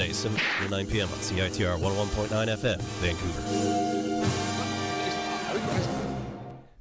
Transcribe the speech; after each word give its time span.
Movies, 0.00 0.24
Monday, 0.24 0.38
7 0.38 0.40
to 0.62 0.68
9 0.70 0.86
p.m. 0.86 1.08
on 1.08 1.18
CITR 1.18 1.78
101.9 1.78 2.28
FM, 2.56 2.80
Vancouver. 3.00 3.42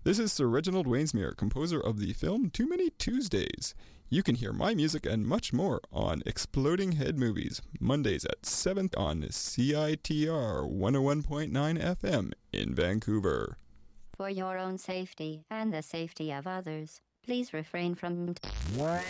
This 0.05 0.20
is 0.20 0.32
Sir 0.32 0.48
Reginald 0.48 0.88
Wainsmere, 0.88 1.35
composer 1.35 1.82
of 1.82 1.99
the 1.99 2.13
film 2.13 2.49
Too 2.49 2.68
Many 2.68 2.91
Tuesdays. 2.91 3.76
You 4.10 4.24
can 4.24 4.35
hear 4.35 4.54
my 4.54 4.74
music 4.74 5.05
and 5.05 5.27
much 5.27 5.52
more 5.52 5.82
on 5.91 6.24
Exploding 6.26 6.93
Head 6.93 7.18
Movies, 7.18 7.62
Mondays 7.80 8.24
at 8.24 8.46
7 8.46 8.90
on 8.96 9.24
CITR 9.24 10.71
101.9 10.71 11.52
FM 11.52 12.32
in 12.54 12.74
Vancouver. 12.74 13.58
For 14.15 14.30
your 14.30 14.58
own 14.58 14.77
safety 14.77 15.43
and 15.52 15.74
the 15.74 15.82
safety 15.82 16.32
of 16.32 16.48
others, 16.48 17.02
please 17.24 17.54
refrain 17.54 17.96
from. 17.96 18.36
This 18.77 19.04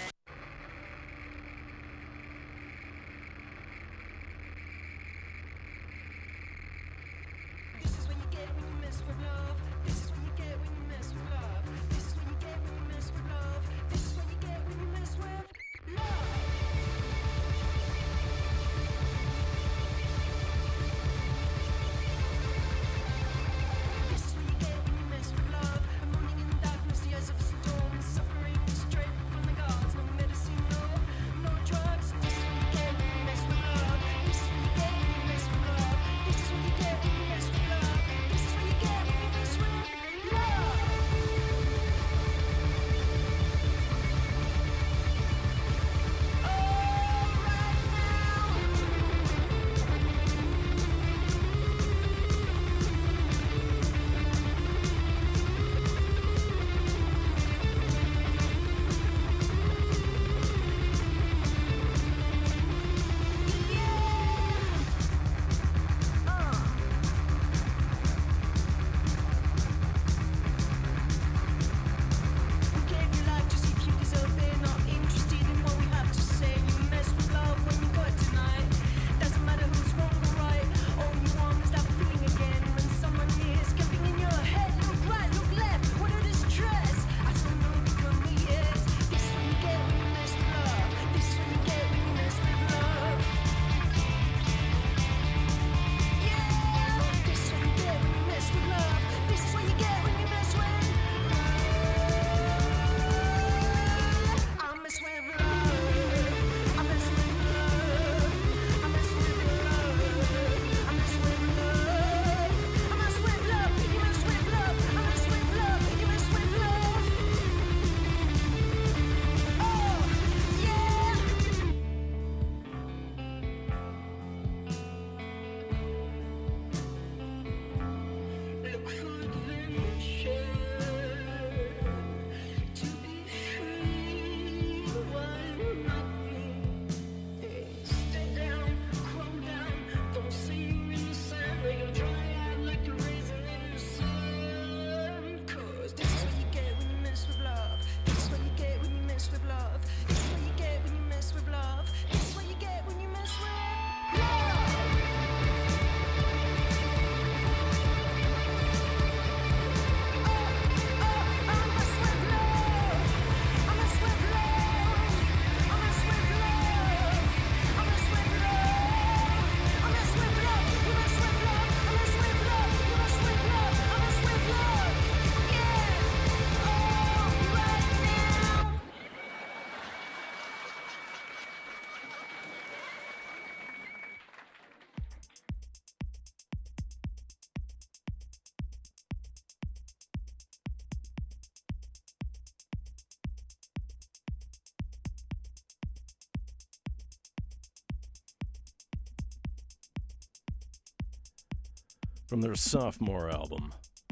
From 202.30 202.42
their 202.42 202.54
sophomore 202.54 203.32
album, 203.32 203.72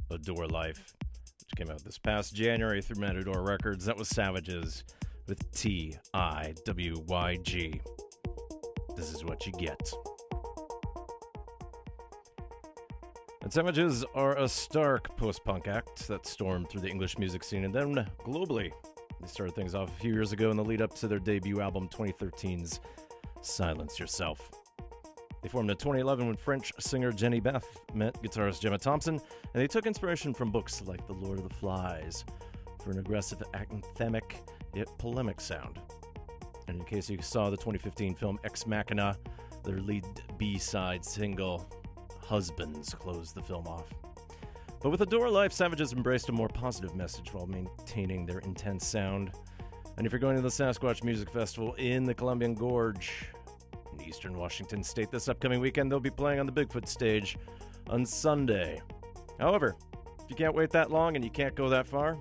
Adore 0.10 0.48
Life, 0.48 0.96
which 1.40 1.56
came 1.56 1.69
out 1.69 1.84
this 1.84 2.00
past 2.00 2.34
January 2.34 2.81
through 2.81 3.00
Matador 3.00 3.44
Records, 3.44 3.86
that 3.86 3.96
was 3.96 4.08
Savages 4.08 4.84
with 5.28 5.52
T 5.52 5.96
I 6.16 6.56
W 6.66 6.96
Y 7.06 7.38
G. 7.44 7.80
This 8.96 9.14
is 9.14 9.24
what 9.24 9.46
you 9.46 9.52
get. 9.52 9.94
And 13.44 13.54
Savages 13.54 14.04
are 14.16 14.36
a 14.40 14.50
stark 14.50 15.16
post 15.16 15.46
punk 15.46 15.68
act 15.68 16.08
that 16.08 16.25
stormed 16.25 16.72
through 16.72 16.81
the 16.81 16.90
English 16.90 17.20
music 17.20 17.44
scene 17.44 17.66
and 17.66 17.74
then 17.74 17.94
globally. 18.25 18.72
They 19.22 19.28
started 19.28 19.54
things 19.54 19.75
off 19.75 19.92
a 19.92 20.02
few 20.02 20.12
years 20.12 20.31
ago 20.31 20.50
in 20.50 20.58
the 20.58 20.66
lead 20.66 20.81
up 20.81 20.96
to 20.96 21.08
their 21.08 21.20
debut 21.20 21.62
album 21.62 21.88
2013's 21.90 22.80
Silence 23.44 24.00
Yourself. 24.00 24.50
They 25.42 25.50
formed 25.50 25.69
in 25.69 25.78
2011 25.78 26.28
when 26.28 26.36
French 26.36 26.74
singer 26.80 27.12
Jenny 27.12 27.39
Beth 27.39 27.80
met 27.94 28.22
guitarist 28.22 28.60
Gemma 28.60 28.78
Thompson, 28.78 29.16
and 29.16 29.62
they 29.62 29.68
took 29.68 29.86
inspiration 29.86 30.34
from 30.34 30.51
books 30.51 30.81
like 30.86 31.06
The 31.06 31.13
Lord 31.13 31.39
of 31.39 31.48
the 31.48 31.56
Flies 31.56 32.25
for 32.84 32.92
an 32.92 33.00
aggressive, 33.00 33.42
anthemic, 33.54 34.38
yet 34.74 34.88
polemic 34.98 35.39
sound. 35.39 35.80
And 36.68 36.80
in 36.80 36.86
case 36.86 37.10
you 37.10 37.22
saw 37.22 37.50
the 37.50 37.57
2015 37.57 38.16
film 38.16 38.39
Ex 38.44 38.66
Machina, 38.66 39.18
their 39.63 39.78
lead 39.78 40.06
B 40.38 40.57
side 40.57 41.06
single, 41.06 41.69
Husbands, 42.24 42.94
closed 42.94 43.36
the 43.36 43.42
film 43.42 43.68
off. 43.68 43.94
But 44.81 44.89
with 44.89 45.01
Adore 45.01 45.30
Life, 45.30 45.54
Savages 45.54 45.94
embraced 45.94 46.30
a 46.30 46.31
more 46.31 46.50
positive 46.50 46.95
message 46.95 47.34
while 47.34 47.48
maintaining 47.48 48.25
their 48.25 48.39
intense 48.39 48.86
sound. 48.86 49.31
And 49.98 50.06
if 50.06 50.12
you're 50.12 50.19
going 50.19 50.36
to 50.36 50.42
the 50.42 50.50
Sasquatch 50.50 51.04
Music 51.04 51.30
Festival 51.30 51.74
in 51.75 52.04
the 52.04 52.13
Columbian 52.13 52.54
Gorge 52.54 53.30
eastern 54.07 54.38
Washington 54.38 54.81
state 54.83 55.12
this 55.12 55.27
upcoming 55.27 55.59
weekend, 55.59 55.92
they'll 55.92 56.00
be 56.00 56.09
playing 56.09 56.39
on 56.39 56.45
the 56.45 56.51
Bigfoot 56.51 56.88
stage 56.88 57.38
on 57.89 58.06
Sunday. 58.06 58.81
However, 59.39 59.75
if 60.19 60.30
you 60.30 60.36
can't 60.36 60.56
wait 60.56 60.71
that 60.71 60.92
long 60.92 61.15
and 61.15 61.24
you 61.24 61.31
can't 61.31 61.56
go 61.56 61.69
that 61.69 61.88
far, 61.88 62.18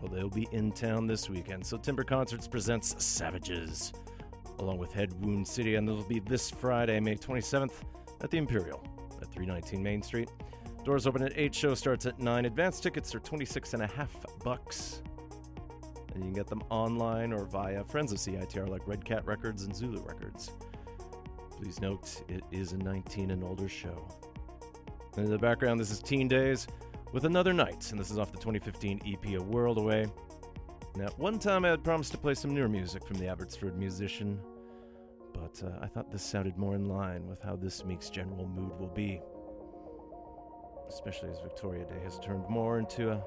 well, 0.00 0.10
they'll 0.12 0.30
be 0.30 0.48
in 0.52 0.72
town 0.72 1.06
this 1.06 1.28
weekend. 1.28 1.64
So 1.66 1.76
Timber 1.76 2.04
Concerts 2.04 2.48
presents 2.48 3.02
Savages, 3.04 3.92
along 4.58 4.78
with 4.78 4.92
Head 4.92 5.12
Wound 5.24 5.46
City, 5.46 5.74
and 5.74 5.88
it'll 5.88 6.04
be 6.04 6.20
this 6.20 6.50
Friday, 6.50 6.98
May 7.00 7.16
27th, 7.16 7.82
at 8.22 8.30
the 8.30 8.38
Imperial 8.38 8.82
at 9.20 9.30
319 9.32 9.82
Main 9.82 10.02
Street. 10.02 10.30
Doors 10.84 11.06
open 11.06 11.22
at 11.22 11.32
8, 11.36 11.54
show 11.54 11.74
starts 11.74 12.06
at 12.06 12.18
9. 12.18 12.46
Advance 12.46 12.80
tickets 12.80 13.14
are 13.14 13.20
26 13.20 13.74
and 13.74 13.82
a 13.82 13.86
half 13.86 14.10
bucks. 14.42 15.02
And 16.14 16.24
you 16.24 16.30
can 16.30 16.32
get 16.32 16.46
them 16.46 16.62
online 16.70 17.32
or 17.32 17.44
via 17.44 17.84
friends 17.84 18.12
of 18.12 18.18
CITR 18.18 18.68
like 18.68 18.88
Red 18.88 19.04
Cat 19.04 19.24
Records 19.26 19.64
and 19.64 19.76
Zulu 19.76 20.02
Records. 20.02 20.52
Please 21.60 21.80
note, 21.80 22.22
it 22.28 22.42
is 22.50 22.72
a 22.72 22.78
19 22.78 23.30
and 23.30 23.44
older 23.44 23.68
show. 23.68 24.08
And 25.16 25.26
in 25.26 25.30
the 25.30 25.38
background, 25.38 25.78
this 25.78 25.90
is 25.90 26.00
Teen 26.00 26.28
Daze 26.28 26.66
with 27.12 27.24
Another 27.24 27.52
Night, 27.52 27.90
and 27.90 28.00
this 28.00 28.10
is 28.10 28.18
off 28.18 28.32
the 28.32 28.38
2015 28.38 29.00
EP 29.06 29.34
A 29.34 29.42
World 29.42 29.78
Away. 29.78 30.06
Now, 30.96 31.08
one 31.16 31.38
time 31.38 31.64
I 31.64 31.68
had 31.68 31.84
promised 31.84 32.12
to 32.12 32.18
play 32.18 32.34
some 32.34 32.54
newer 32.54 32.68
music 32.68 33.04
from 33.04 33.18
the 33.18 33.28
Abbotsford 33.28 33.76
musician, 33.76 34.40
but 35.34 35.62
uh, 35.64 35.78
I 35.82 35.86
thought 35.86 36.10
this 36.10 36.22
sounded 36.22 36.56
more 36.56 36.74
in 36.74 36.86
line 36.86 37.26
with 37.28 37.42
how 37.42 37.56
this 37.56 37.84
week's 37.84 38.10
general 38.10 38.46
mood 38.46 38.78
will 38.78 38.88
be 38.88 39.20
especially 40.90 41.30
as 41.30 41.40
Victoria 41.40 41.84
Day 41.84 42.00
has 42.02 42.18
turned 42.18 42.48
more 42.48 42.78
into 42.78 43.12
a, 43.12 43.22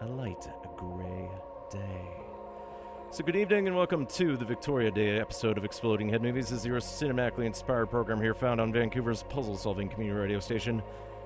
a 0.00 0.06
light, 0.06 0.46
a 0.46 0.68
gray 0.76 1.28
day. 1.70 2.23
So, 3.14 3.22
good 3.22 3.36
evening 3.36 3.68
and 3.68 3.76
welcome 3.76 4.06
to 4.06 4.36
the 4.36 4.44
Victoria 4.44 4.90
Day 4.90 5.20
episode 5.20 5.56
of 5.56 5.64
Exploding 5.64 6.08
Head 6.08 6.20
Movies. 6.20 6.48
This 6.48 6.58
is 6.58 6.66
your 6.66 6.80
cinematically 6.80 7.44
inspired 7.44 7.86
program 7.86 8.20
here 8.20 8.34
found 8.34 8.60
on 8.60 8.72
Vancouver's 8.72 9.22
puzzle 9.22 9.56
solving 9.56 9.88
community 9.88 10.18
radio 10.20 10.40
station, 10.40 10.82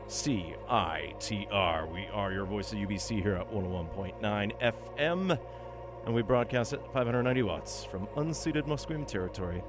CITR. 0.06 1.90
We 1.90 2.06
are 2.12 2.30
your 2.30 2.44
voice 2.44 2.74
of 2.74 2.78
UBC 2.78 3.22
here 3.22 3.36
at 3.36 3.50
101.9 3.50 4.20
FM, 4.60 5.38
and 6.04 6.14
we 6.14 6.20
broadcast 6.20 6.74
at 6.74 6.84
590 6.92 7.42
watts 7.44 7.84
from 7.84 8.06
unceded 8.18 8.66
Musqueam 8.66 9.06
territory 9.06 9.62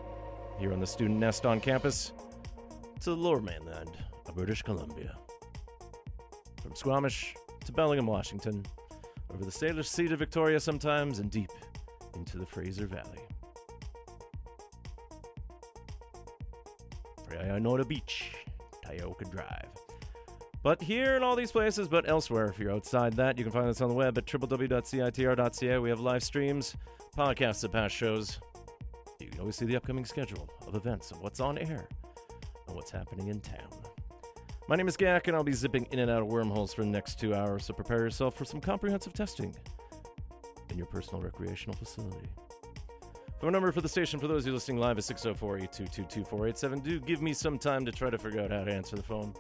here 0.60 0.74
on 0.74 0.82
the 0.82 0.88
student 0.88 1.18
nest 1.18 1.46
on 1.46 1.62
campus 1.62 2.12
to 3.00 3.12
the 3.12 3.16
lower 3.16 3.40
mainland 3.40 3.92
of 4.26 4.36
British 4.36 4.62
Columbia 4.62 5.16
from 6.62 6.76
Squamish 6.76 7.34
to 7.64 7.72
Bellingham, 7.72 8.08
Washington, 8.08 8.66
over 9.34 9.46
the 9.46 9.52
Salish 9.52 9.86
Sea 9.86 10.10
to 10.10 10.18
Victoria 10.18 10.60
sometimes, 10.60 11.20
and 11.20 11.32
deep 11.32 11.50
into 12.16 12.38
the 12.38 12.46
Fraser 12.46 12.88
Valley. 12.88 13.20
Raianora 17.28 17.88
Beach, 17.88 18.34
Tioga 18.86 19.26
Drive. 19.26 19.70
But 20.62 20.82
here 20.82 21.16
in 21.16 21.24
all 21.24 21.36
these 21.36 21.52
places, 21.52 21.88
but 21.88 22.10
elsewhere, 22.10 22.46
if 22.46 22.60
you're 22.60 22.72
outside 22.72 23.14
that, 23.14 23.38
you 23.38 23.46
can 23.46 23.54
find 23.54 23.68
us 23.70 23.80
on 23.80 23.88
the 23.88 23.96
web 23.96 24.18
at 24.18 24.26
www.citr.ca. 24.26 25.78
We 25.78 25.90
have 25.90 26.02
live 26.02 26.24
streams, 26.24 26.76
podcasts 27.18 27.64
of 27.64 27.72
past 27.72 27.96
shows. 27.96 28.40
You 29.20 29.30
can 29.30 29.40
always 29.40 29.56
see 29.56 29.66
the 29.66 29.78
upcoming 29.78 30.06
schedule 30.06 30.50
of 30.68 30.76
events 30.76 31.12
of 31.12 31.22
what's 31.22 31.40
on 31.40 31.58
air 31.58 31.88
and 32.68 32.76
what's 32.76 32.92
happening 32.92 33.30
in 33.30 33.40
town. 33.40 33.70
My 34.68 34.76
name 34.76 34.88
is 34.88 34.98
Gak, 34.98 35.28
and 35.28 35.36
I'll 35.36 35.44
be 35.44 35.54
zipping 35.54 35.88
in 35.92 36.00
and 36.00 36.12
out 36.12 36.22
of 36.22 36.28
wormholes 36.28 36.74
for 36.74 36.84
the 36.84 36.90
next 36.90 37.20
two 37.20 37.34
hours, 37.34 37.66
so 37.66 37.74
prepare 37.74 38.00
yourself 38.00 38.36
for 38.36 38.46
some 38.46 38.60
comprehensive 38.60 39.14
testing 39.14 39.56
in 40.72 40.78
your 40.78 40.88
personal 40.88 41.22
recreational 41.22 41.76
facility. 41.76 42.28
Phone 43.40 43.54
number 43.54 43.72
for 43.72 43.82
the 43.82 43.90
station 43.90 44.20
for 44.20 44.28
those 44.28 44.44
of 44.44 44.48
you 44.48 44.54
listening 44.54 44.80
live 44.80 44.98
is 44.98 45.06
604 45.06 45.58
822 45.58 46.04
2487. 46.04 46.80
Do 46.80 47.00
give 47.00 47.22
me 47.22 47.34
some 47.34 47.58
time 47.58 47.86
to 47.86 47.92
try 47.92 48.10
to 48.10 48.18
figure 48.18 48.42
out 48.42 48.52
how 48.52 48.66
to 48.66 48.72
answer 48.72 48.98
the 48.98 49.04
phone, 49.04 49.34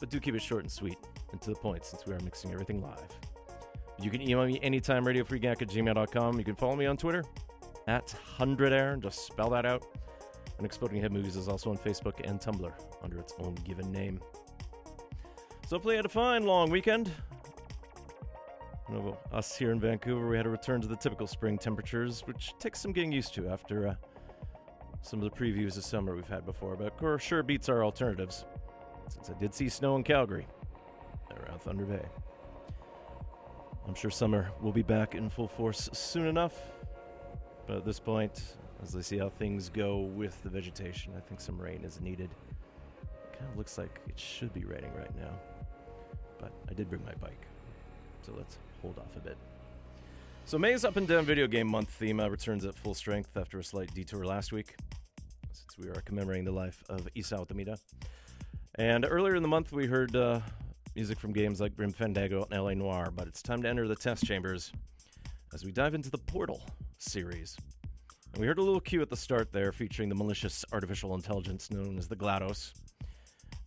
but 0.00 0.08
do 0.08 0.18
keep 0.18 0.34
it 0.34 0.42
short 0.42 0.62
and 0.62 0.72
sweet 0.72 0.96
and 1.32 1.40
to 1.42 1.50
the 1.50 1.56
point 1.56 1.84
since 1.84 2.06
we 2.06 2.14
are 2.14 2.20
mixing 2.20 2.52
everything 2.52 2.80
live. 2.80 3.08
You 4.00 4.10
can 4.10 4.22
email 4.22 4.46
me 4.46 4.58
anytime, 4.62 5.04
radiofreegak 5.04 5.60
at 5.60 5.68
gmail.com. 5.68 6.38
You 6.38 6.44
can 6.44 6.54
follow 6.54 6.76
me 6.76 6.86
on 6.86 6.96
Twitter 6.96 7.24
at 7.86 8.14
100air, 8.38 9.00
just 9.02 9.26
spell 9.26 9.50
that 9.50 9.66
out. 9.66 9.84
And 10.56 10.64
Exploding 10.64 11.00
Head 11.00 11.12
Movies 11.12 11.36
is 11.36 11.48
also 11.48 11.70
on 11.70 11.76
Facebook 11.76 12.20
and 12.24 12.40
Tumblr 12.40 12.72
under 13.02 13.18
its 13.18 13.34
own 13.38 13.54
given 13.64 13.90
name. 13.92 14.20
So 15.66 15.76
hopefully, 15.76 15.94
you 15.94 15.98
had 15.98 16.06
a 16.06 16.10
fine 16.10 16.44
long 16.44 16.70
weekend. 16.70 17.10
Us 19.32 19.56
here 19.56 19.72
in 19.72 19.80
Vancouver, 19.80 20.28
we 20.28 20.36
had 20.36 20.42
to 20.42 20.50
return 20.50 20.80
to 20.80 20.88
the 20.88 20.96
typical 20.96 21.26
spring 21.26 21.56
temperatures, 21.56 22.22
which 22.26 22.52
takes 22.58 22.80
some 22.80 22.92
getting 22.92 23.12
used 23.12 23.32
to 23.34 23.48
after 23.48 23.88
uh, 23.88 23.94
some 25.00 25.22
of 25.22 25.24
the 25.24 25.36
previews 25.36 25.76
of 25.76 25.84
summer 25.84 26.14
we've 26.14 26.28
had 26.28 26.44
before. 26.44 26.76
But 26.76 26.96
course, 26.98 27.22
sure 27.22 27.42
beats 27.42 27.68
our 27.68 27.84
alternatives, 27.84 28.44
since 29.08 29.30
I 29.30 29.38
did 29.38 29.54
see 29.54 29.68
snow 29.68 29.96
in 29.96 30.02
Calgary 30.02 30.46
around 31.30 31.62
Thunder 31.62 31.84
Bay. 31.84 32.04
I'm 33.86 33.94
sure 33.94 34.10
summer 34.10 34.50
will 34.60 34.72
be 34.72 34.82
back 34.82 35.14
in 35.14 35.30
full 35.30 35.48
force 35.48 35.88
soon 35.92 36.26
enough. 36.26 36.54
But 37.66 37.78
at 37.78 37.84
this 37.84 37.98
point, 37.98 38.56
as 38.82 38.94
I 38.94 39.00
see 39.00 39.18
how 39.18 39.28
things 39.28 39.68
go 39.68 40.00
with 40.00 40.42
the 40.42 40.50
vegetation, 40.50 41.12
I 41.16 41.20
think 41.20 41.40
some 41.40 41.60
rain 41.60 41.84
is 41.84 42.00
needed. 42.00 42.30
Kind 43.32 43.50
of 43.50 43.56
looks 43.56 43.78
like 43.78 44.00
it 44.08 44.18
should 44.18 44.52
be 44.52 44.64
raining 44.64 44.92
right 44.94 45.16
now 45.16 45.32
but 46.42 46.52
I 46.68 46.74
did 46.74 46.90
bring 46.90 47.04
my 47.04 47.14
bike. 47.14 47.46
So 48.26 48.32
let's 48.36 48.58
hold 48.82 48.98
off 48.98 49.16
a 49.16 49.20
bit. 49.20 49.38
So 50.44 50.58
May's 50.58 50.84
Up 50.84 50.96
and 50.96 51.06
Down 51.06 51.24
Video 51.24 51.46
Game 51.46 51.68
Month 51.68 51.90
theme 51.90 52.18
uh, 52.20 52.28
returns 52.28 52.64
at 52.64 52.74
full 52.74 52.94
strength 52.94 53.36
after 53.36 53.58
a 53.60 53.64
slight 53.64 53.94
detour 53.94 54.26
last 54.26 54.52
week, 54.52 54.74
since 55.52 55.78
we 55.78 55.88
are 55.88 56.02
commemorating 56.02 56.44
the 56.44 56.52
life 56.52 56.82
of 56.88 57.08
Isao 57.14 57.48
Tomita. 57.48 57.80
And 58.74 59.06
earlier 59.08 59.36
in 59.36 59.42
the 59.42 59.48
month, 59.48 59.72
we 59.72 59.86
heard 59.86 60.16
uh, 60.16 60.40
music 60.96 61.20
from 61.20 61.32
games 61.32 61.60
like 61.60 61.76
Grim 61.76 61.92
Fandango 61.92 62.46
and 62.50 62.60
LA 62.60 62.74
Noire, 62.74 63.12
but 63.14 63.28
it's 63.28 63.40
time 63.40 63.62
to 63.62 63.68
enter 63.68 63.86
the 63.86 63.94
test 63.94 64.24
chambers 64.24 64.72
as 65.54 65.64
we 65.64 65.70
dive 65.70 65.94
into 65.94 66.10
the 66.10 66.18
Portal 66.18 66.62
series. 66.98 67.56
And 68.32 68.40
we 68.40 68.46
heard 68.46 68.58
a 68.58 68.62
little 68.62 68.80
cue 68.80 69.00
at 69.00 69.10
the 69.10 69.16
start 69.16 69.52
there 69.52 69.72
featuring 69.72 70.08
the 70.08 70.14
malicious 70.14 70.64
artificial 70.72 71.14
intelligence 71.14 71.70
known 71.70 71.98
as 71.98 72.08
the 72.08 72.16
GLaDOS, 72.16 72.72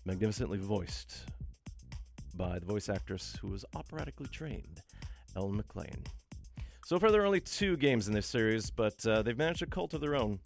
magnificently 0.06 0.58
voiced 0.58 1.24
by 2.36 2.60
the 2.60 2.66
voice 2.66 2.90
actress 2.90 3.38
who 3.42 3.48
was 3.48 3.64
operatically 3.76 4.28
trained, 4.28 4.82
Ellen 5.36 5.62
McLain. 5.62 6.06
So 6.86 7.00
far, 7.00 7.12
there 7.12 7.22
are 7.22 7.26
only 7.26 7.40
two 7.40 7.78
games 7.78 8.08
in 8.08 8.14
this 8.14 8.28
series, 8.28 8.70
but 8.70 9.06
uh, 9.08 9.24
they've 9.24 9.38
managed 9.38 9.64
a 9.64 9.66
cult 9.66 9.94
of 9.94 10.02
their 10.02 10.16
own 10.16 10.40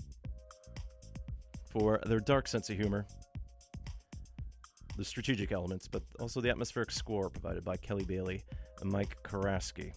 for 1.69 1.99
their 2.05 2.19
dark 2.19 2.47
sense 2.47 2.69
of 2.69 2.77
humor, 2.77 3.05
the 4.97 5.05
strategic 5.05 5.51
elements, 5.51 5.87
but 5.87 6.03
also 6.19 6.41
the 6.41 6.49
atmospheric 6.49 6.91
score 6.91 7.29
provided 7.29 7.63
by 7.63 7.75
Kelly 7.77 8.05
Bailey 8.05 8.43
and 8.81 8.91
Mike 8.91 9.17
Karaski. 9.23 9.91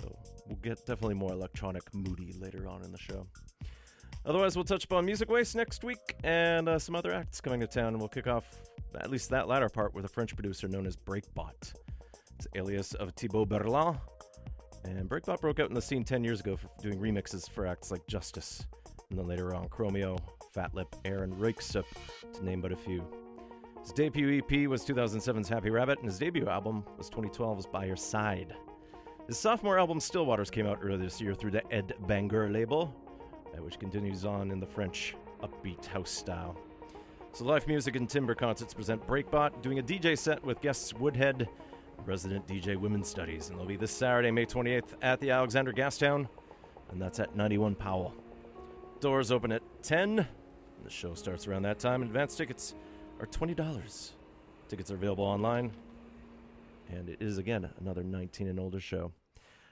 So 0.00 0.18
we'll 0.46 0.58
get 0.62 0.78
definitely 0.86 1.14
more 1.14 1.32
electronic, 1.32 1.82
moody 1.94 2.32
later 2.40 2.66
on 2.68 2.82
in 2.82 2.90
the 2.90 2.98
show. 2.98 3.26
Otherwise, 4.26 4.56
we'll 4.56 4.64
touch 4.64 4.84
upon 4.84 5.04
Music 5.04 5.30
Waste 5.30 5.56
next 5.56 5.84
week 5.84 6.16
and 6.24 6.68
uh, 6.68 6.78
some 6.78 6.94
other 6.94 7.12
acts 7.12 7.40
coming 7.40 7.60
to 7.60 7.66
town, 7.66 7.88
and 7.88 7.98
we'll 7.98 8.08
kick 8.08 8.26
off 8.26 8.44
at 8.94 9.10
least 9.10 9.30
that 9.30 9.48
latter 9.48 9.68
part 9.68 9.94
with 9.94 10.04
a 10.04 10.08
French 10.08 10.34
producer 10.34 10.68
known 10.68 10.86
as 10.86 10.96
Breakbot. 10.96 11.74
It's 12.38 12.46
alias 12.54 12.94
of 12.94 13.10
Thibaut 13.14 13.48
Berland. 13.48 13.98
And 14.84 15.10
Breakbot 15.10 15.40
broke 15.40 15.58
out 15.58 15.70
in 15.70 15.74
the 15.74 15.82
scene 15.82 16.04
10 16.04 16.22
years 16.22 16.38
ago 16.38 16.56
for 16.56 16.68
doing 16.80 17.00
remixes 17.00 17.50
for 17.50 17.66
acts 17.66 17.90
like 17.90 18.06
Justice, 18.06 18.64
and 19.10 19.18
then 19.18 19.26
later 19.26 19.56
on 19.56 19.68
Chromeo, 19.68 20.16
Fatlip, 20.54 20.86
and 21.04 21.32
Röyksopp, 21.34 21.84
to 22.34 22.44
name 22.44 22.60
but 22.60 22.70
a 22.70 22.76
few. 22.76 23.04
His 23.82 23.90
debut 23.90 24.38
EP 24.38 24.68
was 24.68 24.84
2007's 24.84 25.48
Happy 25.48 25.70
Rabbit, 25.70 25.98
and 25.98 26.06
his 26.06 26.16
debut 26.16 26.46
album 26.46 26.84
was 26.96 27.10
2012's 27.10 27.66
By 27.66 27.86
Your 27.86 27.96
Side. 27.96 28.54
His 29.26 29.36
sophomore 29.36 29.80
album 29.80 29.98
Stillwaters 29.98 30.52
came 30.52 30.68
out 30.68 30.78
earlier 30.80 30.96
this 30.96 31.20
year 31.20 31.34
through 31.34 31.50
the 31.50 31.72
Ed 31.74 31.94
Banger 32.06 32.48
label, 32.50 32.94
uh, 33.52 33.62
which 33.64 33.80
continues 33.80 34.24
on 34.24 34.52
in 34.52 34.60
the 34.60 34.66
French 34.66 35.16
upbeat 35.42 35.84
house 35.86 36.10
style. 36.10 36.56
So, 37.32 37.44
Life 37.44 37.66
Music 37.66 37.96
and 37.96 38.08
Timber 38.08 38.36
Concerts 38.36 38.74
present 38.74 39.04
Breakbot, 39.08 39.60
doing 39.60 39.80
a 39.80 39.82
DJ 39.82 40.16
set 40.16 40.42
with 40.44 40.60
guests 40.60 40.94
Woodhead, 40.94 41.48
resident 42.04 42.46
DJ 42.46 42.76
Women's 42.76 43.08
Studies, 43.08 43.50
and 43.50 43.58
they'll 43.58 43.66
be 43.66 43.76
this 43.76 43.90
Saturday, 43.90 44.30
May 44.30 44.46
28th, 44.46 44.94
at 45.02 45.20
the 45.20 45.30
Alexander 45.30 45.72
Gastown, 45.72 46.28
and 46.90 47.00
that's 47.00 47.20
at 47.20 47.36
91 47.36 47.74
Powell. 47.74 48.14
Doors 49.00 49.30
open 49.30 49.52
at 49.52 49.62
10. 49.82 50.18
and 50.18 50.26
The 50.84 50.90
show 50.90 51.14
starts 51.14 51.46
around 51.46 51.62
that 51.62 51.78
time. 51.78 52.02
Advance 52.02 52.36
tickets 52.36 52.74
are 53.20 53.26
$20. 53.26 54.12
Tickets 54.68 54.90
are 54.90 54.94
available 54.94 55.24
online. 55.24 55.72
And 56.90 57.08
it 57.08 57.20
is, 57.20 57.38
again, 57.38 57.68
another 57.80 58.02
19 58.02 58.48
and 58.48 58.58
older 58.58 58.80
show. 58.80 59.12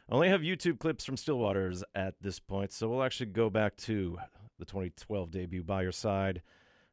I 0.08 0.14
only 0.14 0.28
have 0.28 0.42
YouTube 0.42 0.78
clips 0.78 1.04
from 1.04 1.16
Stillwaters 1.16 1.82
at 1.94 2.14
this 2.20 2.38
point, 2.38 2.72
so 2.72 2.88
we'll 2.88 3.02
actually 3.02 3.26
go 3.26 3.50
back 3.50 3.76
to 3.78 4.18
the 4.58 4.64
2012 4.64 5.30
debut 5.30 5.62
By 5.62 5.82
Your 5.82 5.92
Side. 5.92 6.42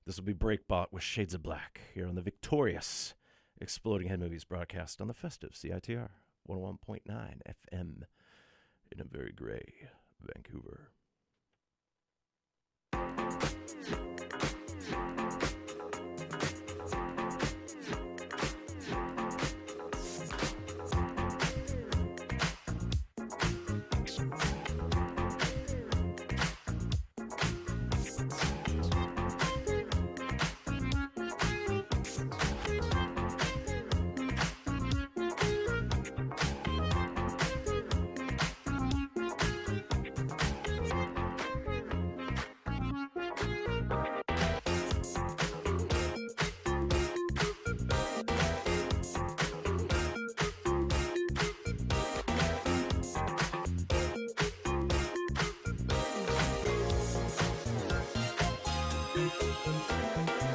This 0.05 0.17
will 0.17 0.25
be 0.25 0.33
Breakbot 0.33 0.87
with 0.91 1.03
Shades 1.03 1.33
of 1.33 1.43
Black 1.43 1.81
here 1.93 2.07
on 2.07 2.15
the 2.15 2.21
victorious 2.21 3.13
Exploding 3.61 4.07
Head 4.07 4.19
Movies 4.19 4.43
broadcast 4.43 4.99
on 4.99 5.07
the 5.07 5.13
festive 5.13 5.51
CITR 5.51 6.09
101.9 6.49 7.01
FM 7.07 8.03
in 8.91 8.99
a 8.99 9.03
very 9.03 9.31
gray 9.31 9.89
Vancouver. 10.19 10.92
The 59.73 60.52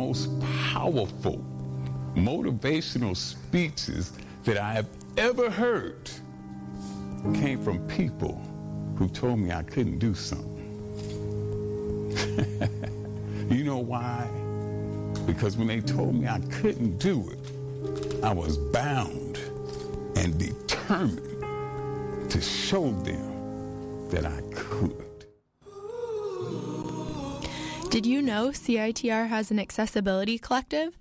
most 0.00 0.30
powerful 0.72 1.44
motivational 2.14 3.14
speeches 3.14 4.12
that 4.44 4.56
I 4.56 4.72
have 4.72 4.88
ever 5.18 5.50
heard 5.50 6.10
came 7.34 7.62
from 7.62 7.86
people 7.86 8.40
who 8.96 9.08
told 9.08 9.40
me 9.40 9.52
I 9.52 9.62
couldn't 9.62 9.98
do 9.98 10.14
something. 10.14 10.56
you 13.50 13.62
know 13.62 13.76
why? 13.76 14.26
Because 15.26 15.58
when 15.58 15.66
they 15.66 15.82
told 15.82 16.14
me 16.14 16.26
I 16.26 16.40
couldn't 16.50 16.96
do 16.96 17.30
it, 17.30 18.24
I 18.24 18.32
was 18.32 18.56
bound 18.56 19.38
and 20.16 20.38
determined 20.38 22.30
to 22.30 22.40
show 22.40 22.90
them 23.02 24.08
that 24.08 24.24
I 24.24 24.40
could. 24.54 24.99
Did 27.90 28.06
you 28.06 28.22
know 28.22 28.50
CITR 28.50 29.28
has 29.28 29.50
an 29.50 29.58
accessibility 29.58 30.38
collective? 30.38 30.96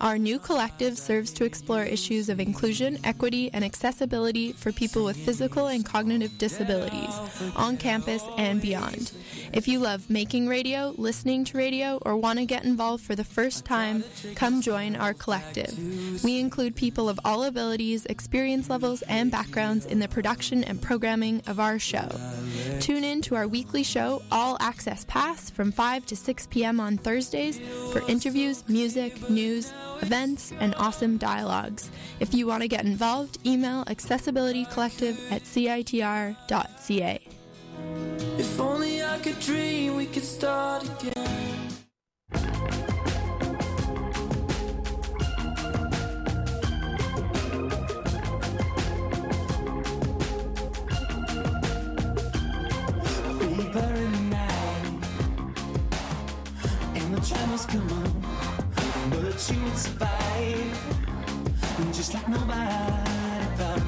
Our 0.00 0.18
new 0.18 0.38
collective 0.38 0.98
serves 0.98 1.32
to 1.32 1.44
explore 1.44 1.82
issues 1.82 2.28
of 2.28 2.38
inclusion, 2.38 2.98
equity, 3.02 3.50
and 3.52 3.64
accessibility 3.64 4.52
for 4.52 4.70
people 4.70 5.04
with 5.04 5.16
physical 5.16 5.68
and 5.68 5.84
cognitive 5.84 6.36
disabilities 6.36 7.18
on 7.56 7.78
campus 7.78 8.22
and 8.36 8.60
beyond. 8.60 9.10
If 9.52 9.66
you 9.66 9.78
love 9.78 10.10
making 10.10 10.48
radio, 10.48 10.94
listening 10.98 11.44
to 11.46 11.56
radio, 11.56 11.98
or 12.02 12.16
want 12.16 12.38
to 12.38 12.44
get 12.44 12.64
involved 12.64 13.02
for 13.02 13.16
the 13.16 13.24
first 13.24 13.64
time, 13.64 14.04
come 14.34 14.60
join 14.60 14.96
our 14.96 15.14
collective. 15.14 15.76
We 16.22 16.38
include 16.38 16.76
people 16.76 17.08
of 17.08 17.18
all 17.24 17.44
abilities, 17.44 18.04
experience 18.06 18.68
levels, 18.68 19.02
and 19.02 19.30
backgrounds 19.30 19.86
in 19.86 19.98
the 19.98 20.08
production 20.08 20.62
and 20.62 20.80
programming 20.80 21.42
of 21.46 21.58
our 21.58 21.78
show. 21.78 22.08
Tune 22.88 23.04
in 23.04 23.20
to 23.20 23.36
our 23.36 23.46
weekly 23.46 23.82
show, 23.82 24.22
All 24.32 24.56
Access 24.60 25.04
Pass, 25.04 25.50
from 25.50 25.70
5 25.70 26.06
to 26.06 26.16
6 26.16 26.46
p.m. 26.46 26.80
on 26.80 26.96
Thursdays 26.96 27.60
for 27.92 28.00
interviews, 28.08 28.64
music, 28.66 29.28
news, 29.28 29.74
events, 30.00 30.54
and 30.58 30.74
awesome 30.76 31.18
dialogues. 31.18 31.90
If 32.18 32.32
you 32.32 32.46
want 32.46 32.62
to 32.62 32.66
get 32.68 32.86
involved, 32.86 33.46
email 33.46 33.84
accessibilitycollective 33.84 35.18
at 35.30 35.42
citr.ca. 35.42 37.20
If 38.38 38.58
only 38.58 39.04
I 39.04 39.18
could 39.18 39.38
dream 39.38 39.94
we 39.94 40.06
could 40.06 40.24
start 40.24 40.88
again. 41.02 41.77
you'd 59.50 59.76
survive, 59.76 60.78
just 61.92 62.12
like 62.12 62.28
nobody 62.28 62.70
thought. 63.56 63.82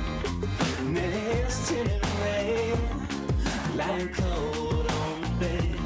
And 0.80 0.96
it's 0.98 1.68
turning 1.68 2.00
away, 2.00 2.72
lying 3.76 4.08
cold 4.08 4.90
on 4.90 5.20
the 5.20 5.28
bed, 5.40 5.76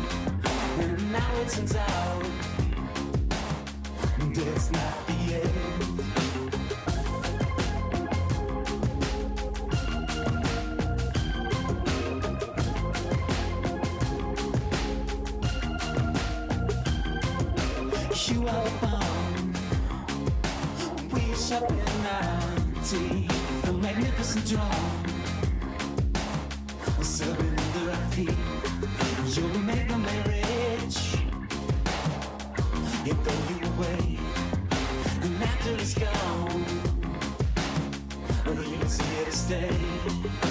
and 0.79 1.13
now 1.13 1.35
it 1.41 1.49
turns 1.49 1.75
out 1.75 2.25
that's 4.35 4.71
not 4.71 5.07
the 5.07 5.35
end. 5.35 5.95
you 18.27 18.49
up 18.49 18.83
on 18.83 19.04
in 21.55 21.61
ninety, 22.03 23.29
the 23.63 23.73
magnificent. 23.75 24.59
Serving 27.01 27.59
under 27.59 27.91
our 27.93 27.97
feet, 28.11 28.37
you'll 29.37 29.59
make 29.61 29.87
the 29.87 29.97
marriage. 29.97 30.99
It 33.07 33.17
throw 33.23 33.41
you 33.51 33.59
away, 33.73 34.19
and 35.23 35.43
after 35.45 35.73
it's 35.75 35.95
gone, 35.95 36.65
you'll 38.47 38.89
see 38.89 39.05
here 39.15 39.25
to 39.25 39.33
stay. 39.33 40.44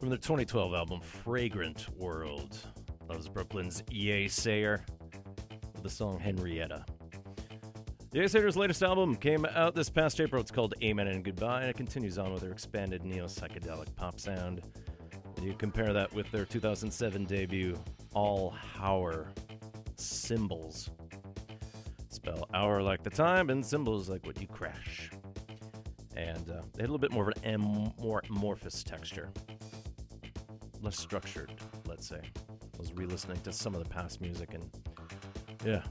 From 0.00 0.08
their 0.08 0.16
2012 0.16 0.72
album 0.72 1.02
Fragrant 1.02 1.86
World, 1.98 2.56
that 3.06 3.14
was 3.14 3.28
Brooklyn's 3.28 3.82
Yeasayer 3.90 4.80
with 5.74 5.82
the 5.82 5.90
song 5.90 6.18
Henrietta. 6.18 6.86
Yeasayer's 8.14 8.56
latest 8.56 8.82
album 8.82 9.14
came 9.14 9.44
out 9.44 9.74
this 9.74 9.90
past 9.90 10.18
April. 10.18 10.40
It's 10.40 10.50
called 10.50 10.72
Amen 10.82 11.06
and 11.08 11.22
Goodbye, 11.22 11.60
and 11.60 11.68
it 11.68 11.76
continues 11.76 12.16
on 12.16 12.32
with 12.32 12.40
their 12.40 12.50
expanded 12.50 13.04
neo 13.04 13.26
psychedelic 13.26 13.94
pop 13.94 14.18
sound. 14.18 14.62
And 15.36 15.44
you 15.44 15.52
compare 15.52 15.92
that 15.92 16.10
with 16.14 16.30
their 16.30 16.46
2007 16.46 17.26
debut, 17.26 17.78
All 18.14 18.54
Hour 18.80 19.28
Symbols. 19.96 20.88
Spell 22.08 22.48
hour 22.54 22.82
like 22.82 23.02
the 23.02 23.10
time, 23.10 23.50
and 23.50 23.64
symbols 23.64 24.08
like 24.08 24.24
what 24.24 24.40
you 24.40 24.46
crash. 24.46 25.10
And 26.16 26.48
uh, 26.50 26.62
they 26.72 26.84
had 26.84 26.88
a 26.88 26.92
little 26.92 26.98
bit 26.98 27.12
more 27.12 27.28
of 27.28 27.36
an 27.44 27.54
amorphous 28.30 28.82
texture. 28.82 29.30
Less 30.82 30.98
structured, 30.98 31.52
let's 31.86 32.06
say. 32.06 32.20
I 32.20 32.78
was 32.78 32.92
re 32.92 33.06
listening 33.06 33.40
to 33.42 33.52
some 33.52 33.74
of 33.74 33.82
the 33.82 33.88
past 33.88 34.20
music 34.20 34.54
and, 34.54 34.64
yeah, 35.64 35.82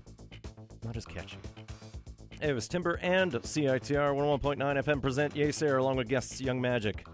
not 0.84 0.98
as 0.98 1.06
catchy. 1.06 1.38
It 2.42 2.54
was 2.54 2.68
Timber 2.68 2.98
and 3.02 3.34
CITR 3.34 4.16
101.9 4.16 4.58
FM 4.58 5.02
present 5.02 5.36
Yay 5.36 5.52
along 5.68 5.98
with 5.98 6.08
guests 6.08 6.40
Young 6.40 6.62
Magic 6.62 7.06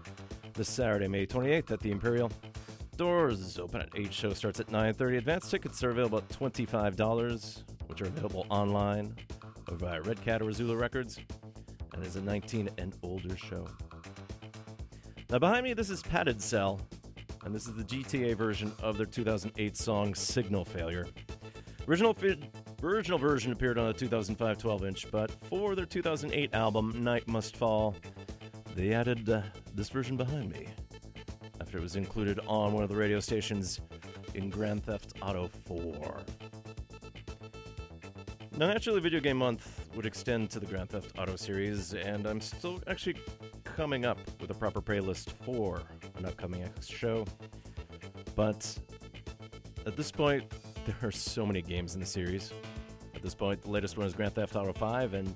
this 0.54 0.68
Saturday, 0.68 1.08
May 1.08 1.26
28th 1.26 1.72
at 1.72 1.80
the 1.80 1.90
Imperial. 1.90 2.30
Doors 2.96 3.40
is 3.40 3.58
open 3.58 3.82
at 3.82 3.90
8. 3.94 4.12
Show 4.12 4.32
starts 4.32 4.58
at 4.60 4.68
9.30. 4.68 5.18
Advance 5.18 5.50
tickets 5.50 5.82
are 5.84 5.90
available 5.90 6.18
at 6.18 6.28
$25, 6.28 7.62
which 7.88 8.00
are 8.00 8.06
available 8.06 8.46
online 8.48 9.14
or 9.68 9.76
via 9.76 10.00
Red 10.00 10.22
Cat 10.22 10.40
or 10.40 10.46
Azula 10.46 10.80
Records. 10.80 11.18
And 11.92 12.04
it's 12.04 12.16
a 12.16 12.22
19 12.22 12.70
and 12.78 12.94
older 13.02 13.36
show. 13.36 13.66
Now, 15.28 15.38
behind 15.38 15.64
me, 15.64 15.74
this 15.74 15.90
is 15.90 16.02
Padded 16.02 16.40
Cell, 16.40 16.80
and 17.46 17.54
this 17.54 17.68
is 17.68 17.74
the 17.74 17.84
GTA 17.84 18.34
version 18.36 18.72
of 18.82 18.96
their 18.96 19.06
2008 19.06 19.76
song 19.76 20.16
Signal 20.16 20.64
Failure. 20.64 21.06
Original, 21.86 22.12
fi- 22.12 22.40
original 22.82 23.18
version 23.18 23.52
appeared 23.52 23.78
on 23.78 23.86
the 23.86 23.92
2005 23.92 24.58
12 24.58 24.84
inch, 24.84 25.10
but 25.12 25.30
for 25.30 25.76
their 25.76 25.86
2008 25.86 26.52
album 26.52 27.04
Night 27.04 27.28
Must 27.28 27.56
Fall, 27.56 27.94
they 28.74 28.92
added 28.92 29.30
uh, 29.30 29.42
this 29.74 29.88
version 29.90 30.16
behind 30.16 30.50
me 30.50 30.66
after 31.60 31.78
it 31.78 31.82
was 31.82 31.94
included 31.94 32.40
on 32.48 32.72
one 32.72 32.82
of 32.82 32.88
the 32.88 32.96
radio 32.96 33.20
stations 33.20 33.80
in 34.34 34.50
Grand 34.50 34.84
Theft 34.84 35.12
Auto 35.22 35.46
4. 35.66 36.22
Now, 38.58 38.66
naturally, 38.66 39.00
Video 39.00 39.20
Game 39.20 39.36
Month 39.36 39.88
would 39.94 40.06
extend 40.06 40.50
to 40.50 40.58
the 40.58 40.66
Grand 40.66 40.90
Theft 40.90 41.12
Auto 41.16 41.36
series, 41.36 41.94
and 41.94 42.26
I'm 42.26 42.40
still 42.40 42.82
actually 42.88 43.16
coming 43.62 44.04
up 44.04 44.18
with 44.40 44.50
a 44.50 44.54
proper 44.54 44.82
playlist 44.82 45.30
for 45.44 45.82
an 46.16 46.26
upcoming 46.26 46.68
show. 46.80 47.24
But 48.34 48.78
at 49.86 49.96
this 49.96 50.10
point, 50.10 50.44
there 50.84 50.96
are 51.02 51.12
so 51.12 51.46
many 51.46 51.62
games 51.62 51.94
in 51.94 52.00
the 52.00 52.06
series. 52.06 52.52
At 53.14 53.22
this 53.22 53.34
point, 53.34 53.62
the 53.62 53.70
latest 53.70 53.96
one 53.96 54.06
is 54.06 54.14
Grand 54.14 54.34
Theft 54.34 54.56
Auto 54.56 54.72
5, 54.72 55.14
and 55.14 55.34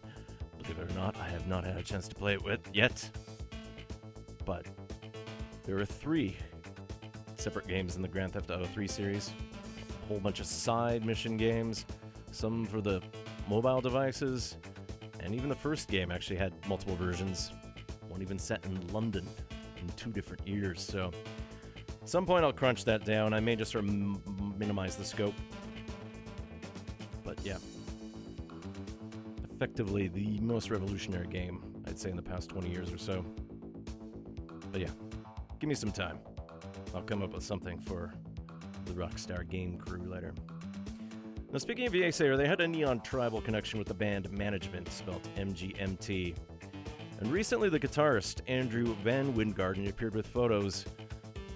believe 0.58 0.78
it 0.78 0.90
or 0.90 0.94
not, 0.94 1.16
I 1.16 1.28
have 1.28 1.46
not 1.46 1.64
had 1.64 1.76
a 1.76 1.82
chance 1.82 2.08
to 2.08 2.14
play 2.14 2.34
it 2.34 2.44
with 2.44 2.60
yet. 2.72 3.08
But 4.44 4.66
there 5.64 5.78
are 5.78 5.84
three 5.84 6.36
separate 7.36 7.66
games 7.66 7.96
in 7.96 8.02
the 8.02 8.08
Grand 8.08 8.32
Theft 8.32 8.50
Auto 8.50 8.66
3 8.66 8.86
series. 8.86 9.32
A 10.04 10.06
whole 10.08 10.20
bunch 10.20 10.40
of 10.40 10.46
side 10.46 11.04
mission 11.04 11.36
games, 11.36 11.86
some 12.32 12.66
for 12.66 12.80
the 12.80 13.00
mobile 13.48 13.80
devices, 13.80 14.56
and 15.20 15.34
even 15.34 15.48
the 15.48 15.54
first 15.54 15.88
game 15.88 16.10
actually 16.10 16.36
had 16.36 16.52
multiple 16.68 16.96
versions. 16.96 17.52
One 18.08 18.22
even 18.22 18.38
set 18.38 18.64
in 18.64 18.86
London 18.88 19.26
in 19.80 19.88
two 19.96 20.10
different 20.10 20.46
years. 20.46 20.82
So 20.82 21.10
at 22.02 22.08
some 22.08 22.26
point 22.26 22.44
I'll 22.44 22.52
crunch 22.52 22.84
that 22.84 23.04
down. 23.04 23.32
I 23.34 23.40
may 23.40 23.56
just 23.56 23.72
sort 23.72 23.84
of 23.84 24.58
minimize 24.58 24.96
the 24.96 25.04
scope. 25.04 25.34
But 27.24 27.38
yeah. 27.44 27.58
Effectively 29.54 30.08
the 30.08 30.40
most 30.40 30.70
revolutionary 30.70 31.26
game, 31.26 31.62
I'd 31.86 31.98
say, 31.98 32.10
in 32.10 32.16
the 32.16 32.22
past 32.22 32.48
20 32.48 32.70
years 32.70 32.92
or 32.92 32.98
so. 32.98 33.24
But 34.72 34.80
yeah, 34.80 34.90
give 35.58 35.68
me 35.68 35.74
some 35.74 35.92
time. 35.92 36.18
I'll 36.94 37.02
come 37.02 37.22
up 37.22 37.34
with 37.34 37.44
something 37.44 37.78
for 37.78 38.14
the 38.86 38.92
Rockstar 38.92 39.48
game 39.48 39.76
crew 39.76 40.02
later. 40.02 40.34
Now, 41.52 41.58
speaking 41.58 41.86
of 41.86 41.92
Yeasayer, 41.92 42.36
they 42.36 42.46
had 42.46 42.60
a 42.60 42.68
neon 42.68 43.00
tribal 43.00 43.40
connection 43.40 43.78
with 43.78 43.88
the 43.88 43.94
band 43.94 44.30
Management, 44.30 44.88
spelled 44.88 45.28
MGMT. 45.36 46.36
And 47.20 47.30
recently, 47.30 47.68
the 47.68 47.78
guitarist 47.78 48.40
Andrew 48.46 48.96
VanWyngarden 49.04 49.86
appeared 49.88 50.14
with 50.14 50.26
photos 50.26 50.86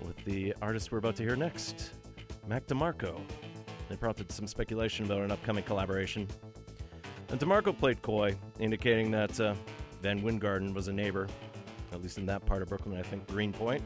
with 0.02 0.22
the 0.26 0.54
artist 0.60 0.92
we're 0.92 0.98
about 0.98 1.16
to 1.16 1.22
hear 1.22 1.36
next, 1.36 1.92
Mac 2.46 2.66
DeMarco. 2.66 3.18
They 3.88 3.96
prompted 3.96 4.30
some 4.30 4.46
speculation 4.46 5.06
about 5.06 5.22
an 5.22 5.30
upcoming 5.30 5.64
collaboration. 5.64 6.28
And 7.30 7.40
DeMarco 7.40 7.76
played 7.76 8.02
coy, 8.02 8.36
indicating 8.58 9.10
that 9.12 9.40
uh, 9.40 9.54
Van 10.02 10.20
Wingarden 10.20 10.74
was 10.74 10.88
a 10.88 10.92
neighbor, 10.92 11.28
at 11.92 12.02
least 12.02 12.18
in 12.18 12.26
that 12.26 12.44
part 12.44 12.60
of 12.60 12.68
Brooklyn, 12.68 12.98
I 12.98 13.02
think, 13.02 13.26
Greenpoint. 13.26 13.82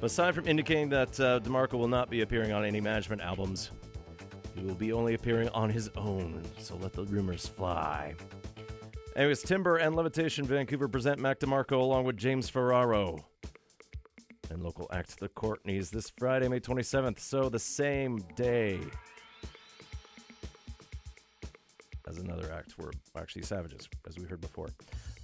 But 0.00 0.06
aside 0.06 0.34
from 0.34 0.48
indicating 0.48 0.88
that 0.88 1.20
uh, 1.20 1.40
DeMarco 1.40 1.74
will 1.74 1.88
not 1.88 2.08
be 2.08 2.22
appearing 2.22 2.52
on 2.52 2.64
any 2.64 2.80
management 2.80 3.20
albums, 3.20 3.70
he 4.56 4.64
will 4.64 4.74
be 4.74 4.94
only 4.94 5.12
appearing 5.12 5.50
on 5.50 5.68
his 5.68 5.90
own, 5.94 6.42
so 6.58 6.76
let 6.76 6.94
the 6.94 7.04
rumors 7.04 7.46
fly. 7.46 8.14
Anyways, 9.16 9.42
Timber 9.42 9.76
and 9.76 9.96
Levitation 9.96 10.44
Vancouver 10.44 10.86
present 10.86 11.18
Mac 11.18 11.40
DeMarco 11.40 11.72
along 11.72 12.04
with 12.04 12.16
James 12.16 12.48
Ferraro 12.48 13.18
and 14.50 14.62
local 14.62 14.86
act 14.92 15.18
The 15.18 15.28
Courtneys 15.28 15.90
this 15.90 16.10
Friday, 16.16 16.46
May 16.48 16.60
27th. 16.60 17.18
So 17.18 17.48
the 17.48 17.58
same 17.58 18.18
day 18.36 18.78
as 22.08 22.18
another 22.18 22.52
act 22.52 22.78
were 22.78 22.92
actually 23.16 23.42
Savages, 23.42 23.88
as 24.06 24.16
we 24.16 24.26
heard 24.26 24.40
before. 24.40 24.68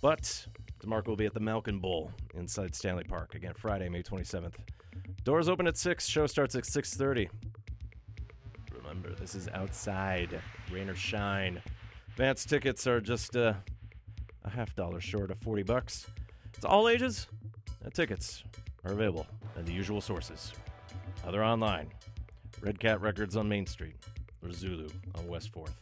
But 0.02 0.46
DeMarco 0.80 1.08
will 1.08 1.16
be 1.16 1.26
at 1.26 1.34
the 1.34 1.40
Malkin 1.40 1.78
Bowl 1.78 2.10
inside 2.34 2.74
Stanley 2.74 3.04
Park 3.04 3.34
again 3.34 3.54
Friday, 3.56 3.88
May 3.88 4.02
27th. 4.02 4.54
Doors 5.22 5.48
open 5.48 5.66
at 5.68 5.76
6, 5.76 6.06
show 6.06 6.26
starts 6.26 6.54
at 6.54 6.64
6:30. 6.64 7.28
Remember, 8.76 9.14
this 9.14 9.34
is 9.34 9.48
outside, 9.54 10.40
rain 10.72 10.88
or 10.88 10.94
shine. 10.94 11.62
Advance 12.10 12.44
tickets 12.44 12.86
are 12.86 13.00
just 13.00 13.36
uh, 13.36 13.54
half 14.56 14.74
dollar 14.74 15.00
short 15.00 15.30
of 15.30 15.38
40 15.38 15.62
bucks. 15.64 16.06
It's 16.54 16.64
all 16.64 16.88
ages, 16.88 17.26
and 17.84 17.92
tickets 17.92 18.42
are 18.84 18.92
available 18.92 19.26
at 19.56 19.66
the 19.66 19.72
usual 19.72 20.00
sources. 20.00 20.54
Other 21.26 21.44
online, 21.44 21.90
Red 22.62 22.80
Cat 22.80 23.02
Records 23.02 23.36
on 23.36 23.48
Main 23.48 23.66
Street, 23.66 23.96
or 24.42 24.50
Zulu 24.52 24.88
on 25.14 25.28
West 25.28 25.52
4th. 25.52 25.72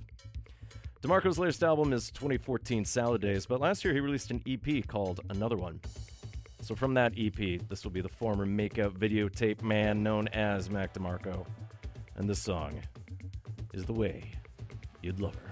DeMarco's 1.02 1.38
latest 1.38 1.62
album 1.62 1.92
is 1.92 2.10
2014 2.10 2.84
Salad 2.84 3.20
Days, 3.20 3.46
but 3.46 3.60
last 3.60 3.84
year 3.84 3.94
he 3.94 4.00
released 4.00 4.32
an 4.32 4.42
EP 4.46 4.84
called 4.88 5.20
Another 5.30 5.56
One. 5.56 5.78
So 6.60 6.74
from 6.74 6.94
that 6.94 7.12
EP, 7.16 7.60
this 7.68 7.84
will 7.84 7.92
be 7.92 8.00
the 8.00 8.08
former 8.08 8.44
Makeout 8.44 8.98
Videotape 8.98 9.62
man 9.62 10.02
known 10.02 10.26
as 10.28 10.68
Mac 10.68 10.94
DeMarco. 10.94 11.46
And 12.16 12.28
this 12.28 12.40
song 12.40 12.80
is 13.72 13.84
The 13.84 13.92
Way 13.92 14.32
You'd 15.02 15.20
Love 15.20 15.34
Her. 15.36 15.43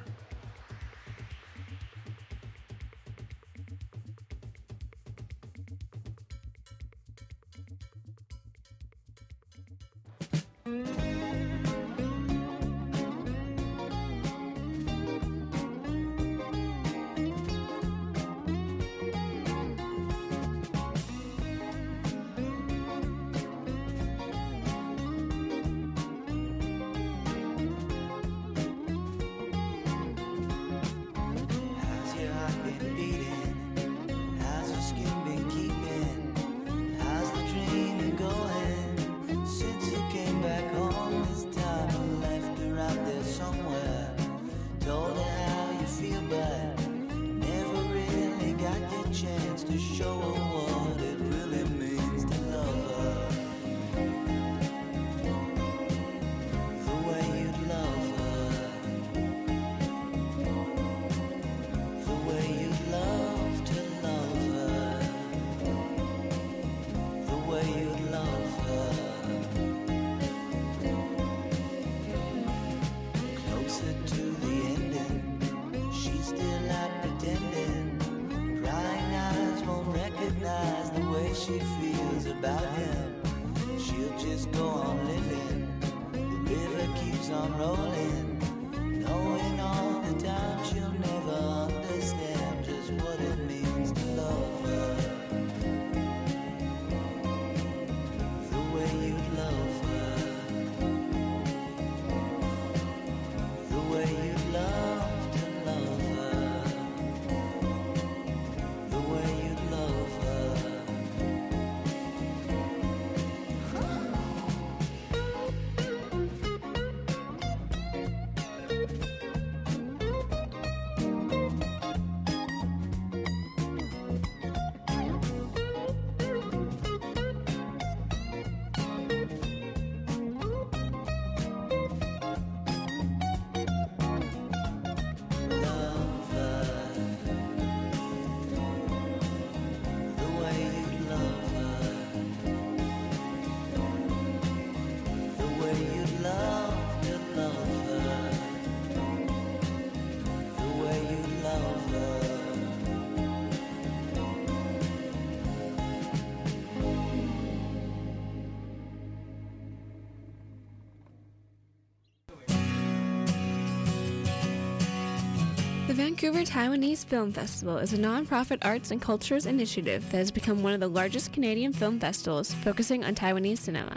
Taiwanese 166.52 167.06
Film 167.06 167.32
Festival 167.32 167.78
is 167.78 167.94
a 167.94 167.96
nonprofit 167.96 168.58
arts 168.60 168.90
and 168.90 169.00
cultures 169.00 169.46
initiative 169.46 170.04
that 170.10 170.18
has 170.18 170.30
become 170.30 170.62
one 170.62 170.74
of 170.74 170.80
the 170.80 170.86
largest 170.86 171.32
Canadian 171.32 171.72
film 171.72 171.98
festivals 171.98 172.52
focusing 172.52 173.02
on 173.04 173.14
Taiwanese 173.14 173.56
cinema. 173.56 173.96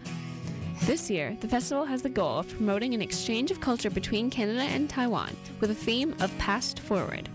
This 0.83 1.09
year, 1.09 1.35
the 1.41 1.49
festival 1.49 1.83
has 1.83 2.01
the 2.01 2.07
goal 2.07 2.39
of 2.39 2.47
promoting 2.47 2.93
an 2.93 3.01
exchange 3.01 3.51
of 3.51 3.59
culture 3.59 3.89
between 3.89 4.29
Canada 4.29 4.61
and 4.61 4.89
Taiwan 4.89 5.35
with 5.59 5.71
a 5.71 5.75
theme 5.75 6.15
of 6.21 6.35
Past 6.37 6.79
Forward. 6.79 7.27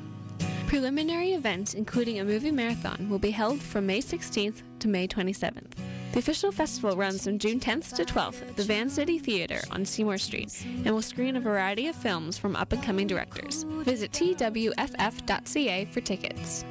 Preliminary 0.66 1.35
events, 1.35 1.74
including 1.74 2.20
a 2.20 2.24
movie 2.24 2.50
marathon, 2.50 3.11
will 3.11 3.18
be 3.18 3.30
held 3.30 3.61
from 3.61 3.85
May 3.85 4.00
16th 4.00 4.62
to 4.78 4.88
May 4.88 5.06
27th. 5.06 5.69
The 6.12 6.18
official 6.18 6.50
festival 6.50 6.96
runs 6.96 7.24
from 7.24 7.38
June 7.38 7.60
10th 7.60 7.94
to 7.94 8.04
12th 8.04 8.42
at 8.42 8.56
the 8.56 8.64
Vancity 8.64 9.18
Theater 9.20 9.60
on 9.70 9.84
Seymour 9.84 10.18
Street 10.18 10.66
and 10.84 10.90
will 10.92 11.02
screen 11.02 11.36
a 11.36 11.40
variety 11.40 11.86
of 11.86 11.94
films 11.94 12.36
from 12.36 12.56
up 12.56 12.72
and 12.72 12.82
coming 12.82 13.06
directors. 13.06 13.62
Visit 13.84 14.10
twff.ca 14.10 15.84
for 15.86 16.00
tickets. 16.00 16.64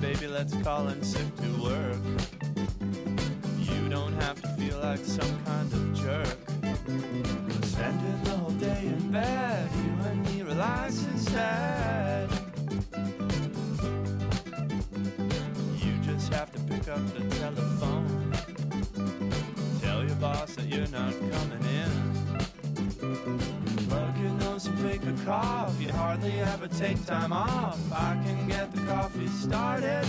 Baby, 0.00 0.28
let's 0.28 0.54
call 0.62 0.88
in 0.88 1.02
sick 1.02 1.26
to 1.36 1.62
work. 1.62 2.37
Have 4.28 4.42
to 4.42 4.48
feel 4.60 4.78
like 4.80 4.98
some 4.98 5.42
kind 5.46 5.72
of 5.72 5.94
jerk. 5.94 6.36
Spending 7.64 8.22
the 8.24 8.30
whole 8.36 8.50
day 8.50 8.82
in 8.84 9.10
bed, 9.10 9.70
you 9.74 10.06
and 10.06 10.22
me 10.26 10.42
relax 10.42 11.06
instead. 11.06 12.28
You 15.82 15.92
just 16.02 16.30
have 16.30 16.52
to 16.52 16.60
pick 16.64 16.88
up 16.88 17.00
the 17.14 17.24
telephone. 17.38 18.30
Tell 19.80 20.04
your 20.04 20.16
boss 20.16 20.56
that 20.56 20.66
you're 20.66 20.86
not 20.88 21.14
coming 21.32 21.64
in. 21.80 21.90
Plug 23.88 24.18
your 24.18 24.32
nose 24.32 24.66
and 24.66 24.78
fake 24.80 25.06
a 25.06 25.24
cough. 25.24 25.80
You 25.80 25.90
hardly 25.92 26.38
ever 26.40 26.68
take 26.68 27.02
time 27.06 27.32
off. 27.32 27.80
I 27.90 28.20
can 28.22 28.46
get 28.46 28.74
the 28.74 28.82
coffee 28.82 29.28
started. 29.28 30.06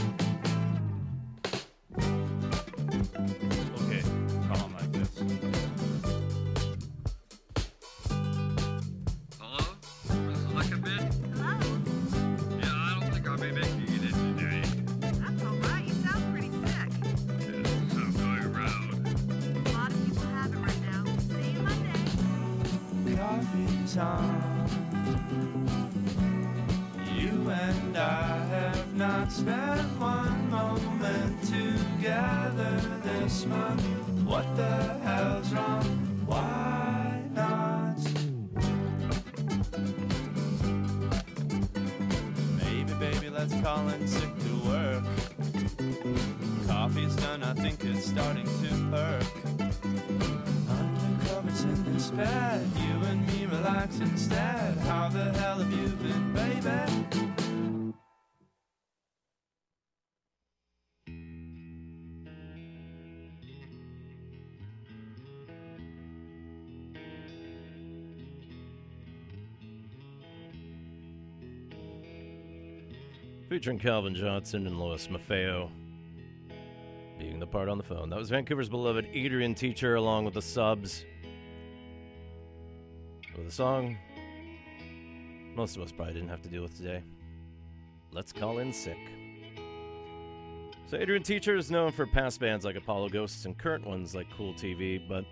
Featuring 73.59 73.79
Calvin 73.79 74.15
Johnson 74.15 74.67
and 74.67 74.79
Lois 74.79 75.07
Maffeo 75.07 75.69
being 77.19 77.41
the 77.41 77.45
part 77.45 77.67
on 77.67 77.77
the 77.77 77.83
phone. 77.83 78.09
That 78.09 78.17
was 78.17 78.29
Vancouver's 78.29 78.69
beloved 78.69 79.09
Adrian 79.11 79.53
Teacher 79.53 79.95
along 79.95 80.23
with 80.23 80.35
the 80.35 80.41
subs. 80.41 81.03
With 83.35 83.47
a 83.47 83.51
song 83.51 83.97
most 85.57 85.75
of 85.75 85.81
us 85.81 85.91
probably 85.91 86.13
didn't 86.13 86.29
have 86.29 86.41
to 86.43 86.47
deal 86.47 86.61
with 86.61 86.77
today. 86.77 87.03
Let's 88.13 88.31
call 88.31 88.59
in 88.59 88.71
sick. 88.71 88.95
So 90.89 90.95
Adrian 90.95 91.23
Teacher 91.23 91.57
is 91.57 91.69
known 91.69 91.91
for 91.91 92.07
past 92.07 92.39
bands 92.39 92.63
like 92.63 92.77
Apollo 92.77 93.09
Ghosts 93.09 93.43
and 93.43 93.57
current 93.57 93.85
ones 93.85 94.15
like 94.15 94.27
Cool 94.37 94.53
TV, 94.53 95.05
but 95.05 95.25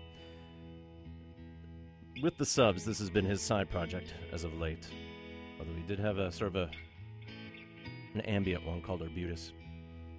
with 2.22 2.36
the 2.36 2.44
subs, 2.44 2.84
this 2.84 2.98
has 2.98 3.08
been 3.08 3.24
his 3.24 3.40
side 3.40 3.70
project 3.70 4.12
as 4.34 4.44
of 4.44 4.52
late. 4.60 4.86
Although 5.58 5.72
he 5.72 5.82
did 5.84 5.98
have 5.98 6.18
a 6.18 6.30
sort 6.30 6.54
of 6.54 6.56
a 6.56 6.70
an 8.14 8.20
ambient 8.22 8.66
one 8.66 8.80
called 8.80 9.02
Arbutus. 9.02 9.52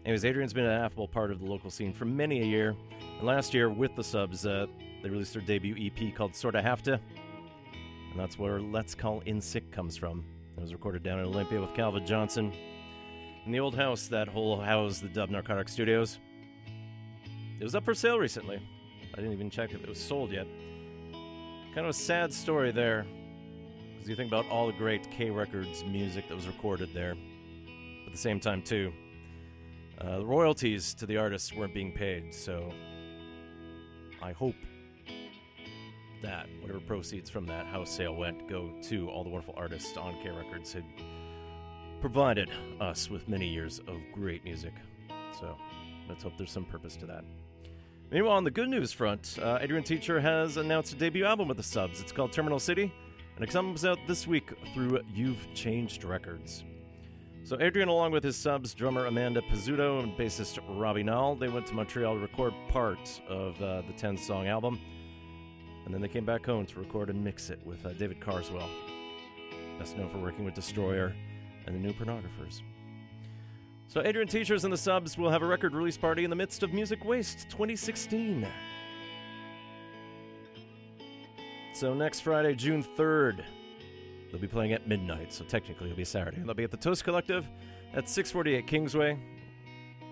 Anyways, 0.05 0.23
Adrian's 0.23 0.53
been 0.53 0.65
an 0.65 0.81
affable 0.81 1.07
part 1.07 1.31
of 1.31 1.39
the 1.39 1.45
local 1.45 1.69
scene 1.69 1.93
for 1.93 2.05
many 2.05 2.41
a 2.41 2.45
year. 2.45 2.75
And 3.17 3.27
last 3.27 3.53
year, 3.53 3.69
with 3.69 3.95
the 3.95 4.03
subs, 4.03 4.45
uh, 4.45 4.67
they 5.03 5.09
released 5.09 5.33
their 5.33 5.41
debut 5.41 5.75
EP 5.77 6.15
called 6.15 6.35
Sorta 6.35 6.61
Hafta. 6.61 6.99
And 8.11 8.19
that's 8.19 8.39
where 8.39 8.59
Let's 8.59 8.95
Call 8.95 9.21
In 9.25 9.41
Sick 9.41 9.71
comes 9.71 9.97
from. 9.97 10.23
It 10.57 10.61
was 10.61 10.73
recorded 10.73 11.03
down 11.03 11.19
in 11.19 11.25
Olympia 11.25 11.59
with 11.59 11.73
Calvin 11.73 12.05
Johnson. 12.05 12.53
In 13.45 13.51
the 13.51 13.59
old 13.59 13.75
house 13.75 14.07
that 14.07 14.27
whole 14.27 14.59
house, 14.59 14.99
the 14.99 15.09
Dub 15.09 15.29
Narcotic 15.29 15.69
Studios. 15.69 16.19
It 17.59 17.63
was 17.63 17.75
up 17.75 17.83
for 17.83 17.93
sale 17.93 18.19
recently. 18.19 18.59
I 19.13 19.15
didn't 19.17 19.33
even 19.33 19.49
check 19.49 19.73
if 19.73 19.83
it 19.83 19.89
was 19.89 19.99
sold 19.99 20.31
yet. 20.31 20.47
Kind 21.73 21.85
of 21.85 21.89
a 21.89 21.93
sad 21.93 22.33
story 22.33 22.71
there. 22.71 23.05
Because 23.93 24.09
you 24.09 24.15
think 24.15 24.29
about 24.29 24.47
all 24.49 24.67
the 24.67 24.73
great 24.73 25.09
K 25.11 25.29
Records 25.29 25.83
music 25.83 26.27
that 26.29 26.35
was 26.35 26.47
recorded 26.47 26.89
there. 26.93 27.15
At 28.09 28.13
the 28.13 28.17
same 28.17 28.39
time, 28.39 28.63
too, 28.63 28.91
uh, 30.01 30.17
the 30.17 30.25
royalties 30.25 30.95
to 30.95 31.05
the 31.05 31.17
artists 31.17 31.53
weren't 31.53 31.75
being 31.75 31.91
paid, 31.91 32.33
so 32.33 32.73
I 34.19 34.31
hope 34.31 34.55
that 36.23 36.47
whatever 36.59 36.79
proceeds 36.79 37.29
from 37.29 37.45
that 37.45 37.67
house 37.67 37.91
sale 37.91 38.15
went 38.15 38.49
go 38.49 38.71
to 38.85 39.07
all 39.11 39.23
the 39.23 39.29
wonderful 39.29 39.53
artists 39.55 39.95
on 39.95 40.15
K 40.23 40.31
Records 40.31 40.73
who 40.73 40.81
provided 42.01 42.49
us 42.81 43.11
with 43.11 43.29
many 43.29 43.47
years 43.47 43.77
of 43.87 43.97
great 44.11 44.43
music. 44.43 44.73
So 45.39 45.55
let's 46.09 46.23
hope 46.23 46.33
there's 46.35 46.51
some 46.51 46.65
purpose 46.65 46.95
to 46.95 47.05
that. 47.05 47.23
Meanwhile, 48.09 48.37
on 48.37 48.43
the 48.43 48.49
good 48.51 48.69
news 48.69 48.91
front, 48.91 49.37
uh, 49.39 49.59
Adrian 49.61 49.83
Teacher 49.83 50.19
has 50.19 50.57
announced 50.57 50.93
a 50.93 50.95
debut 50.95 51.25
album 51.25 51.47
with 51.47 51.57
the 51.57 51.63
subs. 51.63 52.01
It's 52.01 52.11
called 52.11 52.31
Terminal 52.31 52.59
City, 52.59 52.91
and 53.35 53.43
it 53.43 53.51
comes 53.51 53.85
out 53.85 53.99
this 54.07 54.25
week 54.25 54.51
through 54.73 54.99
You've 55.13 55.53
Changed 55.53 56.03
Records. 56.03 56.63
So 57.49 57.57
Adrian, 57.59 57.89
along 57.89 58.11
with 58.11 58.23
his 58.23 58.35
subs, 58.35 58.75
drummer 58.75 59.07
Amanda 59.07 59.41
Pizzuto 59.41 60.03
and 60.03 60.15
bassist 60.15 60.59
Robbie 60.67 61.03
Nall, 61.03 61.39
they 61.39 61.47
went 61.47 61.65
to 61.65 61.73
Montreal 61.73 62.13
to 62.13 62.19
record 62.19 62.53
part 62.67 63.19
of 63.27 63.59
uh, 63.59 63.81
the 63.87 63.93
10-song 63.93 64.45
album, 64.47 64.79
and 65.83 65.91
then 65.91 65.99
they 65.99 66.07
came 66.07 66.25
back 66.25 66.45
home 66.45 66.67
to 66.67 66.79
record 66.79 67.09
and 67.09 67.23
mix 67.23 67.49
it 67.49 67.59
with 67.65 67.83
uh, 67.87 67.93
David 67.93 68.21
Carswell, 68.21 68.69
best 69.79 69.97
known 69.97 70.09
for 70.09 70.19
working 70.19 70.45
with 70.45 70.53
Destroyer 70.53 71.15
and 71.65 71.73
the 71.73 71.79
New 71.79 71.91
Pornographers. 71.91 72.61
So 73.87 74.03
Adrian 74.05 74.27
Teachers 74.27 74.63
and 74.63 74.71
the 74.71 74.77
subs 74.77 75.17
will 75.17 75.31
have 75.31 75.41
a 75.41 75.47
record 75.47 75.73
release 75.73 75.97
party 75.97 76.23
in 76.25 76.29
the 76.29 76.35
midst 76.35 76.61
of 76.61 76.71
Music 76.71 77.03
Waste 77.03 77.49
2016. 77.49 78.47
So 81.73 81.95
next 81.95 82.19
Friday, 82.19 82.53
June 82.53 82.85
3rd, 82.95 83.43
they'll 84.31 84.41
be 84.41 84.47
playing 84.47 84.73
at 84.73 84.87
midnight, 84.87 85.33
so 85.33 85.43
technically 85.45 85.87
it'll 85.87 85.97
be 85.97 86.05
Saturday. 86.05 86.37
And 86.37 86.47
They'll 86.47 86.55
be 86.55 86.63
at 86.63 86.71
the 86.71 86.77
Toast 86.77 87.03
Collective 87.03 87.47
at 87.93 88.09
648 88.09 88.67
Kingsway, 88.67 89.17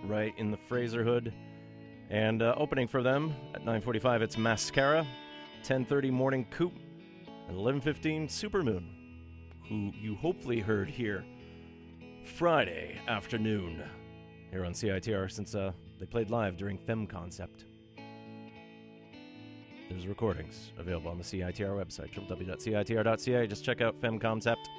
right 0.06 0.34
in 0.38 0.52
the 0.52 0.58
Fraser 0.58 1.04
Hood. 1.04 1.34
And 2.10 2.42
uh, 2.42 2.56
opening 2.58 2.88
for 2.88 3.04
them 3.04 3.36
at 3.54 3.66
9:45, 3.66 4.22
it's 4.22 4.38
Mascara, 4.38 5.06
10:30 5.64 6.12
Morning 6.12 6.46
Coop, 6.52 6.74
and 7.48 7.58
11:15 7.58 8.28
Supermoon, 8.28 8.86
who 9.68 9.92
you 9.94 10.16
hopefully 10.16 10.60
heard 10.60 10.90
here 10.90 11.26
Friday 12.38 13.00
afternoon 13.08 13.84
here 14.52 14.66
on 14.66 14.74
CITR 14.74 15.30
since 15.32 15.56
uh, 15.56 15.72
they 16.00 16.06
played 16.06 16.30
live 16.30 16.58
during 16.58 16.78
Fem 16.78 17.08
Concept. 17.08 17.66
There's 19.90 20.08
recordings 20.08 20.74
available 20.78 21.10
on 21.10 21.18
the 21.18 21.24
CITR 21.24 21.70
website, 21.70 22.14
www.citr.ca. 22.14 23.48
Just 23.48 23.64
check 23.64 23.82
out 23.82 23.96
Fem 24.02 24.20
Concept 24.20 24.70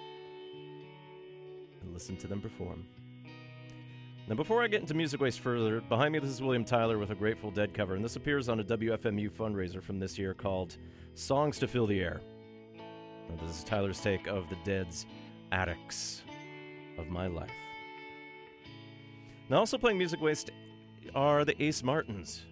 and 1.80 1.92
listen 1.92 2.16
to 2.18 2.26
them 2.26 2.40
perform. 2.40 2.86
Now, 4.28 4.34
before 4.34 4.62
I 4.62 4.68
get 4.68 4.82
into 4.82 4.92
Music 4.92 5.22
Waste 5.22 5.40
further, 5.40 5.80
behind 5.80 6.12
me 6.12 6.18
this 6.18 6.28
is 6.28 6.42
William 6.42 6.64
Tyler 6.64 6.98
with 6.98 7.08
a 7.08 7.14
Grateful 7.14 7.50
Dead 7.50 7.72
cover, 7.72 7.94
and 7.94 8.04
this 8.04 8.16
appears 8.16 8.50
on 8.50 8.60
a 8.60 8.64
WFMU 8.64 9.30
fundraiser 9.30 9.82
from 9.82 9.98
this 9.98 10.18
year 10.18 10.34
called 10.34 10.76
Songs 11.14 11.58
to 11.60 11.66
Fill 11.66 11.86
the 11.86 11.98
Air. 12.00 12.20
Now, 13.30 13.36
this 13.40 13.56
is 13.56 13.64
Tyler's 13.64 14.00
take 14.00 14.26
of 14.26 14.50
the 14.50 14.56
Dead's 14.64 15.06
Attics 15.50 16.22
of 16.98 17.08
My 17.08 17.26
Life. 17.26 17.48
Now, 19.48 19.60
also 19.60 19.78
playing 19.78 19.96
Music 19.96 20.20
Waste 20.20 20.50
are 21.14 21.46
the 21.46 21.60
Ace 21.62 21.82
Martens, 21.82 22.44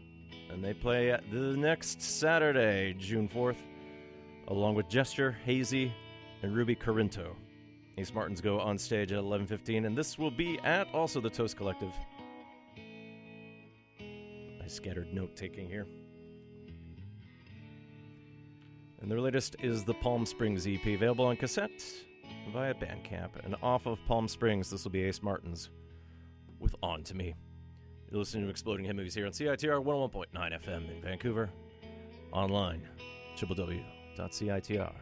and 0.50 0.62
they 0.62 0.74
play 0.74 1.16
the 1.30 1.56
next 1.56 2.00
Saturday, 2.00 2.94
June 2.98 3.28
4th, 3.28 3.58
along 4.48 4.74
with 4.74 4.88
Gesture, 4.88 5.36
Hazy, 5.44 5.92
and 6.42 6.54
Ruby 6.54 6.76
Corinto. 6.76 7.34
Ace 7.98 8.12
Martens 8.12 8.40
go 8.40 8.60
on 8.60 8.76
stage 8.76 9.10
at 9.12 9.18
11:15, 9.18 9.86
and 9.86 9.96
this 9.96 10.18
will 10.18 10.30
be 10.30 10.58
at 10.60 10.86
also 10.94 11.20
the 11.20 11.30
Toast 11.30 11.56
Collective. 11.56 11.92
I 13.98 14.68
scattered 14.68 15.14
note 15.14 15.36
taking 15.36 15.68
here. 15.68 15.86
And 19.00 19.10
their 19.10 19.20
latest 19.20 19.56
is 19.60 19.84
the 19.84 19.94
Palm 19.94 20.26
Springs 20.26 20.66
EP, 20.66 20.84
available 20.94 21.26
on 21.26 21.36
cassette 21.36 21.82
via 22.52 22.74
Bandcamp. 22.74 23.44
And 23.44 23.54
off 23.62 23.86
of 23.86 23.98
Palm 24.06 24.26
Springs, 24.28 24.70
this 24.70 24.84
will 24.84 24.90
be 24.90 25.04
Ace 25.04 25.22
Martens 25.22 25.70
with 26.58 26.74
On 26.82 27.02
to 27.04 27.14
Me. 27.14 27.34
You're 28.10 28.20
listening 28.20 28.44
to 28.44 28.50
Exploding 28.50 28.86
Head 28.86 28.94
Movies 28.96 29.14
here 29.14 29.26
on 29.26 29.32
CITR 29.32 29.82
101.9 29.84 30.26
FM 30.32 30.90
in 30.94 31.02
Vancouver. 31.02 31.50
Online, 32.32 32.80
www.citr.ca. 33.36 34.92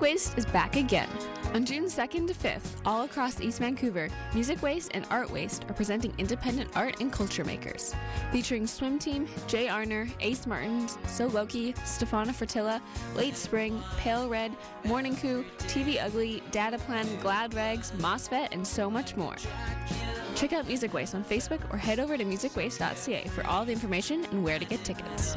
Music 0.00 0.14
Waste 0.14 0.38
is 0.38 0.46
back 0.46 0.76
again. 0.76 1.10
On 1.52 1.62
June 1.62 1.84
2nd 1.84 2.26
to 2.28 2.32
5th, 2.32 2.80
all 2.86 3.02
across 3.02 3.38
East 3.38 3.58
Vancouver, 3.58 4.08
Music 4.32 4.62
Waste 4.62 4.92
and 4.94 5.04
Art 5.10 5.30
Waste 5.30 5.66
are 5.68 5.74
presenting 5.74 6.14
independent 6.16 6.74
art 6.74 7.00
and 7.00 7.12
culture 7.12 7.44
makers. 7.44 7.94
Featuring 8.32 8.66
Swim 8.66 8.98
Team, 8.98 9.28
Jay 9.46 9.66
Arner, 9.66 10.10
Ace 10.20 10.46
Martens, 10.46 10.96
So 11.06 11.26
Loki, 11.26 11.74
Stefana 11.84 12.30
Fertilla, 12.30 12.80
Late 13.14 13.36
Spring, 13.36 13.82
Pale 13.98 14.30
Red, 14.30 14.56
Morning 14.84 15.14
Coup, 15.14 15.44
TV 15.58 16.02
Ugly, 16.02 16.42
Data 16.50 16.78
Plan, 16.78 17.06
Glad 17.20 17.52
Rags, 17.52 17.92
MOSFET, 17.98 18.48
and 18.52 18.66
so 18.66 18.90
much 18.90 19.18
more. 19.18 19.36
Check 20.34 20.54
out 20.54 20.66
Music 20.66 20.94
Waste 20.94 21.14
on 21.14 21.24
Facebook 21.24 21.60
or 21.70 21.76
head 21.76 22.00
over 22.00 22.16
to 22.16 22.24
musicwaste.ca 22.24 23.28
for 23.28 23.46
all 23.46 23.66
the 23.66 23.72
information 23.72 24.24
and 24.32 24.42
where 24.42 24.58
to 24.58 24.64
get 24.64 24.82
tickets. 24.82 25.36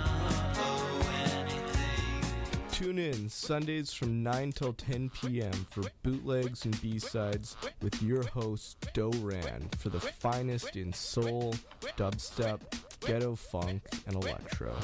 Tune 2.84 3.00
in 3.00 3.30
Sundays 3.30 3.94
from 3.94 4.24
9 4.24 4.52
till 4.52 4.74
10 4.74 5.10
p.m. 5.12 5.54
for 5.70 5.84
bootlegs 6.04 6.66
and 6.66 6.82
B-sides 6.82 7.56
with 7.82 8.04
your 8.04 8.24
host, 8.24 8.76
Doran 8.94 9.70
for 9.78 9.88
the 9.88 10.02
finest 10.02 10.76
in 10.76 10.92
soul, 10.92 11.56
dubstep, 11.96 12.60
ghetto 13.00 13.36
funk, 13.36 13.84
and 14.06 14.18
electro. 14.18 14.76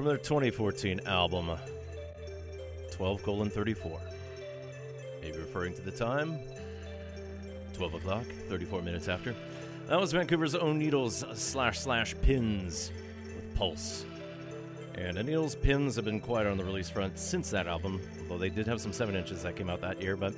From 0.00 0.06
their 0.06 0.16
2014 0.16 1.00
album, 1.04 1.50
12 2.90 3.22
colon 3.22 3.50
34. 3.50 4.00
Maybe 5.20 5.36
referring 5.36 5.74
to 5.74 5.82
the 5.82 5.90
time, 5.90 6.38
12 7.74 7.94
o'clock, 7.96 8.24
34 8.48 8.80
minutes 8.80 9.08
after. 9.08 9.34
That 9.88 10.00
was 10.00 10.12
Vancouver's 10.12 10.54
own 10.54 10.78
Needles 10.78 11.22
slash 11.34 11.80
slash 11.80 12.14
pins 12.22 12.92
with 13.36 13.54
Pulse. 13.56 14.06
And 14.94 15.18
Needles 15.18 15.56
pins 15.56 15.96
have 15.96 16.06
been 16.06 16.20
quiet 16.20 16.46
on 16.46 16.56
the 16.56 16.64
release 16.64 16.88
front 16.88 17.18
since 17.18 17.50
that 17.50 17.66
album, 17.66 18.00
although 18.22 18.38
they 18.38 18.48
did 18.48 18.66
have 18.66 18.80
some 18.80 18.94
7 18.94 19.14
inches 19.14 19.42
that 19.42 19.54
came 19.54 19.68
out 19.68 19.82
that 19.82 20.00
year. 20.00 20.16
But 20.16 20.32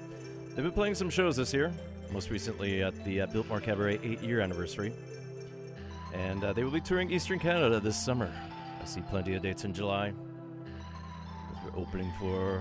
they've 0.57 0.65
been 0.65 0.73
playing 0.73 0.97
some 0.97 1.09
shows 1.09 1.37
this 1.37 1.55
year, 1.55 1.73
most 2.11 2.31
recently 2.31 2.83
at 2.83 3.05
the 3.05 3.21
uh, 3.21 3.27
Biltmore 3.29 3.61
Cabaret 3.61 4.01
8 4.03 4.23
year 4.23 4.41
anniversary. 4.41 4.93
And 6.13 6.43
uh, 6.43 6.53
they 6.53 6.65
will 6.65 6.73
be 6.73 6.81
touring 6.81 7.13
Eastern 7.13 7.39
Canada 7.39 7.79
this 7.79 8.05
summer. 8.05 8.29
I 8.83 8.85
see 8.85 9.01
plenty 9.03 9.35
of 9.35 9.43
dates 9.43 9.65
in 9.65 9.73
July. 9.73 10.13
We're 11.65 11.81
opening 11.81 12.13
for 12.19 12.57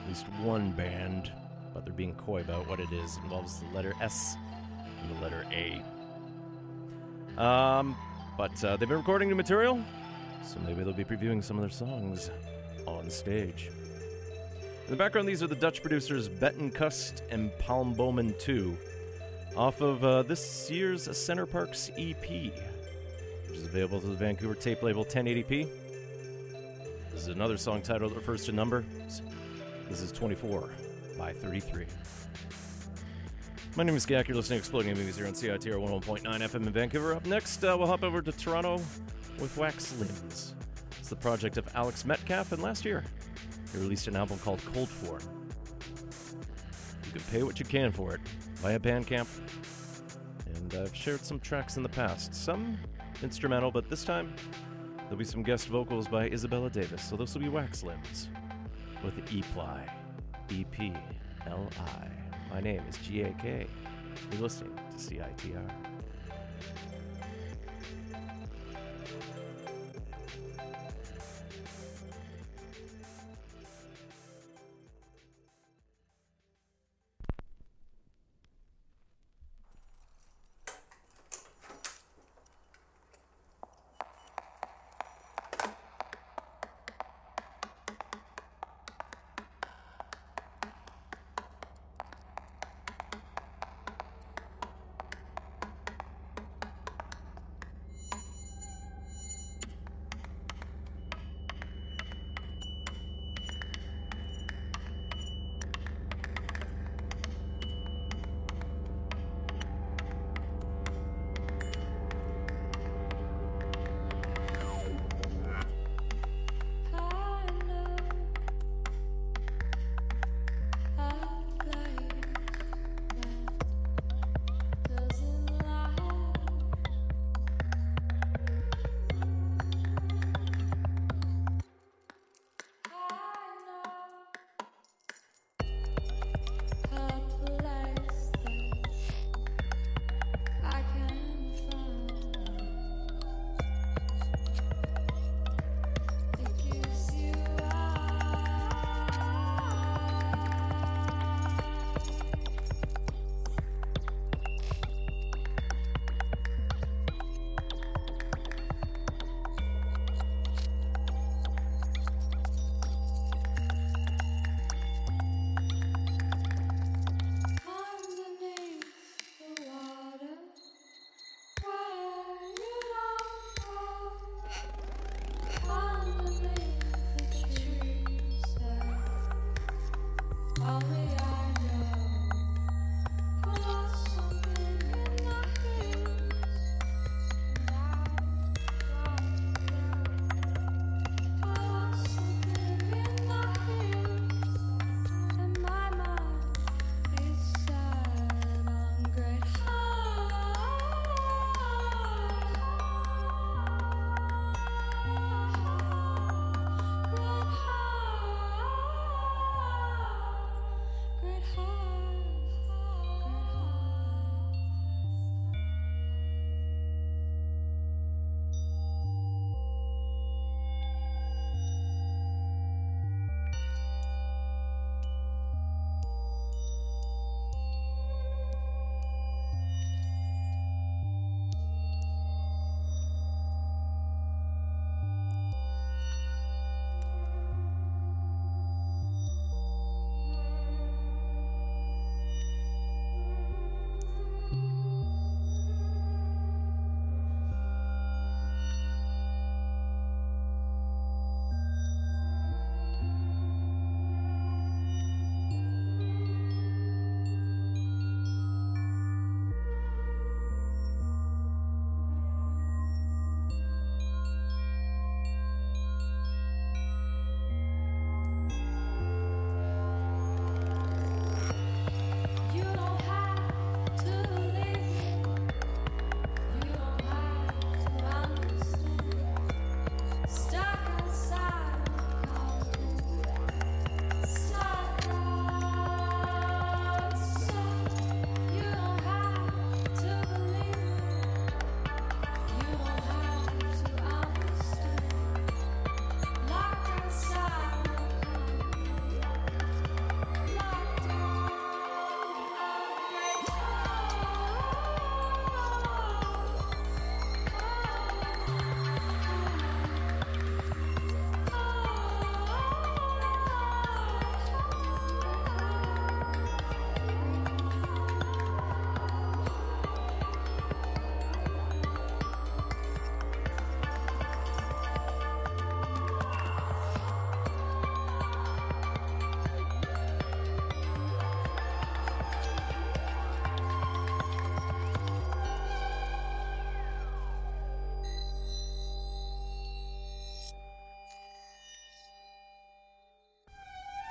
at 0.00 0.08
least 0.08 0.26
one 0.42 0.70
band, 0.70 1.32
but 1.74 1.84
they're 1.84 1.92
being 1.92 2.14
coy 2.14 2.40
about 2.40 2.68
what 2.68 2.78
it 2.78 2.92
is. 2.92 3.16
It 3.16 3.24
involves 3.24 3.60
the 3.60 3.74
letter 3.74 3.92
S 4.00 4.36
and 5.02 5.16
the 5.16 5.20
letter 5.20 5.44
A. 5.52 5.82
Um, 7.42 7.96
but 8.38 8.62
uh, 8.64 8.76
they've 8.76 8.88
been 8.88 8.98
recording 8.98 9.28
new 9.28 9.34
material, 9.34 9.82
so 10.44 10.60
maybe 10.60 10.84
they'll 10.84 10.92
be 10.92 11.04
previewing 11.04 11.42
some 11.42 11.58
of 11.58 11.62
their 11.62 11.70
songs 11.70 12.30
on 12.86 13.10
stage. 13.10 13.70
In 14.84 14.90
the 14.90 14.96
background, 14.96 15.28
these 15.28 15.42
are 15.42 15.48
the 15.48 15.56
Dutch 15.56 15.82
producers 15.82 16.28
Betonkust 16.28 17.22
and 17.30 17.50
Palmbomen 17.58 18.38
2, 18.38 18.76
off 19.56 19.80
of 19.80 20.04
uh, 20.04 20.22
this 20.22 20.70
year's 20.70 21.14
Center 21.16 21.44
Parcs 21.44 21.90
EP, 21.98 22.52
which 23.48 23.58
is 23.58 23.64
available 23.64 24.00
through 24.00 24.10
the 24.10 24.16
Vancouver 24.16 24.54
tape 24.54 24.82
label 24.82 25.04
1080p. 25.04 25.68
This 27.10 27.22
is 27.22 27.28
another 27.28 27.56
song 27.56 27.82
title 27.82 28.08
that 28.08 28.14
refers 28.14 28.44
to 28.46 28.52
numbers. 28.52 28.84
This 29.88 30.02
is 30.02 30.12
24 30.12 30.70
by 31.16 31.32
33. 31.32 31.86
My 33.76 33.84
name 33.84 33.94
is 33.94 34.06
Gak. 34.06 34.28
You're 34.28 34.36
listening 34.36 34.58
to 34.58 34.60
Exploding 34.60 34.96
Movies 34.96 35.16
here 35.16 35.26
on 35.26 35.34
CITR 35.34 35.74
101.9 35.74 36.22
FM 36.24 36.54
in 36.54 36.72
Vancouver. 36.72 37.14
Up 37.14 37.26
next, 37.26 37.62
uh, 37.62 37.76
we'll 37.78 37.86
hop 37.86 38.02
over 38.02 38.22
to 38.22 38.32
Toronto 38.32 38.76
with 39.38 39.54
Waxlimbs. 39.56 40.54
It's 40.98 41.10
the 41.10 41.16
project 41.16 41.58
of 41.58 41.68
Alex 41.74 42.04
Metcalf, 42.04 42.52
and 42.52 42.62
last 42.62 42.84
year 42.84 43.04
he 43.72 43.78
released 43.78 44.08
an 44.08 44.16
album 44.16 44.38
called 44.38 44.60
Coldform. 44.60 45.22
You 47.04 47.12
can 47.12 47.20
pay 47.30 47.42
what 47.42 47.60
you 47.60 47.66
can 47.66 47.92
for 47.92 48.14
it 48.14 48.20
via 48.56 48.78
Bandcamp. 48.78 49.28
And 50.54 50.74
I've 50.74 50.96
shared 50.96 51.24
some 51.24 51.38
tracks 51.38 51.76
in 51.76 51.82
the 51.82 51.88
past, 51.88 52.34
some 52.34 52.78
instrumental, 53.22 53.70
but 53.70 53.88
this 53.88 54.04
time 54.04 54.34
there'll 54.98 55.16
be 55.16 55.24
some 55.24 55.42
guest 55.42 55.68
vocals 55.68 56.08
by 56.08 56.26
Isabella 56.28 56.70
Davis. 56.70 57.02
So 57.02 57.16
this 57.16 57.34
will 57.34 57.42
be 57.42 57.48
Waxlimbs 57.48 58.28
with 59.04 59.16
Epli. 59.26 59.88
E-P-L-I. 60.50 62.08
My 62.50 62.60
name 62.60 62.82
is 62.88 62.96
G-A-K. 62.98 63.66
You're 64.30 64.40
listening 64.40 64.76
to 64.76 64.96
CITR. 64.96 65.70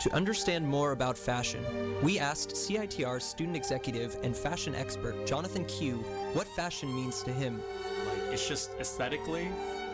To 0.06 0.14
understand 0.14 0.68
more 0.68 0.92
about 0.92 1.18
fashion, 1.18 1.66
we 2.04 2.20
asked 2.20 2.52
CITR 2.52 3.20
student 3.20 3.58
executive 3.58 4.16
and 4.22 4.38
fashion 4.38 4.76
expert 4.76 5.26
Jonathan 5.26 5.66
Q 5.66 5.96
what 6.34 6.48
fashion 6.50 6.94
means 6.94 7.24
to 7.24 7.34
him. 7.34 7.60
Like, 8.08 8.32
it's 8.32 8.48
just 8.48 8.70
aesthetically 8.80 9.50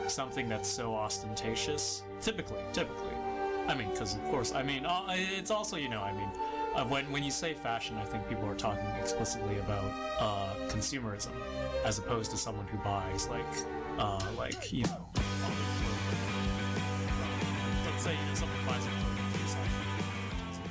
something 0.07 0.49
that's 0.49 0.67
so 0.67 0.93
ostentatious. 0.93 2.03
Typically, 2.19 2.59
typically. 2.73 3.15
I 3.69 3.73
mean, 3.73 3.89
because 3.91 4.13
of 4.13 4.23
course, 4.25 4.53
I 4.53 4.63
mean, 4.63 4.85
uh, 4.85 5.05
it's 5.11 5.49
also, 5.49 5.77
you 5.77 5.87
know, 5.87 6.01
I 6.01 6.11
mean, 6.11 6.29
uh, 6.75 6.83
when 6.83 7.09
when 7.09 7.23
you 7.23 7.31
say 7.31 7.53
fashion, 7.53 7.95
I 7.95 8.03
think 8.03 8.27
people 8.27 8.49
are 8.49 8.55
talking 8.55 8.85
explicitly 8.99 9.59
about 9.59 9.85
uh, 10.19 10.55
consumerism, 10.67 11.31
as 11.85 11.99
opposed 11.99 12.31
to 12.31 12.37
someone 12.37 12.67
who 12.67 12.77
buys 12.79 13.29
like, 13.29 13.45
uh, 13.97 14.19
like 14.37 14.73
you 14.73 14.83
know, 14.83 15.00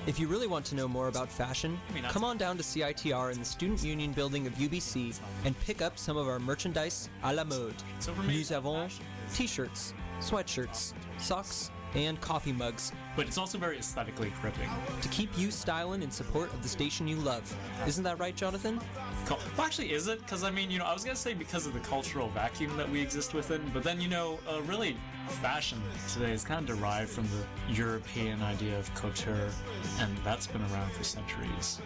If 0.06 0.18
you 0.18 0.28
really 0.28 0.46
want 0.46 0.64
to 0.66 0.74
know 0.74 0.88
more 0.88 1.08
about 1.08 1.30
fashion, 1.30 1.78
come 2.08 2.24
on 2.24 2.38
down 2.38 2.56
to 2.56 2.62
CITR 2.62 3.32
in 3.32 3.38
the 3.38 3.44
Student 3.44 3.82
Union 3.84 4.12
building 4.12 4.46
of 4.46 4.54
UBC 4.54 5.18
and 5.44 5.58
pick 5.60 5.82
up 5.82 5.98
some 5.98 6.16
of 6.16 6.26
our 6.26 6.38
merchandise 6.38 7.10
à 7.22 7.34
la 7.34 7.44
mode. 7.44 7.74
Nous 8.26 8.50
avons 8.52 8.98
t-shirts, 9.34 9.92
sweatshirts, 10.20 10.94
socks, 11.18 11.70
and 11.94 12.20
coffee 12.20 12.52
mugs 12.52 12.92
But 13.16 13.26
it's 13.26 13.36
also 13.36 13.58
very 13.58 13.76
aesthetically 13.76 14.32
gripping. 14.40 14.70
to 15.02 15.08
keep 15.08 15.36
you 15.36 15.50
styling 15.50 16.02
in 16.02 16.10
support 16.10 16.52
of 16.54 16.62
the 16.62 16.68
station 16.68 17.06
you 17.08 17.16
love. 17.16 17.42
Isn't 17.86 18.04
that 18.04 18.18
right, 18.20 18.34
Jonathan? 18.34 18.80
Well, 19.28 19.40
actually, 19.58 19.92
is 19.92 20.06
it? 20.06 20.20
Because 20.20 20.44
I 20.44 20.50
mean, 20.50 20.70
you 20.70 20.78
know, 20.78 20.84
I 20.84 20.94
was 20.94 21.02
gonna 21.04 21.16
say 21.16 21.34
because 21.34 21.66
of 21.66 21.72
the 21.74 21.80
cultural 21.80 22.28
vacuum 22.28 22.76
that 22.76 22.88
we 22.88 23.00
exist 23.02 23.34
within, 23.34 23.60
but 23.74 23.82
then 23.82 24.00
you 24.00 24.08
know, 24.08 24.38
uh, 24.48 24.62
really, 24.62 24.96
fashion 25.30 25.80
today 26.12 26.32
is 26.32 26.44
kind 26.44 26.68
of 26.68 26.76
derived 26.76 27.10
from 27.10 27.24
the 27.24 27.74
European 27.74 28.42
idea 28.42 28.78
of 28.78 28.92
couture, 28.94 29.48
and 29.98 30.16
that's 30.18 30.46
been 30.46 30.62
around 30.72 30.92
for 30.92 31.04
centuries. 31.04 31.80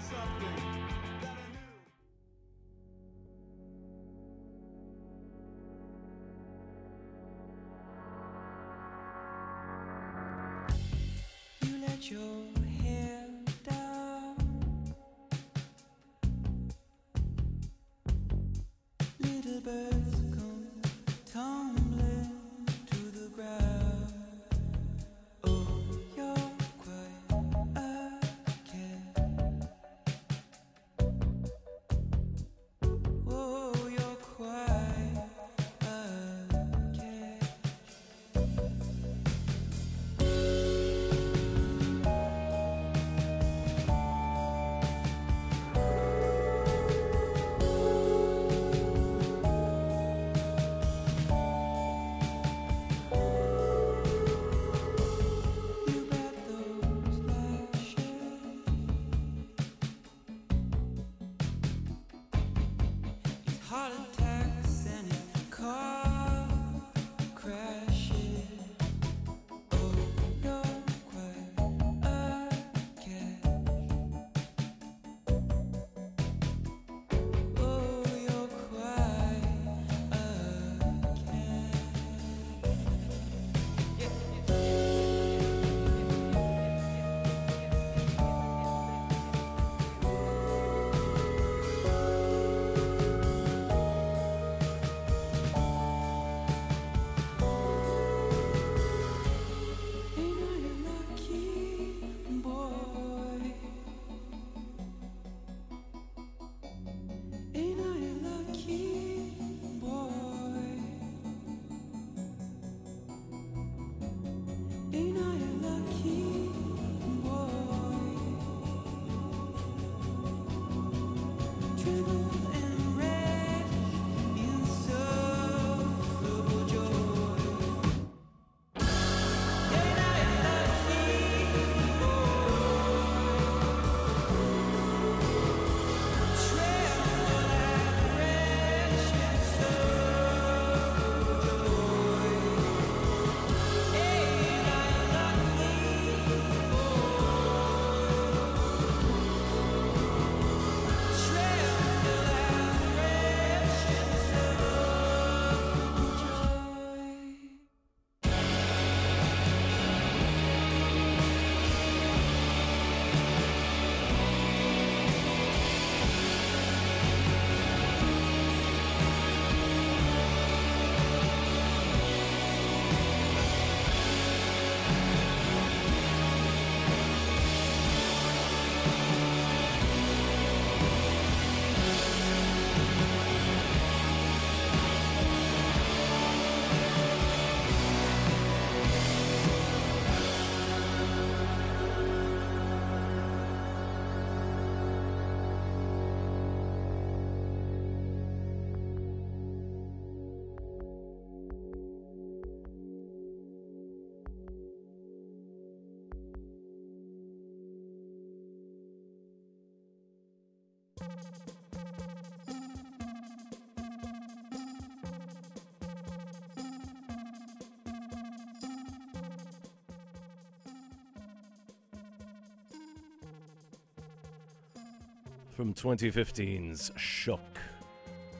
From 225.55 225.73
2015's 225.73 226.91
Shook. 226.97 227.61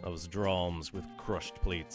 That 0.03 0.11
was 0.11 0.27
Dralms 0.27 0.93
with 0.93 1.05
Crushed. 1.17 1.61
And 1.65 1.93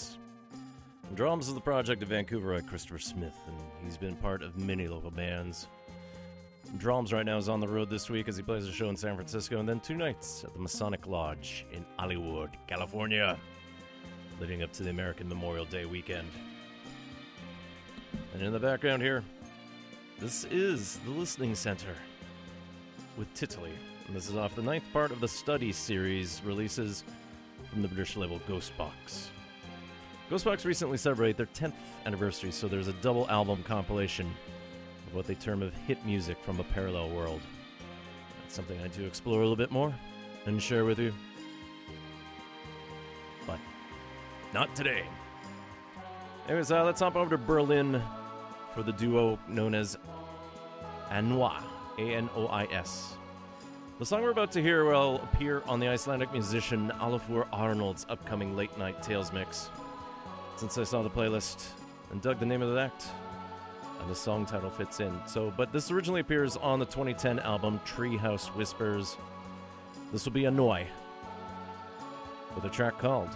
Dralms 1.13 1.49
is 1.49 1.53
the 1.53 1.59
project 1.59 2.01
of 2.01 2.07
Vancouverite 2.07 2.65
Christopher 2.70 2.99
Smith, 2.99 3.36
and 3.47 3.57
he's 3.84 3.97
been 3.97 4.15
part 4.15 4.41
of 4.41 4.57
many 4.57 4.88
local 4.88 5.11
bands. 5.11 5.67
Dralms 6.78 7.11
right 7.11 7.26
now 7.26 7.38
is 7.38 7.49
on 7.49 7.59
the 7.59 7.67
road 7.67 7.89
this 7.89 8.09
week 8.09 8.30
as 8.30 8.38
he 8.38 8.43
plays 8.43 8.65
a 8.65 8.72
show 8.72 8.88
in 8.88 8.95
San 8.95 9.15
Francisco, 9.15 9.59
and 9.59 9.67
then 9.67 9.82
two 9.82 9.95
nights 9.95 10.45
at 10.45 10.53
the 10.53 10.59
Masonic 10.59 11.05
Lodge 11.05 11.65
in 11.74 11.86
Hollywood, 11.97 12.51
California, 12.67 13.38
leading 14.39 14.63
up 14.63 14.72
to 14.72 14.84
the 14.84 14.89
American 14.89 15.28
Memorial 15.28 15.65
Day 15.65 15.84
weekend. 15.84 16.30
And 18.34 18.41
in 18.41 18.53
the 18.53 18.59
background 18.59 19.01
here, 19.01 19.22
this 20.17 20.45
is 20.45 20.97
the 20.99 21.11
Listening 21.11 21.55
Center 21.55 21.93
with 23.17 23.34
Titoli. 23.34 23.74
And 24.10 24.18
this 24.18 24.28
is 24.28 24.36
off 24.36 24.55
the 24.55 24.64
ninth 24.64 24.86
part 24.91 25.12
of 25.12 25.20
the 25.20 25.28
Study 25.28 25.72
series 25.72 26.41
releases 26.43 27.03
from 27.70 27.84
the 27.84 27.88
British 27.88 28.18
label 28.18 28.41
Ghost 28.47 28.76
Box. 28.76 29.30
Ghostbox 30.32 30.66
recently 30.66 30.97
celebrated 30.97 31.38
their 31.38 31.45
10th 31.45 31.76
anniversary, 32.07 32.49
so 32.49 32.68
there's 32.68 32.88
a 32.88 32.93
double 33.03 33.30
album 33.30 33.62
compilation 33.62 34.34
of 35.05 35.14
what 35.14 35.28
they 35.28 35.36
term 35.36 35.62
of 35.62 35.76
hit 35.86 36.03
music 36.07 36.39
from 36.41 36.60
a 36.60 36.64
parallel 36.64 37.12
world. 37.12 37.39
That's 38.41 38.55
something 38.55 38.82
I 38.82 38.88
do 38.88 39.05
explore 39.05 39.41
a 39.41 39.41
little 39.41 39.55
bit 39.55 39.70
more 39.70 39.93
and 40.47 40.60
share 40.60 40.86
with 40.86 40.97
you. 40.97 41.14
But 43.45 43.60
not 44.55 44.76
today. 44.76 45.03
Anyways, 46.47 46.72
uh, 46.72 46.84
let's 46.84 46.99
hop 46.99 47.16
over 47.16 47.30
to 47.30 47.38
Berlin 47.38 48.01
for 48.74 48.82
the 48.82 48.93
duo 48.93 49.38
known 49.47 49.76
as 49.76 49.99
Anois, 51.12 51.62
A 51.99 52.16
N 52.16 52.28
O 52.36 52.47
I 52.47 52.64
S. 52.74 53.18
The 53.99 54.05
song 54.05 54.21
we're 54.21 54.31
about 54.31 54.53
to 54.53 54.61
hear 54.61 54.85
will 54.85 55.17
appear 55.17 55.61
on 55.67 55.81
the 55.81 55.89
Icelandic 55.89 56.31
musician 56.31 56.89
Olafur 57.01 57.45
Arnalds 57.51 58.05
upcoming 58.07 58.55
late 58.55 58.77
night 58.77 59.03
Tales 59.03 59.33
mix. 59.33 59.69
Since 60.55 60.77
I 60.77 60.85
saw 60.85 61.03
the 61.03 61.09
playlist 61.09 61.67
and 62.09 62.21
dug 62.21 62.39
the 62.39 62.45
name 62.45 62.61
of 62.61 62.73
the 62.73 62.79
act, 62.79 63.07
and 63.99 64.09
the 64.09 64.15
song 64.15 64.45
title 64.45 64.69
fits 64.69 65.01
in. 65.01 65.13
So, 65.27 65.51
but 65.57 65.73
this 65.73 65.91
originally 65.91 66.21
appears 66.21 66.55
on 66.55 66.79
the 66.79 66.85
2010 66.85 67.39
album 67.39 67.81
Treehouse 67.85 68.47
Whispers. 68.55 69.17
This 70.13 70.23
will 70.23 70.31
be 70.31 70.43
Anois 70.43 70.85
with 72.55 72.63
a 72.63 72.69
track 72.69 72.97
called 72.99 73.35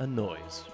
A 0.00 0.06
Noise. 0.08 0.64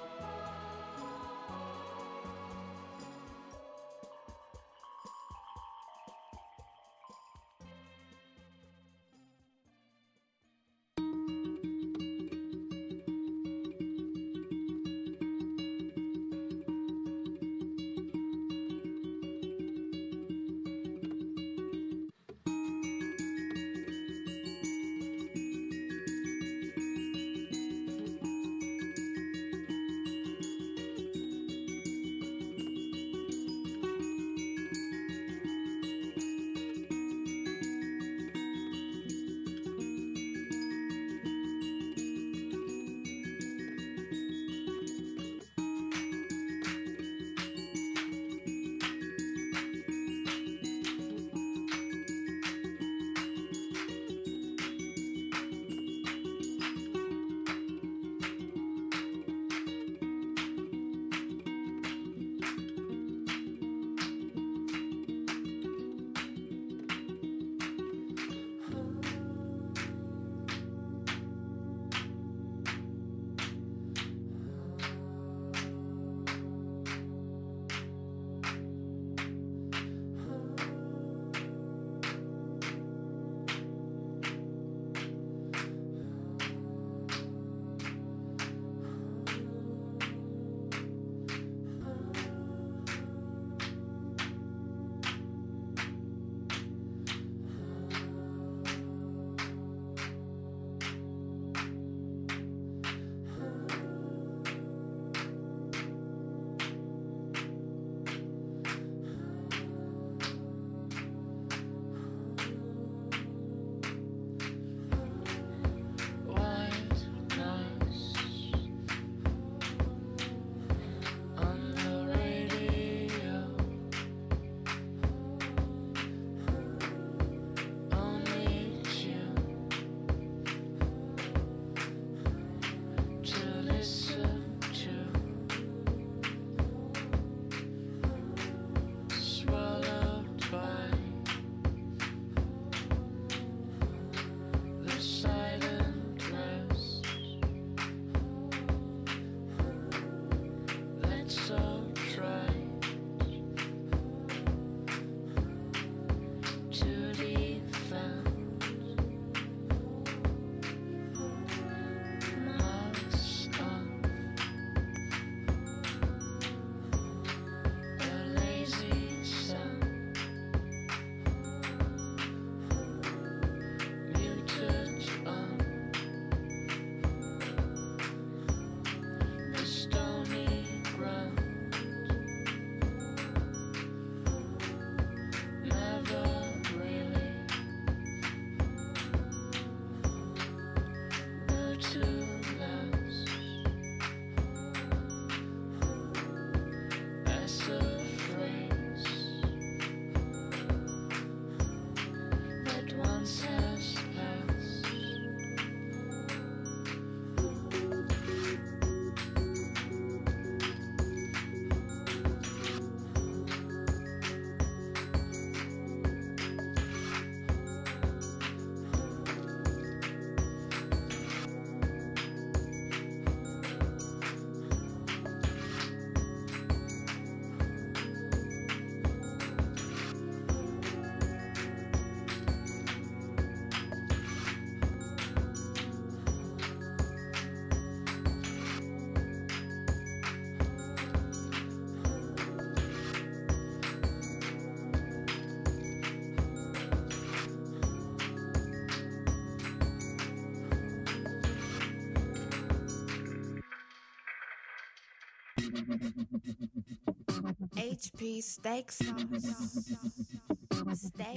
Steak 258.18 258.90
sauce. 258.90 259.92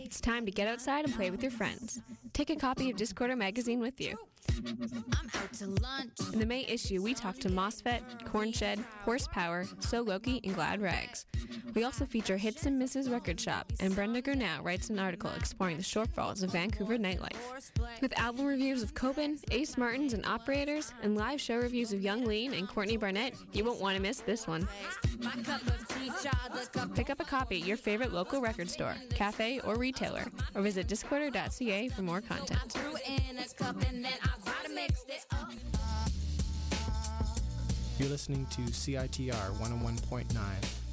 It's 0.04 0.20
time 0.20 0.46
to 0.46 0.52
get 0.52 0.68
outside 0.68 1.06
and 1.06 1.14
play 1.14 1.30
with 1.30 1.44
your 1.44 1.52
friends. 1.52 2.02
Take 2.34 2.50
a 2.50 2.56
copy 2.56 2.90
of 2.90 2.98
Discorder 2.98 3.38
magazine 3.38 3.80
with 3.80 4.02
you. 4.02 4.18
I'm 4.66 5.30
out 5.36 5.54
to 5.54 5.68
lunch. 5.68 6.34
In 6.34 6.40
the 6.40 6.46
May 6.46 6.66
issue, 6.66 7.02
we 7.02 7.14
talk 7.14 7.38
to 7.40 7.50
MOSFET, 7.50 8.26
Cornshed, 8.26 8.80
Horsepower, 9.04 9.66
So 9.80 10.02
Loki, 10.02 10.42
and 10.44 10.56
Glad 10.56 10.82
Rags. 10.82 11.26
We 11.76 11.84
also 11.84 12.06
feature 12.06 12.38
Hits 12.38 12.66
and 12.66 12.78
Misses 12.80 13.10
Record 13.10 13.40
Shop, 13.40 13.72
and 13.80 13.96
Brenda 13.96 14.22
Gurnau 14.22 14.64
writes 14.64 14.90
an 14.90 15.00
article 15.00 15.32
exploring 15.38 15.78
the 15.78 15.84
shortfalls 15.84 16.44
of 16.44 16.52
Vancouver 16.52 16.98
nightlife. 16.98 17.72
With 18.02 18.18
album 18.20 18.46
reviews 18.46 18.84
of 18.84 18.94
Coben, 18.94 19.40
Ace 19.52 19.78
Martens, 19.78 20.14
and 20.14 20.26
Operators, 20.26 20.94
and 21.04 21.16
live 21.16 21.40
show 21.40 21.58
reviews 21.58 21.94
of 21.94 22.02
Yung 22.02 22.26
Lean 22.26 22.54
and 22.54 22.68
Courtney 22.68 22.98
Barnett, 22.98 23.36
you 23.54 23.64
won't 23.64 23.80
want 23.80 23.96
to 23.96 24.02
miss 24.02 24.20
this 24.20 24.48
one. 24.48 24.68
My 26.24 26.30
cup 26.30 26.40
of 26.46 26.52
tea, 26.52 26.54
child, 26.54 26.68
the 26.74 26.80
cup 26.80 26.96
Pick 26.96 27.10
up 27.10 27.20
a 27.20 27.24
copy 27.24 27.62
at 27.62 27.68
your 27.68 27.78
favorite 27.78 28.14
local 28.14 28.42
record 28.42 28.70
store, 28.70 28.96
cafe, 29.16 29.60
or 29.62 29.76
retailer, 29.76 30.26
or 30.56 30.62
visit 30.62 30.88
discorder.ca 30.88 31.90
for 31.90 32.02
more 32.02 32.22
content. 32.22 32.60
threw 32.72 32.96
in 33.08 33.38
a 33.38 33.48
cup 33.56 33.76
and 33.88 34.04
then 34.04 34.14
I 34.24 34.30
gotta 34.46 34.74
mix 34.74 35.04
it 35.08 35.26
up. 35.32 35.52
You're 37.98 38.10
listening 38.10 38.48
to 38.48 38.62
CITR 38.62 39.58
101.9, 39.60 40.34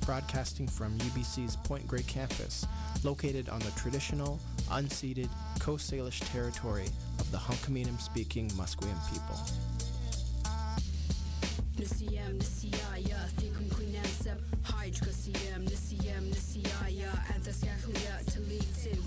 broadcasting 0.05 0.69
from 0.69 0.97
UBC's 0.99 1.57
Point 1.57 1.87
Grey 1.87 2.03
campus, 2.03 2.67
located 3.03 3.49
on 3.49 3.61
the 3.61 3.71
traditional, 3.73 4.39
unceded 4.69 5.29
Coast 5.59 5.91
Salish 5.91 6.21
territory 6.33 6.89
of 7.19 7.31
the 7.31 7.39
Hunkaminam 7.39 8.01
speaking 8.01 8.51
Musqueam 8.51 8.97
people. 9.11 9.41
Nisiyam 14.89 15.05
nisiyaya 15.05 15.05
thikum 15.05 15.05
quinansab 15.05 15.05
hydra 15.05 15.13
siyam 15.13 15.63
nisiyam 15.67 16.25
nisiyaya 16.31 17.13
antaskaklia 17.35 18.15
talitin 18.33 18.99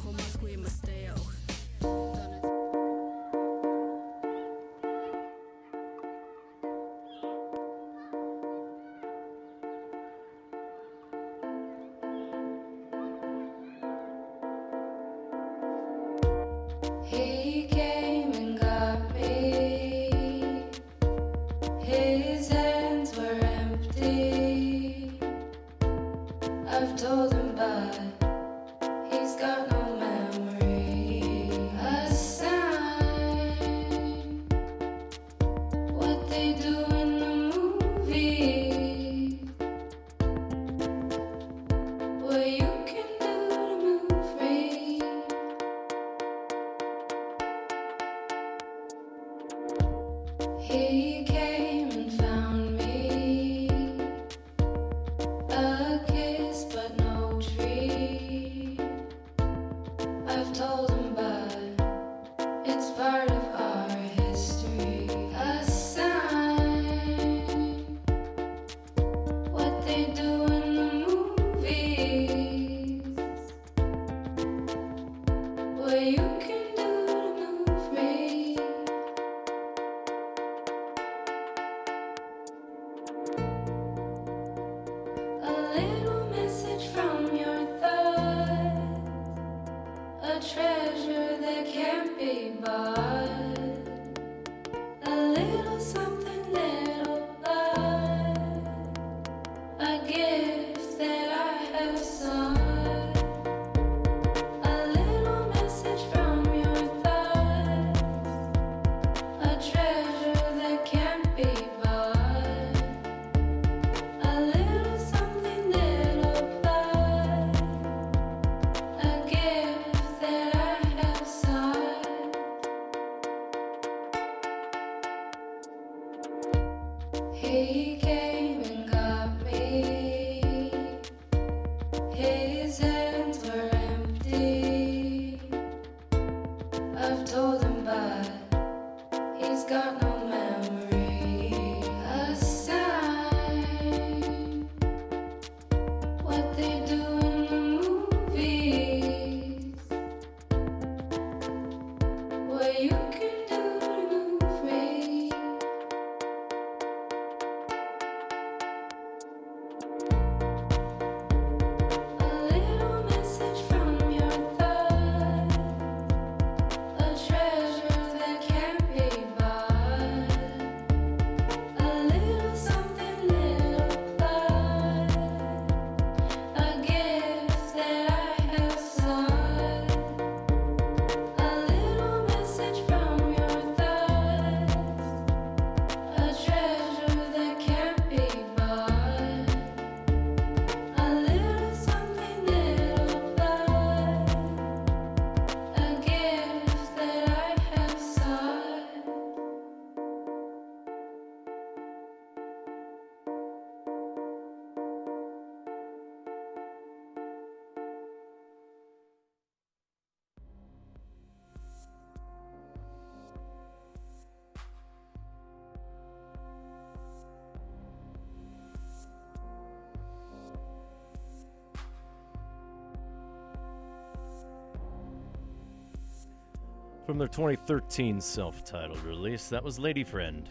From 227.12 227.18
their 227.18 227.28
2013 227.28 228.22
self 228.22 228.64
titled 228.64 229.04
release, 229.04 229.50
that 229.50 229.62
was 229.62 229.78
Lady 229.78 230.06
Friend. 230.06 230.48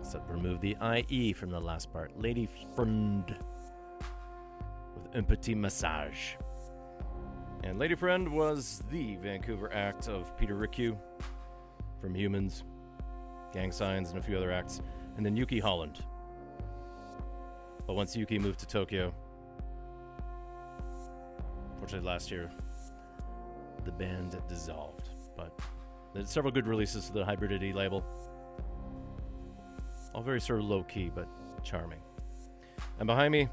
Except 0.00 0.28
remove 0.28 0.60
the 0.60 0.76
IE 1.08 1.32
from 1.34 1.50
the 1.50 1.60
last 1.60 1.92
part. 1.92 2.20
Lady 2.20 2.48
Friend 2.74 3.36
with 5.14 5.28
Petit 5.28 5.54
Massage. 5.54 6.34
And 7.62 7.78
Lady 7.78 7.94
Friend 7.94 8.28
was 8.32 8.82
the 8.90 9.14
Vancouver 9.22 9.72
act 9.72 10.08
of 10.08 10.36
Peter 10.36 10.56
Ricue 10.56 10.98
from 12.00 12.16
Humans, 12.16 12.64
Gang 13.52 13.70
Signs, 13.70 14.10
and 14.10 14.18
a 14.18 14.22
few 14.22 14.36
other 14.36 14.50
acts. 14.50 14.80
And 15.16 15.24
then 15.24 15.36
Yuki 15.36 15.60
Holland. 15.60 16.00
But 17.86 17.94
once 17.94 18.16
Yuki 18.16 18.40
moved 18.40 18.58
to 18.58 18.66
Tokyo, 18.66 19.14
fortunately 21.78 22.04
last 22.04 22.32
year, 22.32 22.50
band 23.98 24.40
dissolved. 24.48 25.10
But 25.36 25.58
there's 26.14 26.30
several 26.30 26.52
good 26.52 26.66
releases 26.66 27.06
to 27.06 27.12
the 27.12 27.24
Hybridity 27.24 27.74
label. 27.74 28.04
All 30.14 30.22
very 30.22 30.40
sort 30.40 30.60
of 30.60 30.66
low 30.66 30.82
key, 30.84 31.10
but 31.14 31.28
charming. 31.62 32.00
And 32.98 33.06
behind 33.06 33.32
me, 33.32 33.48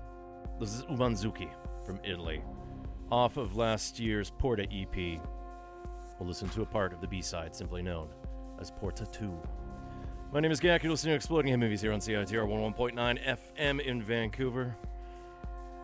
this 0.60 0.74
is 0.74 0.84
Umanzuki 0.84 1.50
from 1.86 2.00
Italy. 2.04 2.42
Off 3.12 3.38
of 3.38 3.56
last 3.56 4.00
year's 4.00 4.32
Porta 4.32 4.64
EP, 4.72 4.96
we'll 6.20 6.28
listen 6.28 6.50
to 6.50 6.62
a 6.62 6.66
part 6.66 6.94
of 6.94 7.02
the 7.02 7.08
B 7.08 7.22
side 7.22 7.56
simply 7.56 7.82
known 7.82 8.10
as 8.60 8.72
Porta 8.72 9.06
2. 9.06 9.38
My 10.34 10.40
name 10.40 10.52
is 10.52 10.60
Gak. 10.60 10.82
You're 10.82 10.92
listening 10.92 11.12
to 11.12 11.16
Exploding 11.16 11.52
Head 11.52 11.60
Movies 11.60 11.82
here 11.82 11.94
on 11.94 12.00
CITR 12.00 12.48
11.9 12.48 13.38
FM 13.56 13.80
in 13.80 14.02
Vancouver. 14.02 14.76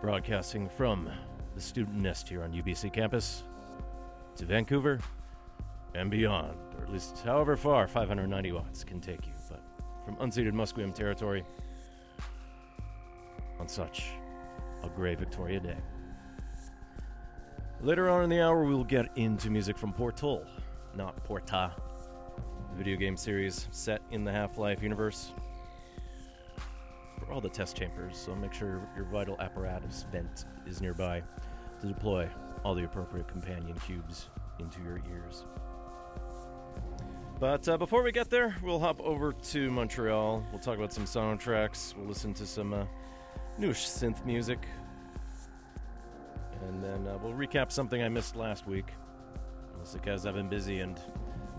Broadcasting 0.02 0.68
from 0.70 1.10
the 1.54 1.62
student 1.62 1.98
nest 1.98 2.28
here 2.28 2.44
on 2.44 2.52
UBC 2.52 2.92
campus 2.92 3.44
to 4.42 4.48
Vancouver 4.48 5.00
and 5.94 6.10
beyond, 6.10 6.58
or 6.76 6.84
at 6.84 6.92
least 6.92 7.22
however 7.24 7.56
far 7.56 7.88
590 7.88 8.52
watts 8.54 8.84
can 8.84 9.00
take 9.00 9.28
you. 9.28 9.34
But 9.48 9.62
from 10.04 10.16
unceded 10.16 10.54
Musqueam 10.54 10.96
territory 10.96 11.44
on 13.60 13.68
such 13.68 14.14
a 14.84 14.90
gray 14.90 15.14
Victoria 15.14 15.60
day. 15.60 15.78
Later 17.82 18.10
on 18.10 18.24
in 18.24 18.32
the 18.32 18.42
hour, 18.42 18.64
we'll 18.64 18.84
get 18.84 19.16
into 19.16 19.52
music 19.52 19.78
from 19.78 19.94
Portal, 19.94 20.44
not 20.96 21.24
Porta, 21.24 21.72
video 22.76 22.98
game 22.98 23.16
series 23.16 23.68
set 23.70 24.02
in 24.10 24.24
the 24.24 24.32
Half 24.32 24.58
Life 24.58 24.82
universe. 24.82 25.34
For 27.20 27.32
all 27.32 27.42
the 27.42 27.50
test 27.50 27.78
chambers, 27.78 28.18
so 28.18 28.34
make 28.34 28.54
sure 28.54 28.82
your 28.96 29.06
vital 29.06 29.40
apparatus 29.40 30.08
vent 30.12 30.46
is 30.66 30.82
nearby 30.82 31.22
to 31.80 31.88
deploy 31.88 32.28
all 32.64 32.76
the 32.76 32.84
appropriate 32.84 33.28
companion 33.28 33.76
cubes 33.86 34.30
into 34.60 34.82
your 34.82 35.02
ears. 35.12 35.46
But 37.40 37.68
uh, 37.68 37.78
before 37.78 38.04
we 38.04 38.12
get 38.12 38.30
there, 38.30 38.56
we'll 38.62 38.80
hop 38.80 39.02
over 39.02 39.34
to 39.34 39.72
Montreal. 39.72 40.46
We'll 40.52 40.62
talk 40.62 40.78
about 40.78 40.94
some 40.94 41.06
soundtracks. 41.06 41.96
We'll 41.98 42.08
listen 42.08 42.36
to 42.36 42.46
some 42.46 42.72
uh, 42.72 42.86
newish 43.58 43.88
synth 43.88 44.24
music. 44.26 44.60
And 46.62 46.84
then 46.84 47.08
uh, 47.08 47.18
we'll 47.22 47.34
recap 47.34 47.72
something 47.72 48.04
I 48.04 48.10
missed 48.10 48.36
last 48.36 48.68
week. 48.68 48.86
Mostly 49.80 50.00
because 50.02 50.28
I've 50.28 50.36
been 50.36 50.50
busy, 50.50 50.82
and 50.82 51.00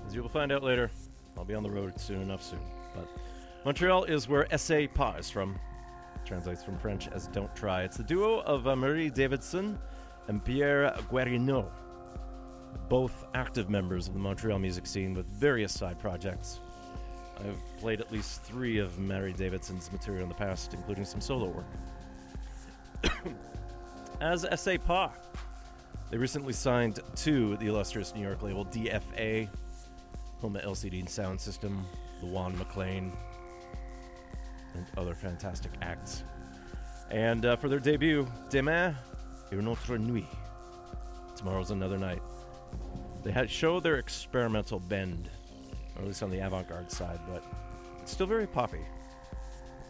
as 0.07 0.15
you 0.15 0.23
will 0.23 0.29
find 0.29 0.53
out 0.53 0.63
later, 0.63 0.89
I'll 1.37 1.45
be 1.45 1.55
on 1.55 1.65
the 1.65 1.71
road 1.71 1.99
soon 1.99 2.23
enough 2.23 2.45
soon. 2.45 2.61
But 2.95 3.09
Montreal 3.65 4.05
is 4.05 4.29
where 4.29 4.47
Essaie 4.53 4.87
Pas 4.87 5.19
is 5.19 5.31
from. 5.31 5.59
Translates 6.25 6.63
from 6.63 6.79
French 6.79 7.09
as 7.09 7.27
Don't 7.27 7.55
Try. 7.57 7.83
It's 7.83 7.97
the 7.97 8.05
duo 8.05 8.41
of 8.43 8.69
uh, 8.69 8.77
Marie 8.77 9.11
Davidson 9.11 9.77
and 10.29 10.45
Pierre 10.45 10.95
Guerineau, 11.11 11.67
both 12.89 13.27
active 13.35 13.69
members 13.71 14.09
of 14.09 14.15
the 14.15 14.21
Montreal 14.21 14.59
music 14.59 14.87
scene 14.87 15.15
with 15.15 15.27
various 15.27 15.73
side 15.73 15.99
projects. 15.99 16.61
I've 17.39 17.79
played 17.79 18.01
at 18.01 18.13
least 18.13 18.43
three 18.43 18.79
of 18.79 18.99
Marie 18.99 19.33
Davidson's 19.33 19.91
material 19.91 20.25
in 20.25 20.29
the 20.29 20.35
past, 20.35 20.75
including 20.75 21.05
some 21.05 21.21
solo 21.21 21.49
work. 21.49 21.65
As 24.21 24.45
Essaie 24.45 24.79
Pas, 24.79 25.11
they 26.11 26.17
recently 26.17 26.53
signed 26.53 27.01
to 27.17 27.57
the 27.57 27.67
illustrious 27.67 28.15
New 28.15 28.23
York 28.23 28.43
label 28.43 28.65
DFA, 28.67 29.49
home 30.41 30.57
of 30.57 30.63
LCD 30.63 31.01
and 31.01 31.09
Sound 31.09 31.41
System, 31.41 31.85
Juan 32.21 32.57
MacLean, 32.59 33.13
and 34.75 34.87
other 34.97 35.15
fantastic 35.15 35.73
acts. 35.81 36.23
And 37.11 37.45
uh, 37.45 37.57
for 37.57 37.69
their 37.69 37.81
debut, 37.81 38.27
Demain, 38.49 38.95
une 39.59 39.69
autre 39.69 39.97
nuit. 39.97 40.27
Tomorrow's 41.37 41.71
another 41.71 41.99
night. 41.99 42.23
They 43.23 43.33
had 43.33 43.51
show 43.51 43.81
their 43.81 43.97
experimental 43.97 44.81
bend, 44.81 45.29
or 45.97 46.03
at 46.03 46.09
least 46.09 46.23
on 46.23 46.31
the 46.31 46.41
avant-garde 46.41 46.91
side, 46.91 47.21
but 47.29 47.43
it's 48.01 48.13
still 48.13 48.27
very 48.27 48.47
poppy. 48.47 48.81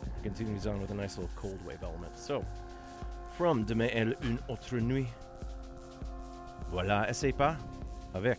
It 0.02 0.22
continues 0.22 0.66
on 0.66 0.80
with 0.80 0.90
a 0.90 0.94
nice 0.94 1.16
little 1.16 1.30
cold 1.36 1.64
wave 1.64 1.82
element. 1.82 2.18
So, 2.18 2.44
from 3.36 3.64
Demain 3.64 3.90
est 3.90 4.22
une 4.22 4.38
autre 4.48 4.78
nuit, 4.80 5.06
voilà, 6.70 7.08
Essaie 7.08 7.32
Pas 7.32 7.56
avec 8.14 8.38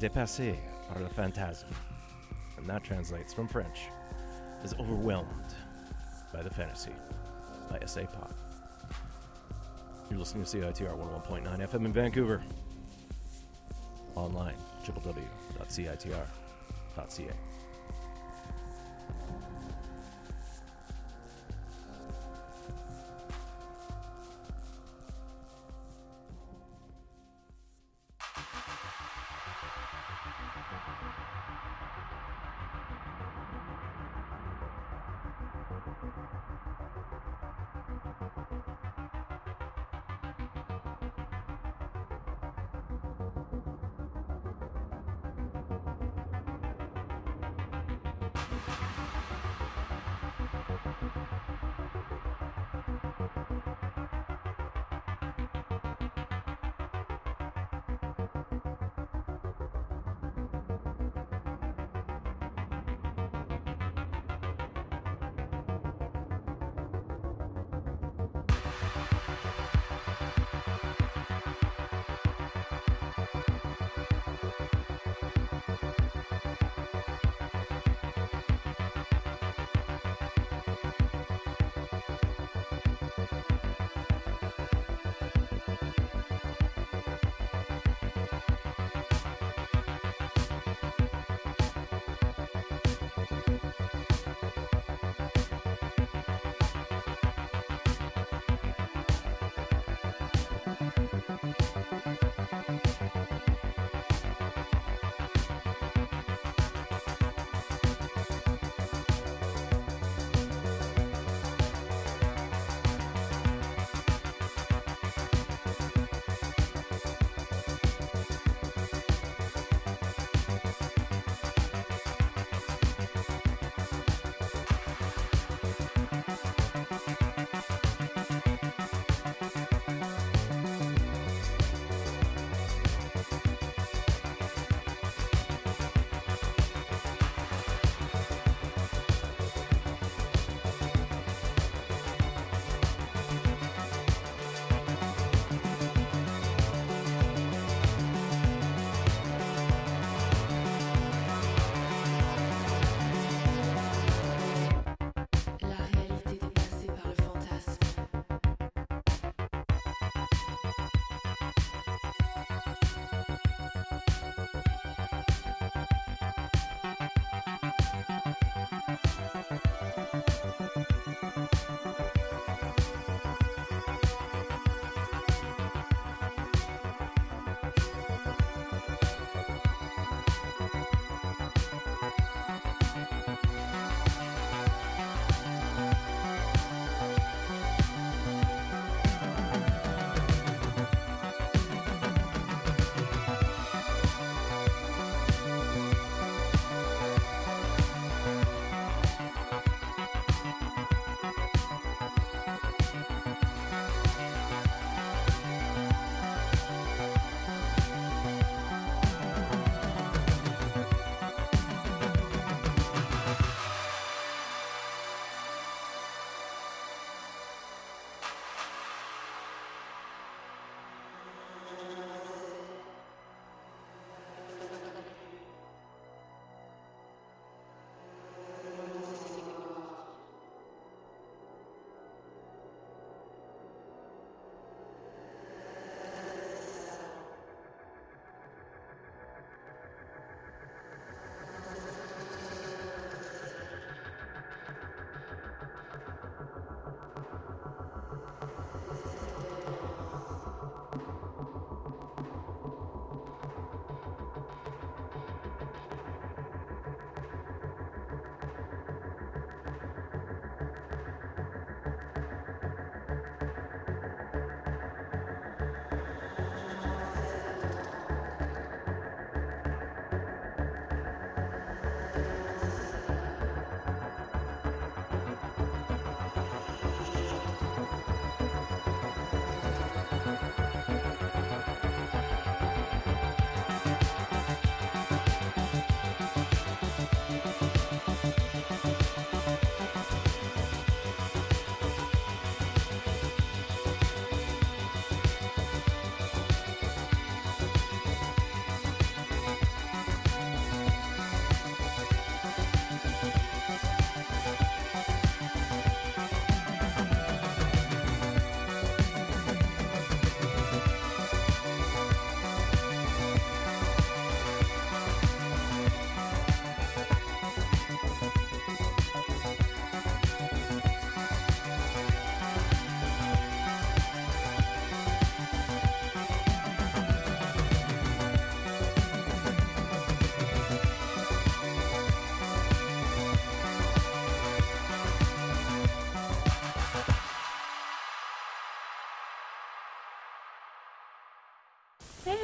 dépassé 0.00 0.56
par 0.88 1.00
le 1.00 1.08
fantasme. 1.08 1.68
And 2.58 2.66
that 2.68 2.84
translates 2.84 3.32
from 3.32 3.48
French 3.48 3.88
as 4.62 4.74
overwhelmed 4.74 5.54
by 6.32 6.42
the 6.42 6.50
fantasy 6.50 6.92
by 7.68 7.78
S.A. 7.82 8.06
Pop. 8.06 8.41
You're 10.12 10.18
listening 10.18 10.44
to 10.44 10.58
CITR 10.58 10.94
101.9 10.94 11.70
FM 11.70 11.86
in 11.86 11.92
Vancouver. 11.94 12.42
Online, 14.14 14.56
www.citr.ca. 14.84 16.26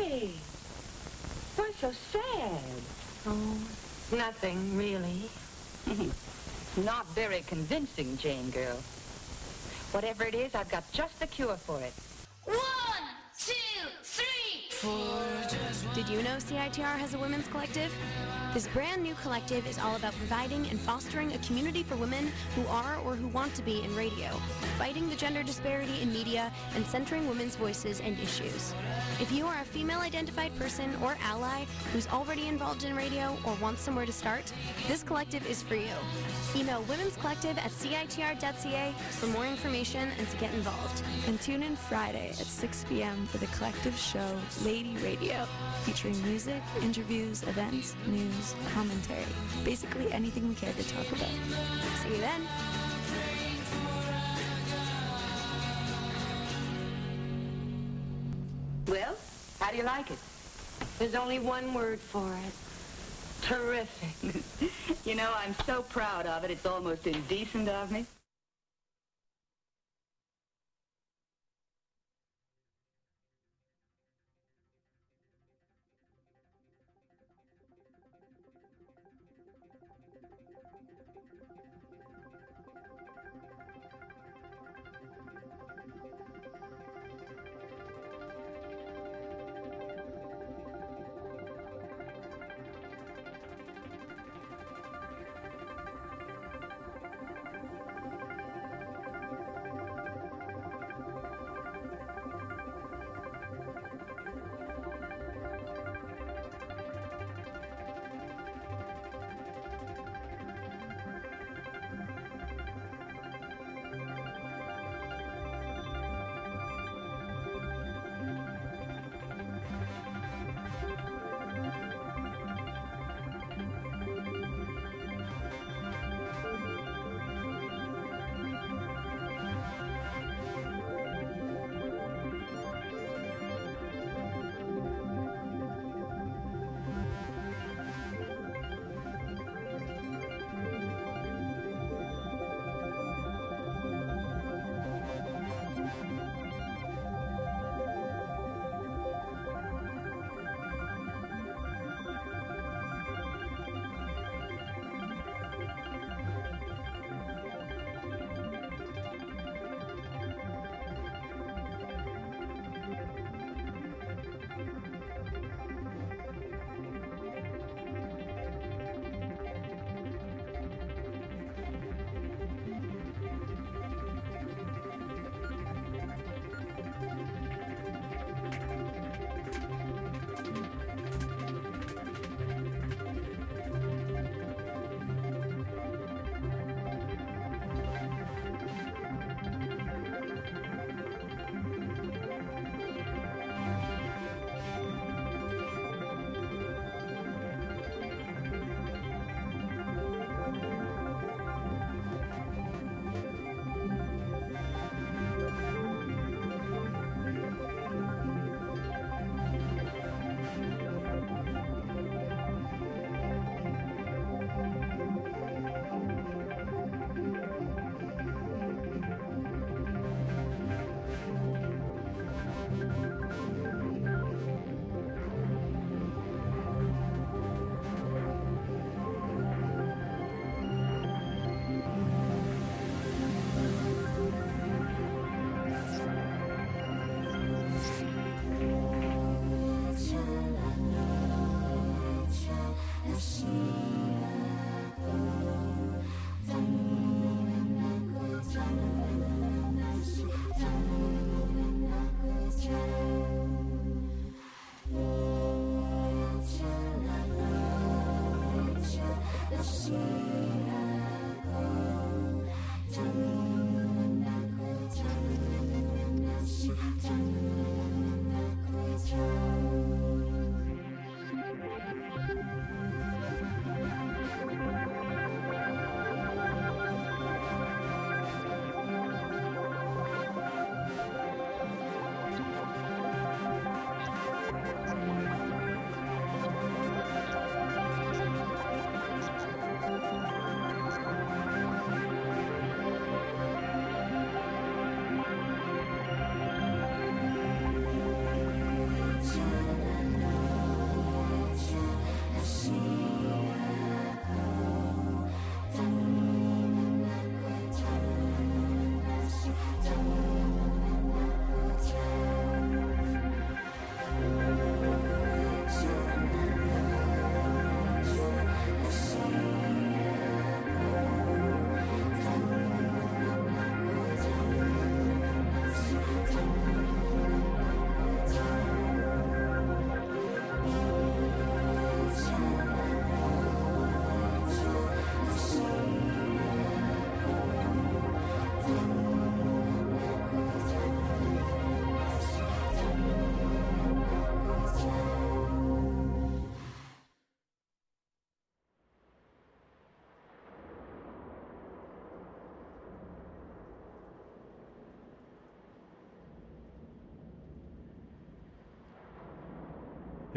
You're 0.08 1.72
so 1.80 1.92
sad. 1.92 2.60
Oh, 3.26 3.58
nothing 4.16 4.74
really. 4.74 5.28
Not 6.84 7.06
very 7.08 7.42
convincing, 7.46 8.16
Jane 8.16 8.48
girl. 8.48 8.76
Whatever 9.92 10.24
it 10.24 10.34
is, 10.34 10.54
I've 10.54 10.70
got 10.70 10.90
just 10.92 11.20
the 11.20 11.26
cure 11.26 11.56
for 11.56 11.80
it. 11.82 11.92
One, 12.44 12.58
two, 13.38 13.52
three, 14.02 14.70
four. 14.70 15.28
Did 15.94 16.08
you 16.08 16.22
know 16.22 16.36
CITR 16.36 16.96
has 16.96 17.12
a 17.12 17.18
women's 17.18 17.48
collective? 17.48 17.92
This 18.54 18.66
brand 18.68 19.02
new 19.02 19.14
collective 19.14 19.66
is 19.66 19.78
all 19.78 19.96
about 19.96 20.14
providing 20.14 20.66
and 20.68 20.80
fostering 20.80 21.34
a 21.34 21.38
community 21.38 21.82
for 21.82 21.96
women 21.96 22.32
who 22.54 22.66
are 22.68 22.96
or 23.04 23.14
who 23.14 23.28
want 23.28 23.54
to 23.56 23.62
be 23.62 23.82
in 23.82 23.94
radio, 23.94 24.30
fighting 24.78 25.10
the 25.10 25.16
gender 25.16 25.42
disparity 25.42 26.00
in 26.00 26.12
media, 26.12 26.50
and 26.74 26.86
centering 26.86 27.28
women's 27.28 27.56
voices 27.56 28.00
and 28.00 28.18
issues. 28.18 28.72
If 29.20 29.32
you 29.32 29.46
are 29.46 29.60
a 29.60 29.64
female 29.64 29.98
identified 29.98 30.56
person 30.56 30.94
or 31.02 31.16
ally 31.20 31.64
who's 31.92 32.06
already 32.06 32.46
involved 32.46 32.84
in 32.84 32.94
radio 32.94 33.36
or 33.44 33.54
wants 33.54 33.82
somewhere 33.82 34.06
to 34.06 34.12
start, 34.12 34.52
this 34.86 35.02
collective 35.02 35.44
is 35.50 35.60
for 35.60 35.74
you. 35.74 35.94
Email 36.54 36.82
women's 36.82 37.16
collective 37.16 37.58
at 37.58 37.72
citr.ca 37.72 38.92
for 39.10 39.26
more 39.26 39.44
information 39.44 40.08
and 40.18 40.28
to 40.28 40.36
get 40.36 40.54
involved. 40.54 41.02
And 41.26 41.40
tune 41.40 41.64
in 41.64 41.74
Friday 41.74 42.28
at 42.28 42.36
6 42.36 42.84
p.m. 42.88 43.26
for 43.26 43.38
the 43.38 43.46
collective 43.46 43.98
show 43.98 44.38
Lady 44.64 44.96
Radio, 45.02 45.48
featuring 45.82 46.20
music, 46.22 46.62
interviews, 46.80 47.42
events, 47.42 47.96
news, 48.06 48.54
commentary, 48.72 49.24
basically 49.64 50.12
anything 50.12 50.48
we 50.48 50.54
care 50.54 50.72
to 50.72 50.88
talk 50.90 51.08
about. 51.08 51.30
See 52.02 52.10
you 52.10 52.18
then. 52.18 52.46
You 59.78 59.84
like 59.84 60.10
it? 60.10 60.18
There's 60.98 61.14
only 61.14 61.38
one 61.38 61.72
word 61.72 62.00
for 62.00 62.36
it. 62.44 62.52
Terrific. 63.42 64.42
you 65.06 65.14
know, 65.14 65.32
I'm 65.36 65.54
so 65.64 65.82
proud 65.82 66.26
of 66.26 66.42
it, 66.42 66.50
it's 66.50 66.66
almost 66.66 67.06
indecent 67.06 67.68
of 67.68 67.92
me. 67.92 68.04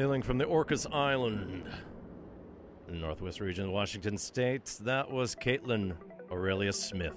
Hailing 0.02 0.24
from 0.24 0.40
the 0.40 0.46
Orcas 0.46 0.92
Island, 0.92 1.64
in 2.88 2.94
the 2.96 3.00
northwest 3.00 3.40
region 3.40 3.66
of 3.66 3.72
Washington 3.72 4.18
State, 4.18 4.80
that 4.82 5.12
was 5.12 5.36
Kaitlyn 5.36 5.96
Aurelia 6.32 6.74
Smith. 6.74 7.14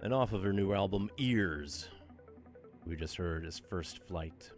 And 0.00 0.14
off 0.14 0.32
of 0.32 0.42
her 0.44 0.52
new 0.54 0.72
album, 0.72 1.10
Ears, 1.18 1.90
we 2.86 2.96
just 2.96 3.16
heard 3.16 3.44
his 3.44 3.58
first 3.58 4.02
flight. 4.08 4.50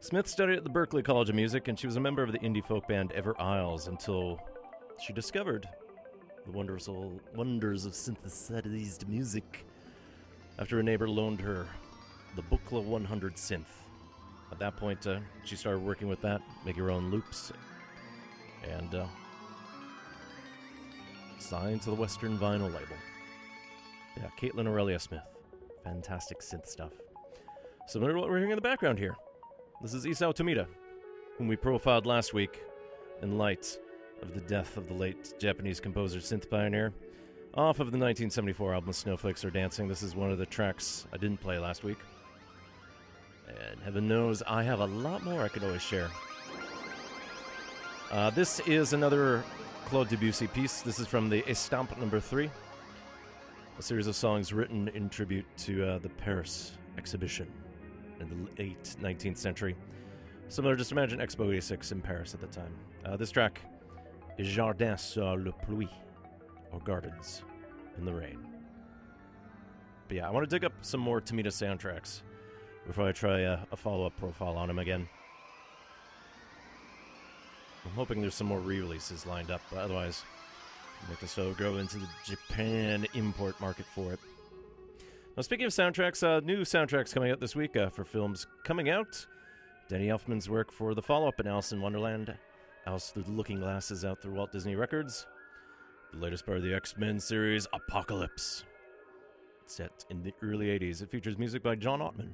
Smith 0.00 0.26
studied 0.26 0.56
at 0.56 0.64
the 0.64 0.70
Berklee 0.70 1.04
College 1.04 1.28
of 1.28 1.34
Music, 1.34 1.68
and 1.68 1.78
she 1.78 1.86
was 1.86 1.96
a 1.96 2.00
member 2.00 2.22
of 2.22 2.32
the 2.32 2.38
indie 2.38 2.64
folk 2.64 2.88
band 2.88 3.12
Ever 3.12 3.38
Isles 3.38 3.88
until 3.88 4.40
she 5.04 5.12
discovered 5.12 5.68
the 6.46 6.50
wonderful 6.50 7.20
wonders 7.34 7.84
of 7.84 7.94
synthesized 7.94 9.06
music 9.06 9.66
after 10.58 10.80
a 10.80 10.82
neighbor 10.82 11.10
loaned 11.10 11.42
her 11.42 11.66
the 12.36 12.42
Buchla 12.44 12.82
100 12.82 13.34
synth. 13.36 13.64
At 14.54 14.60
that 14.60 14.76
point, 14.76 15.04
uh, 15.04 15.18
she 15.42 15.56
started 15.56 15.80
working 15.80 16.06
with 16.06 16.20
that, 16.20 16.40
make 16.64 16.76
her 16.76 16.88
own 16.88 17.10
loops, 17.10 17.50
and 18.62 18.94
uh, 18.94 19.06
signed 21.40 21.82
to 21.82 21.90
the 21.90 21.96
Western 21.96 22.38
Vinyl 22.38 22.72
label. 22.72 22.94
Yeah, 24.16 24.28
Kaitlyn 24.40 24.68
Aurelia 24.68 25.00
Smith. 25.00 25.26
Fantastic 25.82 26.38
synth 26.38 26.68
stuff. 26.68 26.92
Similar 27.88 28.12
to 28.12 28.20
what 28.20 28.28
we're 28.28 28.36
hearing 28.36 28.52
in 28.52 28.56
the 28.56 28.62
background 28.62 28.96
here. 28.96 29.16
This 29.82 29.92
is 29.92 30.04
Isao 30.04 30.32
Tomita, 30.32 30.68
whom 31.36 31.48
we 31.48 31.56
profiled 31.56 32.06
last 32.06 32.32
week 32.32 32.62
in 33.22 33.36
light 33.36 33.76
of 34.22 34.34
the 34.34 34.40
death 34.42 34.76
of 34.76 34.86
the 34.86 34.94
late 34.94 35.34
Japanese 35.40 35.80
composer 35.80 36.20
synth 36.20 36.48
pioneer. 36.48 36.92
Off 37.54 37.80
of 37.80 37.90
the 37.90 37.98
1974 37.98 38.72
album 38.72 38.92
Snowflakes 38.92 39.44
Are 39.44 39.50
Dancing, 39.50 39.88
this 39.88 40.04
is 40.04 40.14
one 40.14 40.30
of 40.30 40.38
the 40.38 40.46
tracks 40.46 41.08
I 41.12 41.16
didn't 41.16 41.40
play 41.40 41.58
last 41.58 41.82
week. 41.82 41.98
And 43.60 43.80
heaven 43.82 44.08
knows 44.08 44.42
I 44.46 44.62
have 44.62 44.80
a 44.80 44.86
lot 44.86 45.24
more 45.24 45.42
I 45.42 45.48
could 45.48 45.64
always 45.64 45.82
share. 45.82 46.10
Uh, 48.10 48.30
this 48.30 48.60
is 48.60 48.92
another 48.92 49.44
Claude 49.86 50.08
Debussy 50.08 50.46
piece. 50.46 50.82
This 50.82 50.98
is 50.98 51.06
from 51.06 51.28
the 51.28 51.42
Estampe 51.42 51.98
number 51.98 52.20
three, 52.20 52.50
a 53.78 53.82
series 53.82 54.06
of 54.06 54.16
songs 54.16 54.52
written 54.52 54.88
in 54.88 55.08
tribute 55.08 55.46
to 55.58 55.84
uh, 55.84 55.98
the 55.98 56.08
Paris 56.08 56.72
exhibition 56.96 57.50
in 58.20 58.28
the 58.28 58.62
late 58.62 58.96
19th 59.00 59.36
century. 59.36 59.76
Similar, 60.48 60.76
just 60.76 60.92
imagine 60.92 61.18
Expo 61.18 61.50
86 61.50 61.92
in 61.92 62.00
Paris 62.00 62.34
at 62.34 62.40
the 62.40 62.46
time. 62.46 62.74
Uh, 63.04 63.16
this 63.16 63.30
track 63.30 63.60
is 64.38 64.48
Jardin 64.48 64.96
sur 64.96 65.36
le 65.36 65.52
pluie, 65.52 65.88
or 66.72 66.80
Gardens 66.80 67.42
in 67.98 68.04
the 68.04 68.12
Rain. 68.12 68.38
But 70.08 70.16
yeah, 70.18 70.28
I 70.28 70.30
want 70.30 70.48
to 70.48 70.54
dig 70.54 70.64
up 70.64 70.72
some 70.82 71.00
more 71.00 71.20
Tomita 71.20 71.46
soundtracks 71.46 72.22
before 72.86 73.08
I 73.08 73.12
try 73.12 73.40
a, 73.40 73.58
a 73.72 73.76
follow 73.76 74.06
up 74.06 74.16
profile 74.16 74.56
on 74.56 74.70
him 74.70 74.78
again. 74.78 75.08
I'm 77.84 77.92
hoping 77.92 78.20
there's 78.20 78.34
some 78.34 78.46
more 78.46 78.60
re 78.60 78.78
releases 78.80 79.26
lined 79.26 79.50
up, 79.50 79.60
but 79.70 79.78
otherwise, 79.78 80.22
like 81.08 81.20
to 81.20 81.28
so 81.28 81.52
go 81.54 81.76
into 81.76 81.98
the 81.98 82.08
Japan 82.24 83.06
import 83.14 83.60
market 83.60 83.86
for 83.94 84.12
it. 84.12 84.20
Now, 85.36 85.42
speaking 85.42 85.66
of 85.66 85.72
soundtracks, 85.72 86.22
uh, 86.22 86.40
new 86.40 86.60
soundtracks 86.60 87.12
coming 87.12 87.30
out 87.30 87.40
this 87.40 87.56
week 87.56 87.76
uh, 87.76 87.90
for 87.90 88.04
films 88.04 88.46
coming 88.64 88.88
out. 88.88 89.26
Danny 89.88 90.06
Elfman's 90.06 90.48
work 90.48 90.72
for 90.72 90.94
the 90.94 91.02
follow 91.02 91.28
up 91.28 91.40
in 91.40 91.46
Alice 91.46 91.72
in 91.72 91.80
Wonderland, 91.80 92.34
Alice 92.86 93.10
Through 93.10 93.24
the 93.24 93.32
Looking 93.32 93.60
Glass 93.60 93.90
is 93.90 94.04
out 94.04 94.20
through 94.20 94.34
Walt 94.34 94.52
Disney 94.52 94.76
Records. 94.76 95.26
The 96.12 96.18
latest 96.18 96.46
part 96.46 96.58
of 96.58 96.62
the 96.62 96.74
X 96.74 96.96
Men 96.96 97.18
series, 97.18 97.66
Apocalypse. 97.72 98.64
Set 99.66 100.04
in 100.10 100.22
the 100.22 100.32
early 100.42 100.66
80s, 100.66 101.02
it 101.02 101.10
features 101.10 101.38
music 101.38 101.62
by 101.62 101.74
John 101.74 102.00
Ottman. 102.00 102.30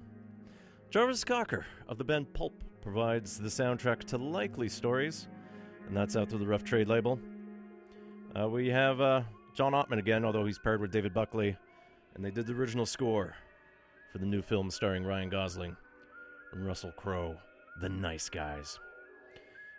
Jarvis 0.90 1.22
Cocker 1.22 1.64
of 1.86 1.98
the 1.98 2.04
band 2.04 2.32
Pulp 2.34 2.64
provides 2.82 3.38
the 3.38 3.48
soundtrack 3.48 4.02
to 4.06 4.18
Likely 4.18 4.68
Stories, 4.68 5.28
and 5.86 5.96
that's 5.96 6.16
out 6.16 6.28
through 6.28 6.40
the 6.40 6.46
Rough 6.48 6.64
Trade 6.64 6.88
label. 6.88 7.20
Uh, 8.36 8.48
we 8.48 8.66
have 8.70 9.00
uh, 9.00 9.22
John 9.54 9.72
Ottman 9.72 10.00
again, 10.00 10.24
although 10.24 10.44
he's 10.44 10.58
paired 10.58 10.80
with 10.80 10.90
David 10.90 11.14
Buckley, 11.14 11.56
and 12.16 12.24
they 12.24 12.32
did 12.32 12.48
the 12.48 12.54
original 12.54 12.86
score 12.86 13.36
for 14.10 14.18
the 14.18 14.26
new 14.26 14.42
film 14.42 14.68
starring 14.68 15.04
Ryan 15.04 15.28
Gosling 15.28 15.76
and 16.52 16.66
Russell 16.66 16.90
Crowe, 16.96 17.36
The 17.80 17.88
Nice 17.88 18.28
Guys. 18.28 18.80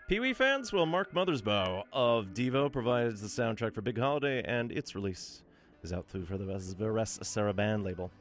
Pee 0.08 0.22
Wee 0.22 0.34
fans? 0.34 0.72
Well, 0.72 0.86
Mark 0.86 1.14
Mothersbaugh 1.14 1.84
of 1.92 2.28
Devo 2.28 2.72
provides 2.72 3.20
the 3.20 3.28
soundtrack 3.28 3.76
for 3.76 3.82
Big 3.82 4.00
Holiday, 4.00 4.44
and 4.46 4.72
its 4.72 4.96
release 4.96 5.44
is 5.84 5.92
out 5.92 6.08
through 6.08 6.24
for 6.24 6.38
the 6.38 6.46
Varèse 6.46 7.20
Sarabande 7.20 7.84
label. 7.84 8.12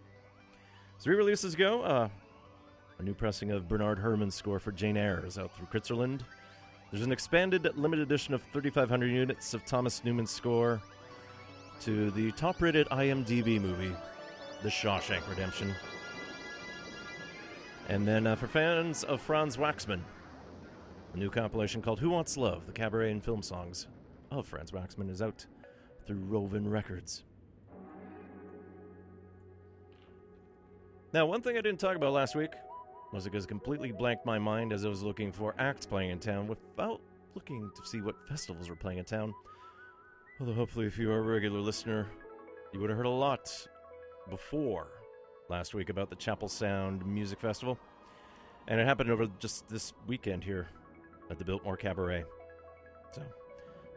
As 0.99 1.07
re 1.07 1.15
releases 1.15 1.55
go, 1.55 1.83
uh, 1.83 2.09
a 3.01 3.03
new 3.03 3.15
pressing 3.15 3.51
of 3.51 3.67
Bernard 3.67 3.99
Herrmann's 3.99 4.35
score 4.35 4.59
for 4.59 4.73
Jane 4.73 4.99
Eyre 4.99 5.25
is 5.25 5.39
out 5.39 5.57
through 5.57 5.69
Kritzerland. 5.69 6.21
There's 6.91 7.03
an 7.03 7.13
expanded 7.13 7.67
limited 7.75 8.03
edition 8.03 8.35
of 8.35 8.43
3,500 8.53 9.07
units 9.07 9.55
of 9.55 9.65
Thomas 9.65 10.05
Newman's 10.05 10.31
score 10.31 10.83
to 11.81 12.11
the 12.11 12.31
top 12.33 12.61
rated 12.61 12.87
IMDb 12.89 13.59
movie, 13.59 13.95
The 14.63 14.69
Shawshank 14.69 15.27
Redemption. 15.31 15.75
And 17.89 18.07
then 18.07 18.27
uh, 18.27 18.37
for 18.37 18.47
fans 18.47 19.03
of 19.05 19.23
Franz 19.23 19.57
Waxman, 19.57 20.01
a 21.15 21.17
new 21.17 21.31
compilation 21.31 21.81
called 21.81 22.01
Who 22.01 22.11
Wants 22.11 22.37
Love? 22.37 22.67
The 22.67 22.73
Cabaret 22.73 23.13
and 23.13 23.25
Film 23.25 23.43
Songs 23.43 23.87
of 24.31 24.47
Franz 24.47 24.73
Waxman 24.73 25.09
is 25.09 25.23
out 25.23 25.47
through 26.07 26.19
Rovin 26.19 26.71
Records. 26.71 27.25
Now, 31.15 31.25
one 31.25 31.41
thing 31.41 31.57
I 31.57 31.63
didn't 31.63 31.81
talk 31.81 31.97
about 31.97 32.13
last 32.13 32.37
week 32.37 32.51
because 33.13 33.45
it 33.45 33.49
completely 33.49 33.93
blanked 33.93 34.25
my 34.25 34.39
mind 34.39 34.73
as 34.73 34.85
I 34.85 34.89
was 34.89 35.03
looking 35.03 35.33
for 35.33 35.55
acts 35.59 35.87
playing 35.87 36.11
in 36.11 36.19
town 36.19 36.47
without 36.47 37.01
looking 37.35 37.71
to 37.75 37.87
see 37.87 38.01
what 38.01 38.17
festivals 38.29 38.69
were 38.69 38.77
playing 38.77 38.99
in 38.99 39.05
town. 39.05 39.35
Although, 40.41 40.55
hopefully, 40.55 40.87
if 40.87 40.99
you 40.99 41.11
are 41.11 41.19
a 41.19 41.23
regular 41.23 41.61
listener, 41.61 42.07
you 42.73 42.81
would 42.81 42.89
have 42.89 42.97
heard 42.97 43.07
a 43.07 43.11
lot 43.11 43.69
before 44.31 44.89
last 45.49 45.75
week 45.75 45.91
about 45.91 46.09
the 46.09 46.17
Chapel 46.17 46.49
Sound 46.49 47.05
Music 47.05 47.41
Festival. 47.41 47.79
And 48.69 48.81
it 48.81 48.87
happened 48.87 49.11
over 49.11 49.27
just 49.39 49.69
this 49.69 49.93
weekend 50.07 50.45
here 50.45 50.69
at 51.31 51.39
the 51.39 51.45
Biltmore 51.45 51.77
Cabaret. 51.77 52.25
So, 53.13 53.23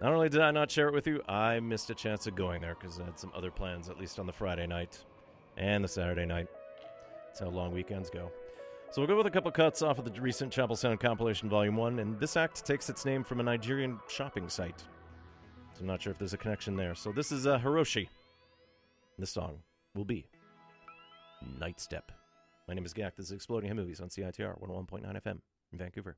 not 0.02 0.12
only 0.12 0.30
did 0.30 0.42
I 0.42 0.52
not 0.52 0.72
share 0.72 0.88
it 0.88 0.94
with 0.94 1.08
you, 1.08 1.22
I 1.30 1.60
missed 1.60 1.90
a 1.90 1.96
chance 1.96 2.28
of 2.28 2.36
going 2.36 2.62
there 2.62 2.76
because 2.80 3.00
I 3.00 3.06
had 3.06 3.20
some 3.20 3.32
other 3.36 3.52
plans, 3.52 3.88
at 3.88 4.00
least 4.00 4.20
on 4.20 4.26
the 4.26 4.34
Friday 4.34 4.66
night 4.66 4.98
and 5.56 5.84
the 5.84 5.88
Saturday 5.88 6.26
night. 6.26 6.48
That's 7.28 7.40
how 7.40 7.50
long 7.50 7.72
weekends 7.72 8.10
go. 8.10 8.32
So 8.94 9.02
we'll 9.02 9.08
go 9.08 9.18
with 9.18 9.26
a 9.26 9.32
couple 9.32 9.50
cuts 9.50 9.82
off 9.82 9.98
of 9.98 10.06
the 10.06 10.22
recent 10.22 10.54
Chapel 10.54 10.76
Sound 10.76 11.00
compilation, 11.00 11.50
Volume 11.50 11.76
1, 11.76 11.98
and 11.98 12.20
this 12.20 12.38
act 12.38 12.64
takes 12.64 12.92
its 12.92 13.06
name 13.06 13.24
from 13.24 13.40
a 13.40 13.44
Nigerian 13.44 14.00
shopping 14.08 14.48
site. 14.48 14.82
So 15.74 15.80
I'm 15.80 15.88
not 15.88 16.00
sure 16.00 16.12
if 16.12 16.20
there's 16.20 16.34
a 16.34 16.38
connection 16.38 16.76
there. 16.76 16.94
So 16.94 17.12
this 17.12 17.32
is 17.32 17.48
uh, 17.48 17.58
Hiroshi. 17.58 18.08
This 19.18 19.32
song 19.32 19.64
will 19.96 20.06
be 20.06 20.28
Night 21.60 21.80
Step. 21.80 22.12
My 22.68 22.76
name 22.76 22.86
is 22.86 22.94
Gak. 22.94 23.16
This 23.16 23.26
is 23.26 23.32
Exploding 23.32 23.68
Head 23.68 23.78
Movies 23.78 24.00
on 24.00 24.10
CITR 24.10 24.62
101.9 24.62 25.02
FM 25.24 25.40
in 25.72 25.80
Vancouver. 25.80 26.16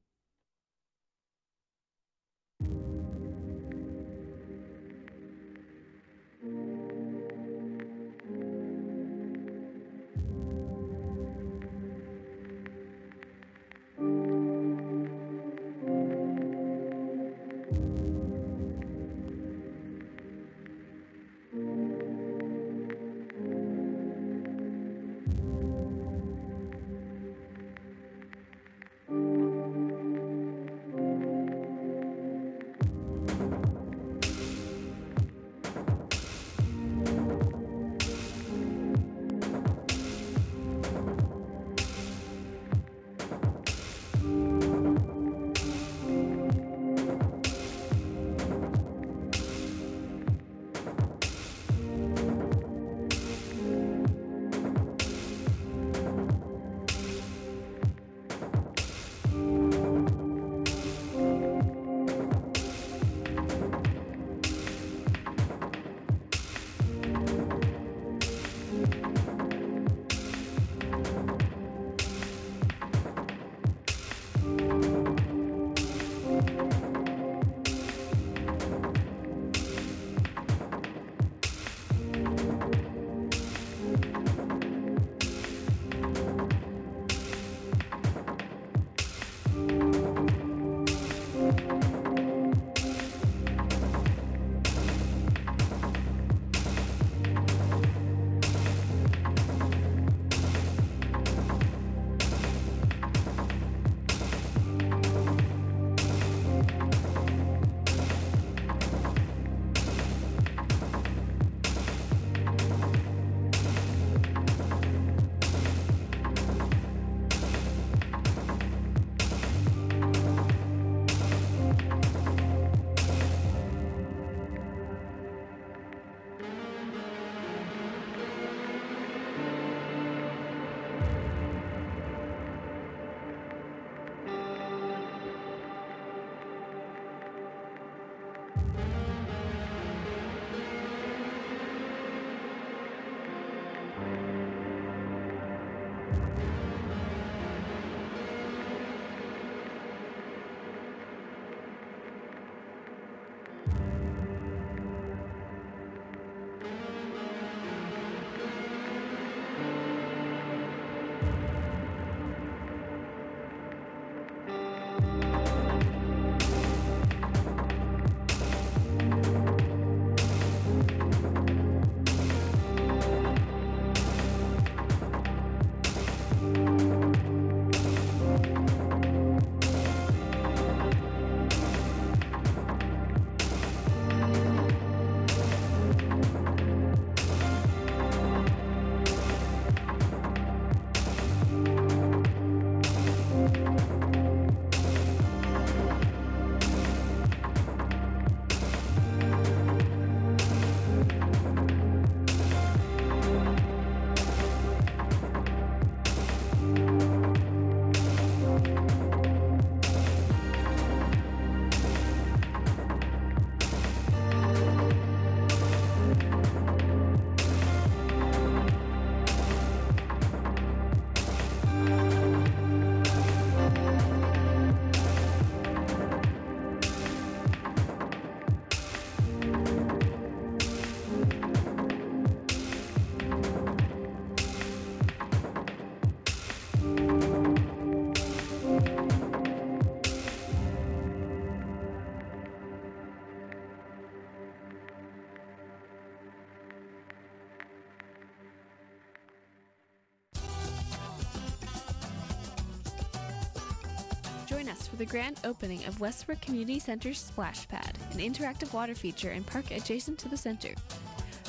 For 254.96 255.00
the 255.00 255.12
grand 255.12 255.42
opening 255.44 255.84
of 255.88 256.00
Wesbrook 256.00 256.40
Community 256.40 256.80
Center's 256.80 257.20
Splash 257.20 257.68
Pad, 257.68 257.98
an 258.14 258.20
interactive 258.20 258.72
water 258.72 258.96
feature 258.96 259.32
and 259.32 259.46
park 259.46 259.72
adjacent 259.72 260.18
to 260.20 260.30
the 260.30 260.38
center. 260.38 260.70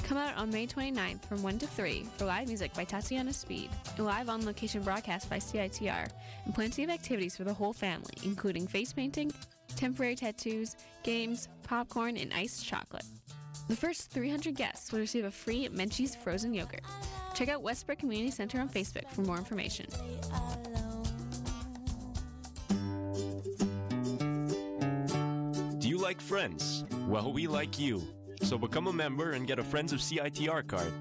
Come 0.03 0.19
out 0.19 0.37
on 0.37 0.51
May 0.51 0.67
29th 0.67 1.25
from 1.27 1.45
1 1.45 1.61
to 1.61 1.67
3 1.69 2.09
for 2.17 2.25
live 2.25 2.49
music 2.49 2.75
by 2.75 2.83
Tatiana 2.83 3.33
Speed, 3.33 3.71
a 4.01 4.03
live 4.03 4.29
on 4.29 4.45
location 4.45 4.83
broadcast 4.83 5.31
by 5.31 5.39
CITR, 5.39 6.09
and 6.45 6.55
plenty 6.57 6.83
of 6.83 6.91
activities 6.91 7.37
for 7.37 7.45
the 7.45 7.55
whole 7.55 7.73
family, 7.73 8.15
including 8.25 8.67
face 8.67 8.93
painting, 8.93 9.33
temporary 9.77 10.17
tattoos, 10.17 10.75
games, 11.05 11.47
popcorn, 11.63 12.17
and 12.17 12.35
iced 12.35 12.67
chocolate. 12.67 13.07
The 13.69 13.77
first 13.77 14.11
300 14.11 14.57
guests 14.57 14.91
will 14.91 14.99
receive 14.99 15.25
a 15.25 15.31
free 15.31 15.69
Menchie's 15.69 16.17
frozen 16.17 16.53
yogurt. 16.53 16.83
Check 17.35 17.49
out 17.49 17.63
Wesbrook 17.63 18.01
Community 18.01 18.33
Center 18.33 18.61
on 18.61 18.69
Facebook 18.69 19.09
for 19.11 19.21
more 19.21 19.39
information. 19.39 19.87
Friends? 26.27 26.85
Well, 27.07 27.33
we 27.33 27.47
like 27.47 27.79
you. 27.79 28.03
So 28.43 28.59
become 28.59 28.89
a 28.89 28.93
member 28.93 29.33
and 29.33 29.47
get 29.47 29.61
a 29.61 29.65
Friends 29.65 29.93
of 29.93 30.01
CITR 30.01 30.67
card. 30.67 30.93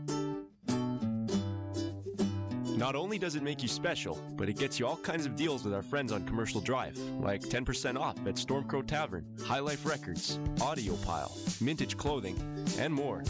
Not 2.77 2.95
only 2.95 3.18
does 3.18 3.35
it 3.35 3.41
make 3.41 3.64
you 3.64 3.68
special, 3.68 4.22
but 4.35 4.49
it 4.49 4.57
gets 4.57 4.80
you 4.80 4.85
all 4.85 4.97
kinds 4.97 5.26
of 5.26 5.35
deals 5.35 5.64
with 5.64 5.73
our 5.73 5.81
friends 5.81 6.11
on 6.11 6.26
Commercial 6.27 6.61
Drive, 6.61 6.95
like 7.19 7.41
10% 7.41 7.97
off 7.99 8.18
at 8.27 8.35
Stormcrow 8.35 8.85
Tavern, 8.85 9.26
High 9.43 9.60
Life 9.60 9.85
Records, 9.85 10.38
Audiopile, 10.57 11.60
Mintage 11.60 11.97
Clothing, 11.97 12.38
and 12.77 12.93
more. 12.93 13.23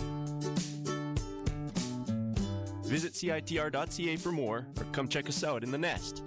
Visit 2.84 3.14
CITR.ca 3.14 4.16
for 4.18 4.32
more, 4.34 4.68
or 4.78 4.84
come 4.92 5.08
check 5.08 5.30
us 5.30 5.44
out 5.46 5.64
in 5.64 5.72
the 5.72 5.78
nest. 5.78 6.24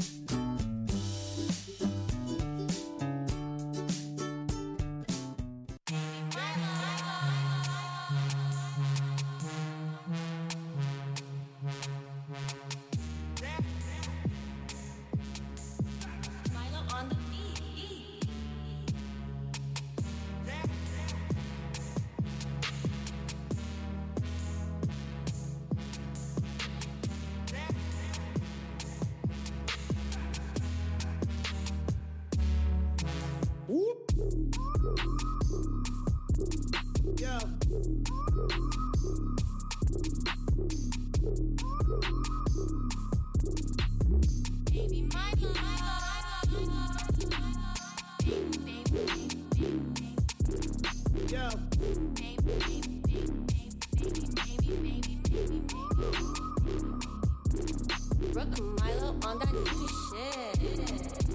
On 59.25 59.39
that 59.39 59.49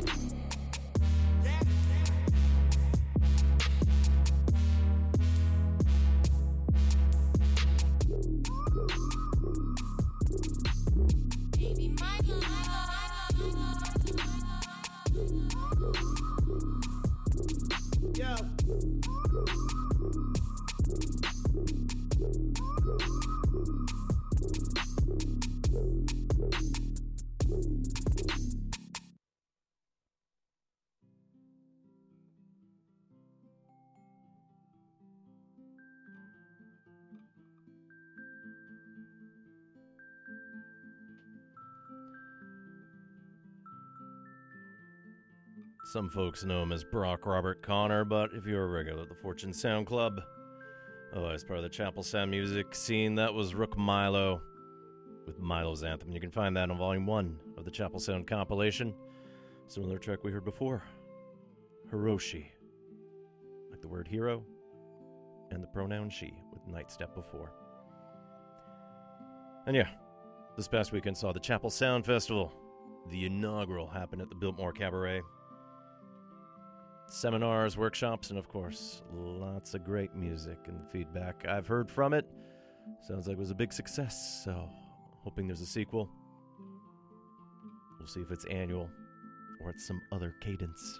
shit. 0.05 0.22
Some 46.03 46.09
folks 46.09 46.43
know 46.43 46.61
him 46.61 46.73
as 46.73 46.83
Brock 46.83 47.25
Robert 47.25 47.61
Connor, 47.61 48.03
but 48.03 48.31
if 48.33 48.45
you're 48.45 48.65
a 48.65 48.67
regular 48.67 49.03
at 49.03 49.07
the 49.07 49.15
Fortune 49.15 49.53
Sound 49.53 49.87
Club, 49.87 50.19
otherwise 51.15 51.45
part 51.45 51.59
of 51.59 51.63
the 51.63 51.69
Chapel 51.69 52.03
Sound 52.03 52.29
music 52.29 52.75
scene, 52.75 53.15
that 53.15 53.33
was 53.33 53.55
Rook 53.55 53.77
Milo 53.77 54.41
with 55.25 55.39
Milo's 55.39 55.81
Anthem. 55.81 56.11
You 56.11 56.19
can 56.19 56.29
find 56.29 56.57
that 56.57 56.69
on 56.69 56.77
Volume 56.77 57.05
1 57.05 57.39
of 57.55 57.63
the 57.63 57.71
Chapel 57.71 58.01
Sound 58.01 58.27
compilation. 58.27 58.93
Similar 59.67 59.97
track 59.97 60.25
we 60.25 60.31
heard 60.33 60.43
before 60.43 60.83
Hiroshi, 61.89 62.47
like 63.71 63.79
the 63.79 63.87
word 63.87 64.09
hero, 64.09 64.43
and 65.51 65.63
the 65.63 65.67
pronoun 65.67 66.09
she 66.09 66.33
with 66.51 66.67
Night 66.67 66.91
Step 66.91 67.15
before. 67.15 67.53
And 69.67 69.73
yeah, 69.73 69.87
this 70.57 70.67
past 70.67 70.91
weekend 70.91 71.17
saw 71.17 71.31
the 71.31 71.39
Chapel 71.39 71.69
Sound 71.69 72.05
Festival. 72.05 72.51
The 73.09 73.25
inaugural 73.25 73.87
happened 73.87 74.21
at 74.21 74.27
the 74.27 74.35
Biltmore 74.35 74.73
Cabaret 74.73 75.21
seminars, 77.13 77.77
workshops, 77.77 78.31
and 78.31 78.39
of 78.39 78.49
course, 78.49 79.03
lots 79.13 79.75
of 79.75 79.85
great 79.85 80.15
music 80.15 80.57
and 80.65 80.79
feedback 80.91 81.45
I've 81.47 81.67
heard 81.67 81.89
from 81.89 82.11
it. 82.11 82.25
Sounds 83.07 83.27
like 83.27 83.37
it 83.37 83.39
was 83.39 83.51
a 83.51 83.55
big 83.55 83.71
success, 83.71 84.41
so 84.43 84.67
hoping 85.23 85.45
there's 85.45 85.61
a 85.61 85.65
sequel. 85.65 86.09
We'll 87.99 88.07
see 88.07 88.21
if 88.21 88.31
it's 88.31 88.45
annual 88.45 88.89
or 89.63 89.69
it's 89.69 89.85
some 89.85 90.01
other 90.11 90.33
cadence. 90.41 90.99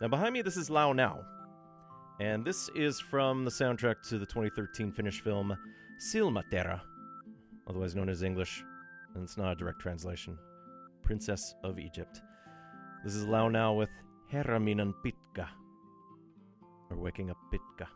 Now, 0.00 0.08
behind 0.08 0.34
me, 0.34 0.42
this 0.42 0.56
is 0.56 0.68
Lau 0.68 0.92
Nau, 0.92 1.20
and 2.18 2.44
this 2.44 2.68
is 2.74 2.98
from 2.98 3.44
the 3.44 3.52
soundtrack 3.52 4.06
to 4.08 4.18
the 4.18 4.26
2013 4.26 4.90
Finnish 4.90 5.20
film 5.20 5.56
Silmäterä, 6.12 6.80
otherwise 7.68 7.94
known 7.94 8.08
as 8.08 8.24
English, 8.24 8.64
and 9.14 9.22
it's 9.22 9.36
not 9.36 9.52
a 9.52 9.54
direct 9.54 9.78
translation 9.78 10.36
Princess 11.02 11.54
of 11.62 11.78
Egypt. 11.78 12.20
This 13.04 13.14
is 13.14 13.26
Lau 13.26 13.48
Nau 13.48 13.74
with 13.74 13.90
Heraminan 14.32 14.94
Pitka, 15.04 15.46
or 16.90 16.96
Waking 16.96 17.28
Up 17.28 17.36
Pitka, 17.52 17.86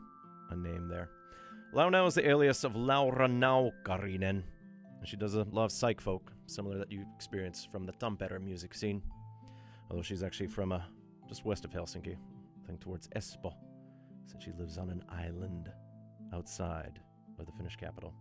a 0.51 0.57
name 0.57 0.87
there. 0.87 1.09
Lau 1.73 1.89
Nau 1.89 2.07
is 2.07 2.15
the 2.15 2.29
alias 2.29 2.63
of 2.63 2.77
Laura 2.77 3.27
Naukkarinen, 3.27 4.43
and 4.99 5.09
she 5.09 5.17
does 5.17 5.35
a 5.35 5.47
lot 5.51 5.65
of 5.65 5.73
psych 5.73 5.99
folk, 5.99 6.31
similar 6.45 6.77
that 6.77 6.93
you 6.93 7.07
experience 7.15 7.67
from 7.73 7.87
the 7.87 7.93
Tampere 7.93 8.39
music 8.39 8.75
scene. 8.75 9.03
Although 9.91 10.03
she's 10.03 10.23
actually 10.23 10.49
from 10.49 10.73
uh, 10.73 10.81
just 11.27 11.47
west 11.47 11.65
of 11.65 11.71
Helsinki, 11.71 12.17
I 12.17 12.67
think 12.67 12.81
towards 12.81 13.09
Espoo, 13.17 13.55
since 14.27 14.45
she 14.45 14.53
lives 14.59 14.77
on 14.77 14.91
an 14.91 15.03
island 15.09 15.71
outside 16.35 17.01
of 17.39 17.47
the 17.47 17.53
Finnish 17.53 17.77
capital. 17.77 18.13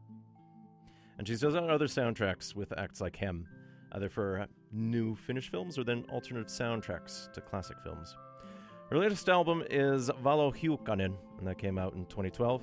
And 1.17 1.27
she's 1.27 1.41
done 1.41 1.69
other 1.69 1.87
soundtracks 1.87 2.55
with 2.55 2.71
acts 2.77 3.01
like 3.01 3.17
Hem, 3.17 3.45
either 3.91 4.07
for 4.07 4.47
new 4.75 5.15
Finnish 5.15 5.49
films 5.49 5.77
or 5.77 5.83
then 5.83 6.05
alternative 6.09 6.51
soundtracks 6.51 7.31
to 7.33 7.41
classic 7.41 7.77
films. 7.83 8.15
Her 8.91 8.97
latest 8.97 9.29
album 9.29 9.63
is 9.69 10.09
Valohiukkanen, 10.23 11.15
and 11.39 11.47
that 11.47 11.57
came 11.57 11.77
out 11.77 11.93
in 11.93 12.05
2012. 12.05 12.61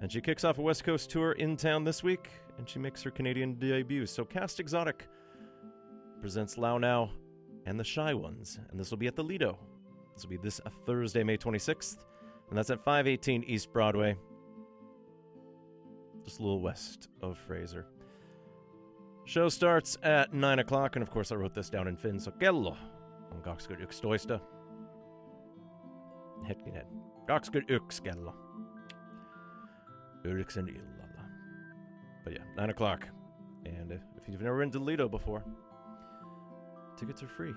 And 0.00 0.10
she 0.10 0.20
kicks 0.20 0.44
off 0.44 0.58
a 0.58 0.62
West 0.62 0.84
Coast 0.84 1.10
tour 1.10 1.32
in 1.32 1.56
town 1.56 1.84
this 1.84 2.02
week, 2.02 2.28
and 2.58 2.68
she 2.68 2.78
makes 2.78 3.02
her 3.02 3.10
Canadian 3.10 3.54
debut. 3.54 4.06
So 4.06 4.24
Cast 4.24 4.60
Exotic 4.60 5.06
presents 6.20 6.58
Lau 6.58 6.78
Nau 6.78 7.08
and 7.66 7.78
the 7.78 7.84
Shy 7.84 8.12
Ones, 8.14 8.58
and 8.70 8.80
this 8.80 8.90
will 8.90 8.98
be 8.98 9.06
at 9.06 9.16
the 9.16 9.24
Lido. 9.24 9.58
This 10.14 10.24
will 10.24 10.30
be 10.30 10.36
this 10.36 10.60
Thursday, 10.86 11.22
May 11.22 11.36
26th, 11.36 11.98
and 12.48 12.58
that's 12.58 12.70
at 12.70 12.82
518 12.82 13.44
East 13.44 13.72
Broadway, 13.72 14.16
just 16.24 16.40
a 16.40 16.42
little 16.42 16.60
west 16.60 17.08
of 17.22 17.38
Fraser. 17.38 17.86
Show 19.30 19.48
starts 19.48 19.96
at 20.02 20.34
9 20.34 20.58
o'clock, 20.58 20.96
and 20.96 21.04
of 21.04 21.10
course, 21.12 21.30
I 21.30 21.36
wrote 21.36 21.54
this 21.54 21.70
down 21.70 21.86
in 21.86 21.96
Finn, 21.96 22.18
so 22.18 22.32
kello 22.32 22.76
on 23.30 23.40
21 23.42 24.40
Hetkinen. 26.48 26.84
21 27.28 27.80
kello. 28.02 28.34
Yhdeksän 30.24 30.66
illalla. 30.66 31.24
But 32.24 32.32
yeah, 32.32 32.42
9 32.56 32.70
o'clock. 32.70 33.06
And 33.66 33.92
if, 33.92 34.00
if 34.20 34.28
you've 34.28 34.42
never 34.42 34.58
been 34.58 34.72
to 34.72 34.80
Lido 34.80 35.08
before, 35.08 35.44
tickets 36.98 37.22
are 37.22 37.28
free. 37.28 37.54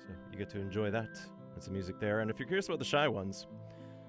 So 0.00 0.08
you 0.32 0.38
get 0.38 0.50
to 0.50 0.58
enjoy 0.58 0.90
that. 0.90 1.20
and 1.54 1.62
some 1.62 1.72
music 1.72 2.00
there. 2.00 2.18
And 2.18 2.32
if 2.32 2.40
you're 2.40 2.48
curious 2.48 2.66
about 2.66 2.80
the 2.80 2.84
Shy 2.84 3.06
Ones, 3.06 3.46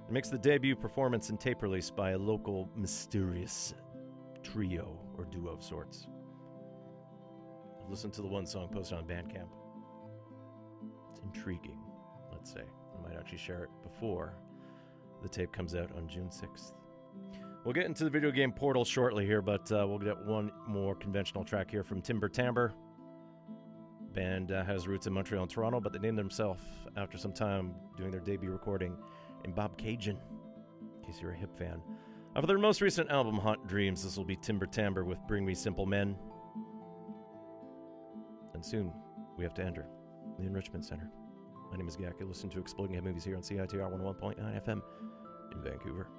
it 0.07 0.11
makes 0.11 0.29
the 0.29 0.39
debut 0.39 0.75
performance 0.75 1.29
and 1.29 1.39
tape 1.39 1.61
release 1.61 1.91
by 1.91 2.13
a 2.13 2.17
local 2.17 2.71
mysterious 2.75 3.75
trio 4.51 4.97
or 5.17 5.25
duo 5.25 5.51
of 5.51 5.63
sorts. 5.63 6.07
I've 7.83 7.89
listened 7.89 8.13
to 8.13 8.21
the 8.21 8.27
one 8.27 8.45
song 8.45 8.69
posted 8.69 8.97
on 8.97 9.05
Bandcamp. 9.05 9.49
It's 11.11 11.21
intriguing, 11.21 11.79
let's 12.31 12.51
say. 12.51 12.61
I 12.61 13.07
might 13.07 13.17
actually 13.17 13.37
share 13.39 13.63
it 13.63 13.69
before 13.83 14.33
the 15.21 15.29
tape 15.29 15.51
comes 15.51 15.75
out 15.75 15.91
on 15.95 16.07
June 16.07 16.29
6th. 16.29 16.73
We'll 17.63 17.73
get 17.73 17.85
into 17.85 18.03
the 18.03 18.09
video 18.09 18.31
game 18.31 18.51
portal 18.51 18.85
shortly 18.85 19.25
here, 19.25 19.41
but 19.41 19.69
uh, 19.71 19.85
we'll 19.87 19.99
get 19.99 20.17
one 20.25 20.51
more 20.67 20.95
conventional 20.95 21.43
track 21.43 21.69
here 21.69 21.83
from 21.83 22.01
Timber 22.01 22.29
Timbre. 22.29 22.73
Band 24.13 24.51
uh, 24.51 24.63
has 24.63 24.87
roots 24.87 25.07
in 25.07 25.13
Montreal 25.13 25.43
and 25.43 25.51
Toronto, 25.51 25.79
but 25.79 25.91
they 25.91 25.99
named 25.99 26.17
themselves 26.17 26.61
after 26.95 27.17
some 27.17 27.33
time 27.33 27.73
doing 27.97 28.11
their 28.11 28.21
debut 28.21 28.51
recording 28.51 28.95
in 29.43 29.53
Bobcaygeon, 29.53 30.17
in 30.17 31.05
case 31.05 31.21
you're 31.21 31.31
a 31.31 31.35
hip 31.37 31.55
fan. 31.57 31.81
For 32.39 32.45
their 32.45 32.59
most 32.59 32.81
recent 32.81 33.09
album, 33.09 33.35
Hot 33.39 33.67
Dreams, 33.67 34.03
this 34.03 34.15
will 34.15 34.23
be 34.23 34.35
Timber 34.35 34.67
Timbre 34.67 35.03
with 35.03 35.17
Bring 35.27 35.43
Me 35.43 35.55
Simple 35.55 35.87
Men. 35.87 36.15
And 38.53 38.63
soon, 38.63 38.93
we 39.39 39.43
have 39.43 39.55
to 39.55 39.63
enter 39.63 39.87
the 40.37 40.45
Enrichment 40.45 40.85
Center. 40.85 41.09
My 41.71 41.77
name 41.77 41.87
is 41.87 41.97
Gak. 41.97 42.19
You 42.19 42.27
listen 42.27 42.47
to 42.51 42.59
Exploding 42.59 42.93
Head 42.93 43.03
Movies 43.03 43.23
here 43.23 43.35
on 43.35 43.41
CITR 43.41 43.91
101.9 43.91 44.37
FM 44.63 44.81
in 45.51 45.63
Vancouver. 45.63 46.09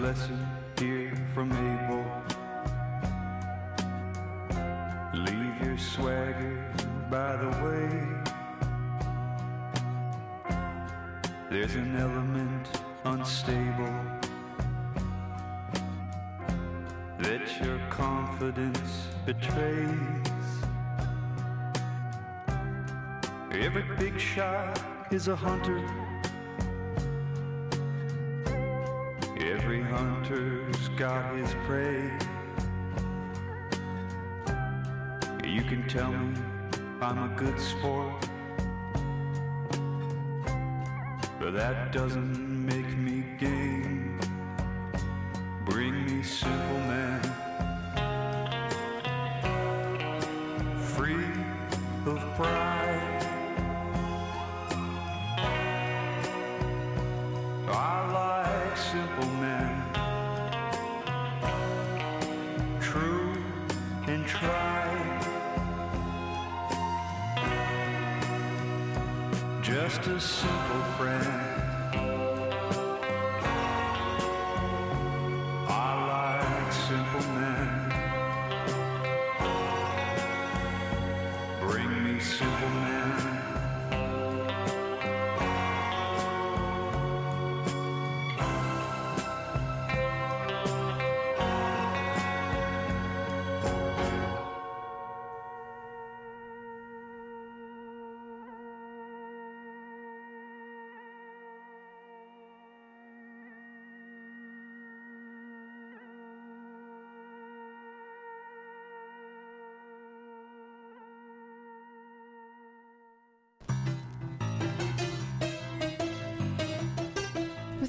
Lesson 0.00 0.46
here 0.78 1.12
from 1.34 1.52
Abel. 1.52 2.04
Leave 5.14 5.66
your 5.66 5.78
swagger 5.78 6.72
by 7.10 7.36
the 7.36 7.48
way. 7.64 7.88
There's 11.50 11.74
an 11.74 11.96
element 11.96 12.80
unstable 13.04 14.02
that 17.18 17.60
your 17.62 17.78
confidence 17.90 19.08
betrays. 19.26 19.88
Every 23.50 23.84
big 23.98 24.18
shot 24.18 24.80
is 25.12 25.28
a 25.28 25.36
hunter. 25.36 26.01
Tell 35.88 36.12
me 36.12 36.34
I'm 37.00 37.18
a 37.18 37.36
good 37.36 37.58
sport, 37.60 38.14
but 41.40 41.52
that 41.52 41.92
doesn't 41.92 42.51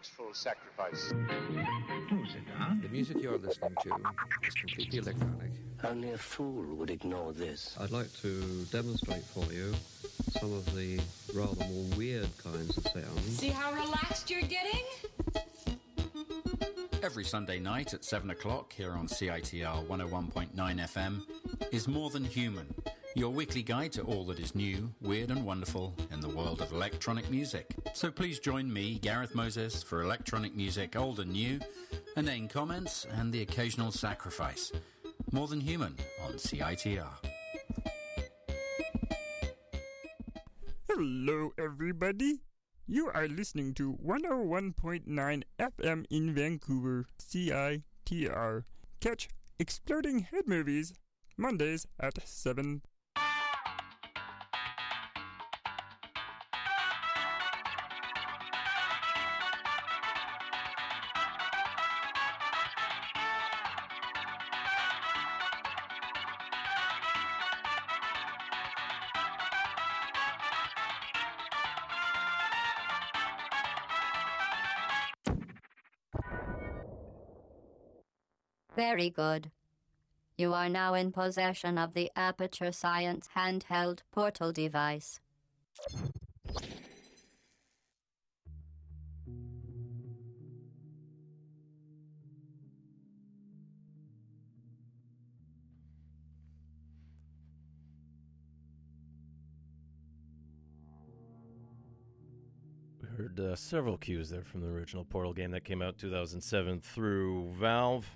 more 0.00 0.24
dreadful 0.24 0.34
sacrifice. 0.34 1.12
The 2.82 2.88
music 2.88 3.22
you're 3.22 3.38
listening 3.38 3.74
to 3.82 3.90
is 4.46 4.54
completely 4.54 4.98
electronic. 4.98 5.50
Only 5.82 6.12
a 6.12 6.18
fool 6.18 6.76
would 6.76 6.90
ignore 6.90 7.32
this. 7.32 7.76
I'd 7.80 7.90
like 7.90 8.12
to 8.20 8.64
demonstrate 8.70 9.24
for 9.24 9.44
you 9.52 9.72
some 10.38 10.52
of 10.52 10.74
the 10.74 11.00
rather 11.34 11.64
more 11.66 11.84
weird 11.96 12.28
kinds 12.42 12.76
of 12.76 12.84
sounds. 12.84 13.38
See 13.38 13.48
how 13.48 13.72
relaxed 13.72 14.30
you're 14.30 14.42
getting? 14.42 14.84
Every 17.02 17.24
Sunday 17.24 17.58
night 17.58 17.94
at 17.94 18.04
7 18.04 18.28
o'clock 18.30 18.72
here 18.72 18.92
on 18.92 19.06
CITR 19.08 19.86
101.9 19.86 20.54
FM 20.54 21.22
is 21.72 21.88
More 21.88 22.10
Than 22.10 22.24
Human, 22.24 22.74
your 23.14 23.30
weekly 23.30 23.62
guide 23.62 23.92
to 23.92 24.02
all 24.02 24.24
that 24.24 24.38
is 24.38 24.54
new, 24.54 24.92
weird, 25.00 25.30
and 25.30 25.44
wonderful 25.44 25.94
in 26.12 26.20
the 26.20 26.28
world 26.28 26.60
of 26.60 26.72
electronic 26.72 27.30
music. 27.30 27.74
So 27.92 28.10
please 28.10 28.38
join 28.38 28.72
me, 28.72 28.98
Gareth 28.98 29.34
Moses, 29.34 29.82
for 29.82 30.02
electronic 30.02 30.54
music 30.54 30.96
old 30.96 31.20
and 31.20 31.32
new, 31.32 31.60
inane 32.16 32.48
comments, 32.48 33.06
and 33.16 33.32
the 33.32 33.42
occasional 33.42 33.90
sacrifice. 33.90 34.72
More 35.32 35.48
Than 35.48 35.60
Human 35.60 35.96
on 36.24 36.34
CITR. 36.34 37.08
Hello, 40.88 41.52
everybody. 41.58 42.40
You 42.86 43.08
are 43.14 43.28
listening 43.28 43.74
to 43.74 43.98
101.9 44.04 45.42
FM 45.58 46.04
in 46.10 46.34
Vancouver, 46.34 47.06
CITR. 47.18 48.64
Catch 49.00 49.28
Exploding 49.58 50.20
Head 50.20 50.46
Movies 50.46 50.92
Mondays 51.40 51.86
at 51.98 52.18
7. 52.28 52.82
Very 79.00 79.08
good. 79.08 79.50
You 80.36 80.52
are 80.52 80.68
now 80.68 80.92
in 80.92 81.10
possession 81.10 81.78
of 81.78 81.94
the 81.94 82.10
Aperture 82.16 82.70
Science 82.70 83.30
handheld 83.34 84.00
portal 84.12 84.52
device. 84.52 85.20
We 103.00 103.08
heard 103.16 103.40
uh, 103.40 103.56
several 103.56 103.96
cues 103.96 104.28
there 104.28 104.44
from 104.44 104.60
the 104.60 104.66
original 104.66 105.06
Portal 105.06 105.32
game 105.32 105.52
that 105.52 105.64
came 105.64 105.80
out 105.80 105.96
2007 105.96 106.82
through 106.82 107.54
Valve. 107.58 108.06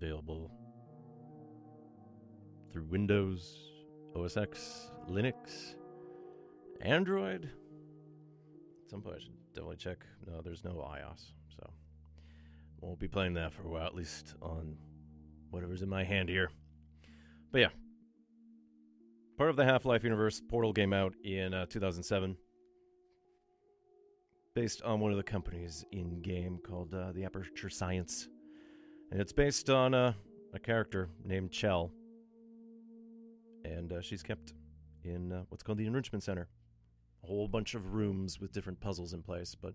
Available 0.00 0.50
through 2.72 2.84
Windows, 2.84 3.56
OS 4.14 4.36
X, 4.36 4.92
Linux, 5.08 5.74
Android. 6.80 7.44
At 8.84 8.90
some 8.90 9.02
point, 9.02 9.16
I 9.16 9.20
should 9.20 9.32
definitely 9.54 9.76
check. 9.76 10.04
No, 10.26 10.40
there's 10.40 10.64
no 10.64 10.74
iOS, 10.74 11.32
so 11.48 11.70
won't 12.80 13.00
be 13.00 13.08
playing 13.08 13.34
that 13.34 13.52
for 13.52 13.62
a 13.62 13.68
while, 13.68 13.86
at 13.86 13.94
least 13.94 14.34
on 14.40 14.76
whatever's 15.50 15.82
in 15.82 15.88
my 15.88 16.04
hand 16.04 16.28
here. 16.28 16.50
But 17.50 17.60
yeah, 17.60 17.68
part 19.36 19.50
of 19.50 19.56
the 19.56 19.64
Half 19.64 19.84
Life 19.84 20.04
universe. 20.04 20.40
Portal 20.48 20.72
came 20.72 20.92
out 20.92 21.14
in 21.24 21.54
uh, 21.54 21.66
2007, 21.66 22.36
based 24.54 24.82
on 24.82 25.00
one 25.00 25.10
of 25.10 25.16
the 25.16 25.22
companies 25.22 25.84
in 25.92 26.20
game 26.22 26.58
called 26.64 26.94
uh, 26.94 27.12
the 27.12 27.24
Aperture 27.24 27.70
Science, 27.70 28.28
and 29.10 29.20
it's 29.20 29.32
based 29.32 29.70
on 29.70 29.94
a 29.94 30.14
character 30.62 31.08
named 31.24 31.50
Chell, 31.50 31.90
and 33.64 33.92
uh, 33.92 34.00
she's 34.00 34.22
kept 34.22 34.54
in 35.04 35.32
uh, 35.32 35.42
what's 35.48 35.62
called 35.62 35.78
the 35.78 35.86
Enrichment 35.86 36.22
Center, 36.22 36.48
a 37.22 37.26
whole 37.26 37.48
bunch 37.48 37.74
of 37.74 37.94
rooms 37.94 38.40
with 38.40 38.52
different 38.52 38.80
puzzles 38.80 39.12
in 39.12 39.22
place. 39.22 39.54
But 39.54 39.74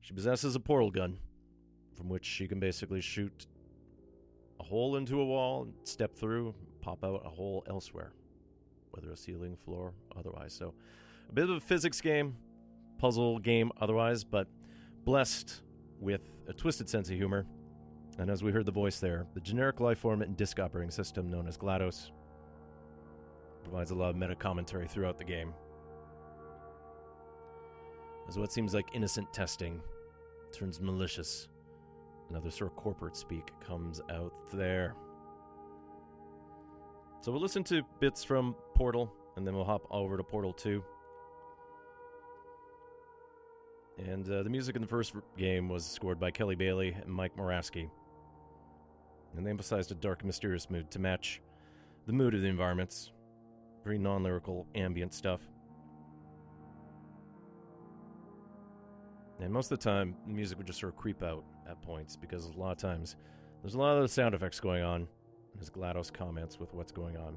she 0.00 0.14
possesses 0.14 0.54
a 0.54 0.60
portal 0.60 0.90
gun, 0.90 1.18
from 1.96 2.08
which 2.08 2.24
she 2.24 2.46
can 2.46 2.60
basically 2.60 3.00
shoot 3.00 3.46
a 4.60 4.62
hole 4.62 4.96
into 4.96 5.20
a 5.20 5.24
wall, 5.24 5.68
step 5.84 6.14
through, 6.14 6.54
pop 6.80 7.04
out 7.04 7.22
a 7.24 7.28
hole 7.28 7.64
elsewhere 7.68 8.12
whether 8.96 9.12
a 9.12 9.16
ceiling, 9.16 9.56
floor, 9.56 9.92
otherwise. 10.16 10.54
So, 10.54 10.74
a 11.28 11.32
bit 11.32 11.44
of 11.44 11.50
a 11.50 11.60
physics 11.60 12.00
game, 12.00 12.36
puzzle 12.98 13.38
game, 13.38 13.70
otherwise, 13.80 14.24
but 14.24 14.48
blessed 15.04 15.62
with 16.00 16.30
a 16.48 16.52
twisted 16.52 16.88
sense 16.88 17.10
of 17.10 17.16
humor. 17.16 17.46
And 18.18 18.30
as 18.30 18.42
we 18.42 18.50
heard 18.50 18.66
the 18.66 18.72
voice 18.72 18.98
there, 18.98 19.26
the 19.34 19.40
generic 19.40 19.80
life 19.80 19.98
form 19.98 20.22
and 20.22 20.36
disk 20.36 20.58
operating 20.58 20.90
system 20.90 21.30
known 21.30 21.46
as 21.46 21.58
GLaDOS 21.58 22.10
provides 23.62 23.90
a 23.90 23.94
lot 23.94 24.10
of 24.10 24.16
meta 24.16 24.34
commentary 24.34 24.88
throughout 24.88 25.18
the 25.18 25.24
game. 25.24 25.52
As 28.28 28.38
what 28.38 28.52
seems 28.52 28.74
like 28.74 28.86
innocent 28.94 29.32
testing 29.32 29.80
turns 30.52 30.80
malicious, 30.80 31.48
another 32.30 32.50
sort 32.50 32.70
of 32.70 32.76
corporate 32.76 33.16
speak 33.16 33.50
comes 33.64 34.00
out 34.10 34.32
there. 34.52 34.94
So 37.20 37.32
we'll 37.32 37.40
listen 37.40 37.64
to 37.64 37.82
bits 38.00 38.24
from 38.24 38.54
Portal, 38.74 39.12
and 39.36 39.46
then 39.46 39.54
we'll 39.54 39.64
hop 39.64 39.86
over 39.90 40.16
to 40.16 40.22
Portal 40.22 40.52
2. 40.52 40.82
And 43.98 44.30
uh, 44.30 44.42
the 44.42 44.50
music 44.50 44.76
in 44.76 44.82
the 44.82 44.88
first 44.88 45.14
game 45.36 45.68
was 45.68 45.84
scored 45.84 46.20
by 46.20 46.30
Kelly 46.30 46.54
Bailey 46.54 46.96
and 47.00 47.08
Mike 47.08 47.36
Morasky. 47.36 47.90
And 49.34 49.46
they 49.46 49.50
emphasized 49.50 49.90
a 49.92 49.94
dark, 49.94 50.24
mysterious 50.24 50.70
mood 50.70 50.90
to 50.90 50.98
match 50.98 51.40
the 52.06 52.12
mood 52.12 52.34
of 52.34 52.42
the 52.42 52.48
environments. 52.48 53.12
Very 53.84 53.98
non 53.98 54.22
lyrical, 54.22 54.66
ambient 54.74 55.14
stuff. 55.14 55.40
And 59.40 59.52
most 59.52 59.70
of 59.70 59.78
the 59.78 59.84
time, 59.84 60.16
the 60.26 60.32
music 60.32 60.58
would 60.58 60.66
just 60.66 60.80
sort 60.80 60.92
of 60.92 60.98
creep 60.98 61.22
out 61.22 61.44
at 61.68 61.80
points 61.82 62.16
because 62.16 62.46
a 62.46 62.58
lot 62.58 62.72
of 62.72 62.78
times 62.78 63.16
there's 63.62 63.74
a 63.74 63.78
lot 63.78 63.98
of 63.98 64.10
sound 64.10 64.34
effects 64.34 64.60
going 64.60 64.82
on 64.82 65.06
as 65.60 65.70
GLaDOS 65.70 66.12
comments 66.12 66.58
with 66.58 66.72
what's 66.72 66.92
going 66.92 67.16
on. 67.16 67.36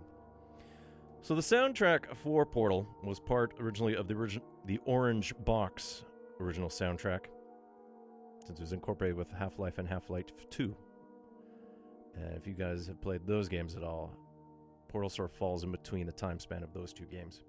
So 1.21 1.35
the 1.35 1.41
soundtrack 1.41 2.15
for 2.15 2.45
Portal 2.45 2.87
was 3.03 3.19
part 3.19 3.53
originally 3.59 3.95
of 3.95 4.07
the 4.07 4.13
origin- 4.13 4.41
the 4.65 4.79
Orange 4.85 5.33
Box 5.43 6.05
original 6.39 6.69
soundtrack, 6.69 7.25
since 8.45 8.59
it 8.59 8.61
was 8.61 8.71
incorporated 8.71 9.17
with 9.17 9.29
Half-Life 9.31 9.77
and 9.77 9.87
Half-Life 9.87 10.27
2. 10.49 10.75
And 12.19 12.35
if 12.35 12.45
you 12.47 12.53
guys 12.53 12.87
have 12.87 13.01
played 13.01 13.21
those 13.25 13.47
games 13.47 13.75
at 13.75 13.83
all, 13.83 14.11
Portal 14.87 15.09
sort 15.09 15.29
of 15.29 15.37
falls 15.37 15.63
in 15.63 15.71
between 15.71 16.05
the 16.05 16.11
time 16.11 16.39
span 16.39 16.63
of 16.63 16.73
those 16.73 16.91
two 16.91 17.05
games. 17.05 17.43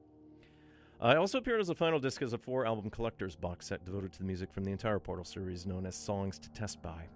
Uh, 1.03 1.09
it 1.09 1.17
also 1.17 1.39
appeared 1.39 1.61
as 1.61 1.71
a 1.71 1.75
final 1.75 1.99
disc 1.99 2.21
as 2.21 2.35
a 2.35 2.39
four-album 2.39 2.91
collector's 2.91 3.35
box 3.35 3.67
set 3.67 3.85
devoted 3.87 4.13
to 4.13 4.19
the 4.19 4.25
music 4.25 4.53
from 4.53 4.65
the 4.65 4.71
entire 4.71 4.99
Portal 4.99 5.25
series, 5.25 5.65
known 5.65 5.87
as 5.87 5.97
Songs 5.97 6.39
to 6.39 6.51
Test 6.51 6.83
By. 6.83 7.09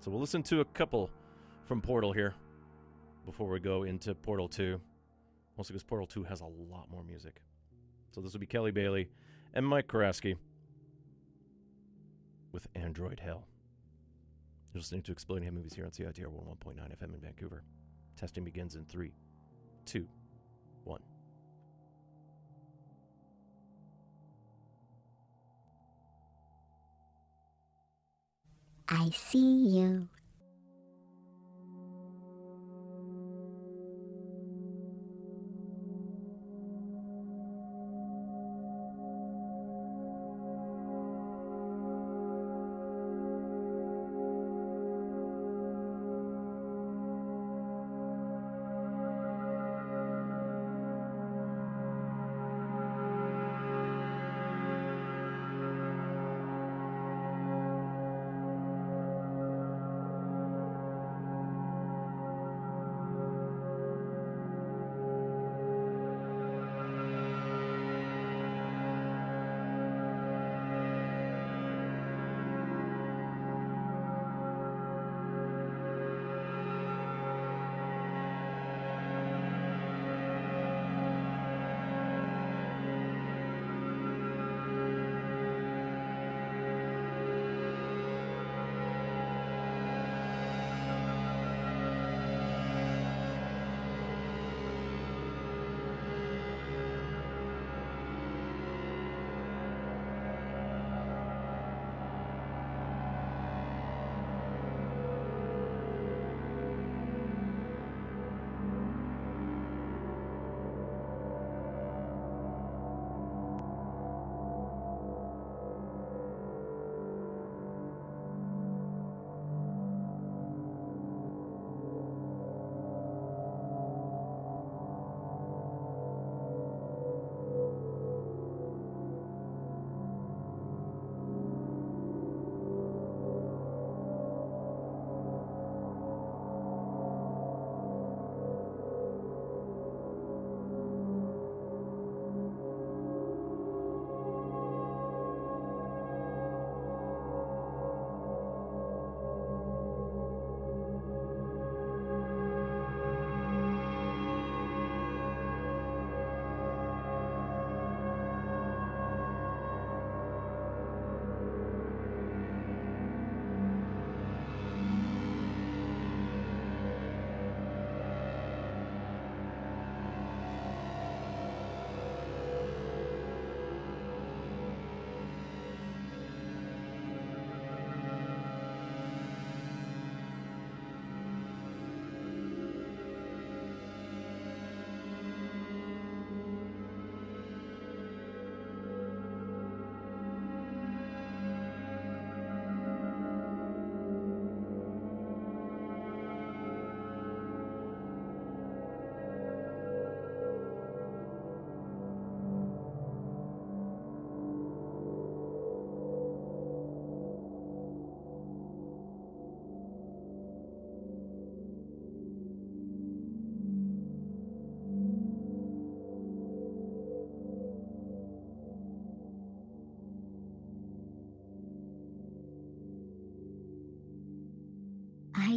So 0.00 0.10
we'll 0.10 0.20
listen 0.20 0.42
to 0.44 0.60
a 0.60 0.64
couple 0.64 1.08
from 1.66 1.80
Portal 1.80 2.12
here 2.12 2.34
before 3.24 3.48
we 3.48 3.60
go 3.60 3.84
into 3.84 4.14
Portal 4.14 4.48
2. 4.48 4.80
Mostly 5.56 5.74
because 5.74 5.84
Portal 5.84 6.06
2 6.06 6.24
has 6.24 6.40
a 6.40 6.46
lot 6.46 6.90
more 6.90 7.04
music. 7.04 7.40
So 8.10 8.20
this 8.20 8.32
will 8.32 8.40
be 8.40 8.46
Kelly 8.46 8.70
Bailey 8.72 9.08
and 9.54 9.66
Mike 9.66 9.86
Karaski 9.86 10.36
with 12.52 12.66
Android 12.74 13.20
Hell. 13.20 13.44
You're 14.78 14.82
listening 14.82 15.02
to 15.02 15.10
Exploding 15.10 15.42
Head 15.42 15.54
Movies 15.54 15.74
here 15.74 15.86
on 15.86 15.90
CITR 15.90 16.28
101.9 16.28 16.76
FM 16.76 17.12
in 17.12 17.20
Vancouver. 17.20 17.64
Testing 18.16 18.44
begins 18.44 18.76
in 18.76 18.84
three, 18.84 19.10
two, 19.84 20.06
one. 20.84 21.00
I 28.88 29.10
see 29.10 29.66
you. 29.66 30.08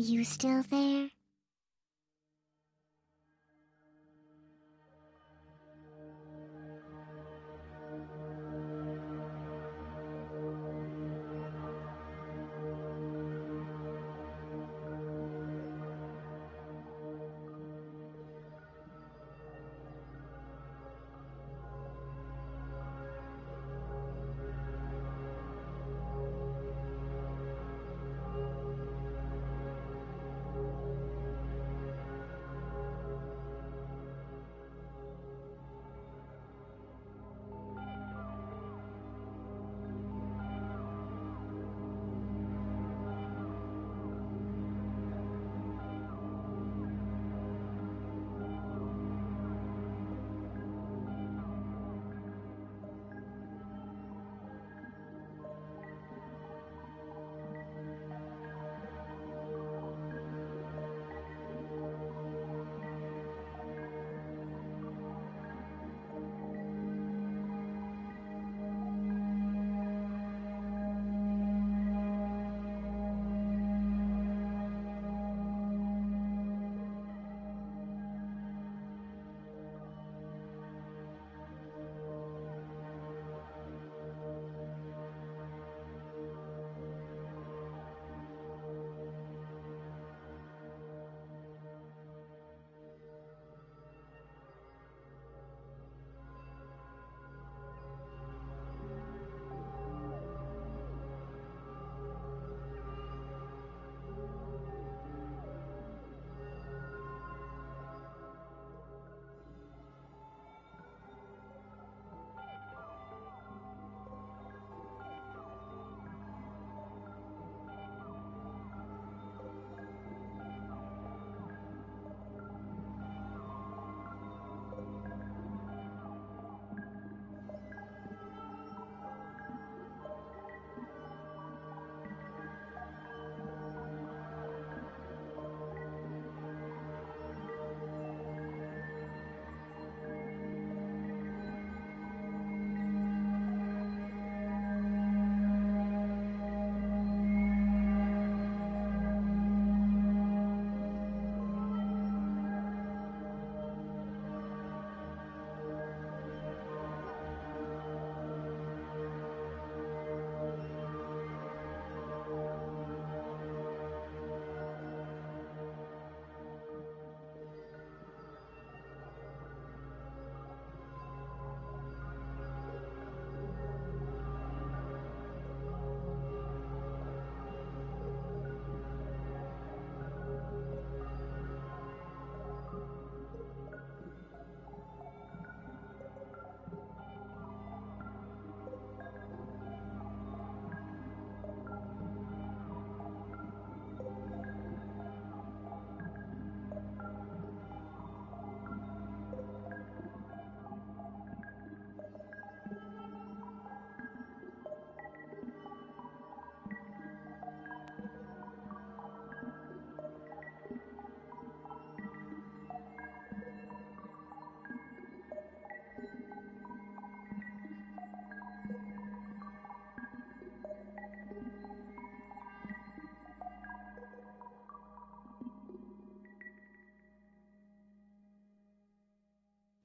You 0.01 0.23
still 0.23 0.63
there? 0.63 1.10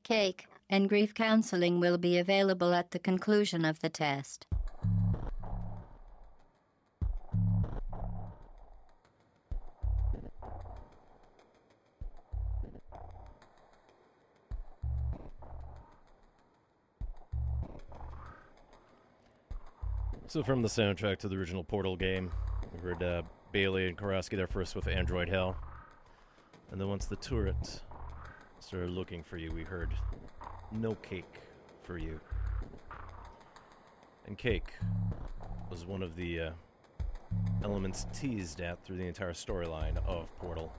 Cake 0.06 0.46
and 0.70 0.88
grief 0.88 1.14
counseling 1.14 1.80
will 1.80 1.98
be 1.98 2.16
available 2.16 2.72
at 2.72 2.92
the 2.92 2.98
conclusion 3.00 3.64
of 3.64 3.80
the 3.80 3.88
test. 3.88 4.46
So, 20.28 20.44
from 20.44 20.62
the 20.62 20.68
soundtrack 20.68 21.18
to 21.18 21.28
the 21.28 21.34
original 21.34 21.64
Portal 21.64 21.96
game, 21.96 22.30
we 22.72 22.78
heard 22.78 23.02
uh, 23.02 23.22
Bailey 23.50 23.88
and 23.88 23.98
Karaski 23.98 24.36
there 24.36 24.46
first 24.46 24.76
with 24.76 24.86
Android 24.86 25.28
Hell. 25.28 25.56
And 26.70 26.80
then 26.80 26.88
once 26.88 27.06
the 27.06 27.16
turret 27.16 27.80
started 28.66 28.90
looking 28.90 29.22
for 29.22 29.36
you, 29.36 29.52
we 29.52 29.62
heard 29.62 29.90
No 30.72 30.96
Cake 30.96 31.38
for 31.84 31.98
You. 31.98 32.18
And 34.26 34.36
Cake 34.36 34.72
was 35.70 35.86
one 35.86 36.02
of 36.02 36.16
the 36.16 36.40
uh, 36.40 36.50
elements 37.62 38.08
teased 38.12 38.60
at 38.60 38.84
through 38.84 38.96
the 38.96 39.06
entire 39.06 39.34
storyline 39.34 40.04
of 40.04 40.36
Portal 40.40 40.72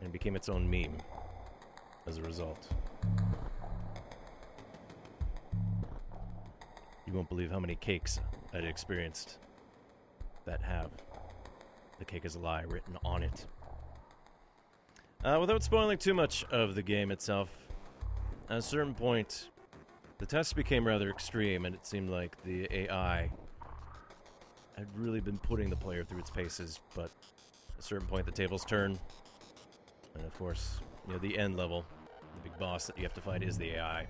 and 0.00 0.08
it 0.08 0.12
became 0.12 0.34
its 0.34 0.48
own 0.48 0.70
meme 0.70 0.96
as 2.06 2.16
a 2.16 2.22
result. 2.22 2.68
You 7.06 7.12
won't 7.12 7.28
believe 7.28 7.50
how 7.50 7.60
many 7.60 7.74
cakes 7.74 8.18
I'd 8.54 8.64
experienced 8.64 9.36
that 10.46 10.62
have 10.62 10.88
the 11.98 12.06
cake 12.06 12.24
is 12.24 12.34
a 12.34 12.38
lie 12.38 12.62
written 12.62 12.96
on 13.04 13.22
it. 13.22 13.44
Uh, 15.24 15.36
without 15.40 15.64
spoiling 15.64 15.98
too 15.98 16.14
much 16.14 16.44
of 16.44 16.76
the 16.76 16.82
game 16.82 17.10
itself, 17.10 17.50
at 18.48 18.58
a 18.58 18.62
certain 18.62 18.94
point, 18.94 19.48
the 20.18 20.26
test 20.26 20.54
became 20.54 20.86
rather 20.86 21.10
extreme, 21.10 21.64
and 21.64 21.74
it 21.74 21.84
seemed 21.84 22.08
like 22.08 22.40
the 22.44 22.68
AI 22.72 23.28
had 24.76 24.86
really 24.94 25.18
been 25.18 25.38
putting 25.38 25.70
the 25.70 25.76
player 25.76 26.04
through 26.04 26.20
its 26.20 26.30
paces, 26.30 26.78
but 26.94 27.10
at 27.74 27.80
a 27.80 27.82
certain 27.82 28.06
point, 28.06 28.26
the 28.26 28.32
tables 28.32 28.64
turn, 28.64 28.96
and 30.14 30.24
of 30.24 30.32
course, 30.38 30.78
you 31.08 31.12
know, 31.12 31.18
the 31.18 31.36
end 31.36 31.56
level, 31.56 31.84
the 32.36 32.48
big 32.48 32.56
boss 32.56 32.86
that 32.86 32.96
you 32.96 33.02
have 33.02 33.14
to 33.14 33.20
fight 33.20 33.42
is 33.42 33.58
the 33.58 33.70
AI. 33.70 34.06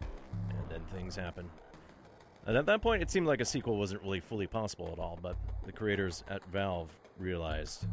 And 0.00 0.68
then 0.68 0.80
things 0.92 1.14
happen. 1.14 1.48
And 2.44 2.56
at 2.56 2.66
that 2.66 2.82
point, 2.82 3.02
it 3.02 3.10
seemed 3.10 3.28
like 3.28 3.40
a 3.40 3.44
sequel 3.44 3.76
wasn't 3.76 4.02
really 4.02 4.18
fully 4.18 4.48
possible 4.48 4.90
at 4.92 4.98
all, 4.98 5.16
but 5.22 5.36
the 5.64 5.70
creators 5.70 6.24
at 6.28 6.44
Valve 6.46 6.90
realized 7.18 7.86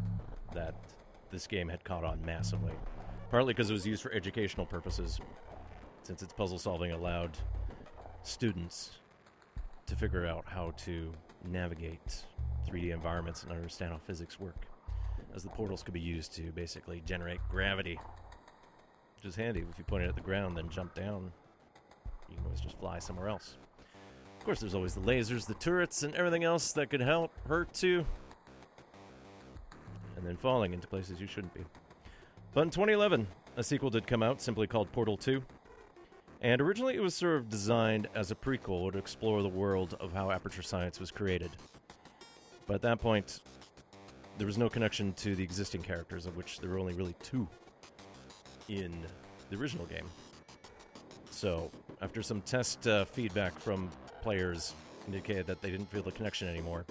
that 0.55 0.73
this 1.29 1.47
game 1.47 1.69
had 1.69 1.83
caught 1.83 2.03
on 2.03 2.23
massively. 2.25 2.73
Partly 3.29 3.53
because 3.53 3.69
it 3.69 3.73
was 3.73 3.85
used 3.85 4.01
for 4.01 4.11
educational 4.11 4.65
purposes, 4.65 5.19
since 6.03 6.21
its 6.21 6.33
puzzle 6.33 6.57
solving 6.57 6.91
allowed 6.91 7.37
students 8.23 8.91
to 9.85 9.95
figure 9.95 10.25
out 10.25 10.45
how 10.47 10.71
to 10.77 11.11
navigate 11.49 12.23
3D 12.67 12.93
environments 12.93 13.43
and 13.43 13.51
understand 13.51 13.91
how 13.91 13.97
physics 13.97 14.39
work. 14.39 14.65
As 15.35 15.43
the 15.43 15.49
portals 15.49 15.83
could 15.83 15.93
be 15.93 15.99
used 15.99 16.33
to 16.35 16.43
basically 16.51 17.01
generate 17.05 17.39
gravity. 17.49 17.99
Which 19.15 19.25
is 19.25 19.35
handy 19.35 19.65
if 19.69 19.77
you 19.77 19.83
point 19.83 20.03
it 20.03 20.09
at 20.09 20.15
the 20.15 20.21
ground, 20.21 20.57
then 20.57 20.69
jump 20.69 20.93
down. 20.93 21.31
You 22.29 22.35
can 22.35 22.45
always 22.45 22.61
just 22.61 22.77
fly 22.79 22.99
somewhere 22.99 23.29
else. 23.29 23.57
Of 24.39 24.45
course, 24.45 24.59
there's 24.59 24.75
always 24.75 24.93
the 24.93 25.01
lasers, 25.01 25.45
the 25.45 25.55
turrets, 25.55 26.03
and 26.03 26.15
everything 26.15 26.43
else 26.43 26.71
that 26.73 26.89
could 26.89 27.01
help 27.01 27.31
hurt 27.47 27.73
too. 27.73 28.05
And 30.17 30.25
then 30.25 30.35
falling 30.35 30.73
into 30.73 30.87
places 30.87 31.21
you 31.21 31.27
shouldn't 31.27 31.53
be. 31.53 31.63
But 32.53 32.61
in 32.61 32.69
2011, 32.71 33.27
a 33.55 33.63
sequel 33.63 33.89
did 33.89 34.07
come 34.07 34.23
out, 34.23 34.41
simply 34.41 34.67
called 34.67 34.91
Portal 34.91 35.15
2. 35.15 35.41
And 36.41 36.59
originally 36.59 36.95
it 36.95 37.01
was 37.01 37.15
sort 37.15 37.37
of 37.37 37.49
designed 37.49 38.07
as 38.13 38.31
a 38.31 38.35
prequel 38.35 38.91
to 38.91 38.97
explore 38.97 39.41
the 39.41 39.49
world 39.49 39.95
of 39.99 40.13
how 40.13 40.31
Aperture 40.31 40.61
Science 40.61 40.99
was 40.99 41.11
created. 41.11 41.51
But 42.67 42.75
at 42.75 42.81
that 42.81 42.99
point, 42.99 43.41
there 44.37 44.45
was 44.45 44.57
no 44.57 44.69
connection 44.69 45.13
to 45.13 45.35
the 45.35 45.43
existing 45.43 45.81
characters, 45.81 46.25
of 46.25 46.35
which 46.37 46.59
there 46.59 46.69
were 46.69 46.79
only 46.79 46.93
really 46.93 47.15
two 47.23 47.47
in 48.67 48.93
the 49.49 49.57
original 49.57 49.85
game. 49.85 50.05
So, 51.31 51.71
after 52.01 52.21
some 52.21 52.41
test 52.41 52.87
uh, 52.87 53.05
feedback 53.05 53.57
from 53.59 53.89
players 54.21 54.73
indicated 55.07 55.47
that 55.47 55.61
they 55.61 55.71
didn't 55.71 55.89
feel 55.91 56.03
the 56.03 56.11
connection 56.11 56.47
anymore, 56.47 56.85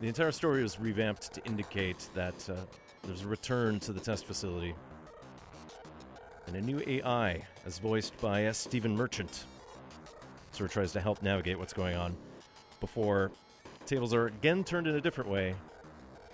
the 0.00 0.08
entire 0.08 0.32
story 0.32 0.62
was 0.62 0.78
revamped 0.78 1.32
to 1.34 1.44
indicate 1.44 2.08
that 2.14 2.34
uh, 2.50 2.54
there's 3.02 3.22
a 3.22 3.26
return 3.26 3.80
to 3.80 3.92
the 3.92 4.00
test 4.00 4.26
facility 4.26 4.74
and 6.46 6.56
a 6.56 6.60
new 6.60 6.80
AI, 6.86 7.42
as 7.64 7.78
voiced 7.78 8.16
by 8.20 8.46
uh, 8.46 8.52
Stephen 8.52 8.96
Merchant, 8.96 9.44
sort 10.52 10.70
of 10.70 10.72
tries 10.72 10.92
to 10.92 11.00
help 11.00 11.22
navigate 11.22 11.58
what's 11.58 11.72
going 11.72 11.96
on 11.96 12.16
before 12.80 13.32
tables 13.84 14.14
are 14.14 14.26
again 14.26 14.62
turned 14.64 14.86
in 14.86 14.94
a 14.96 15.00
different 15.00 15.28
way, 15.28 15.54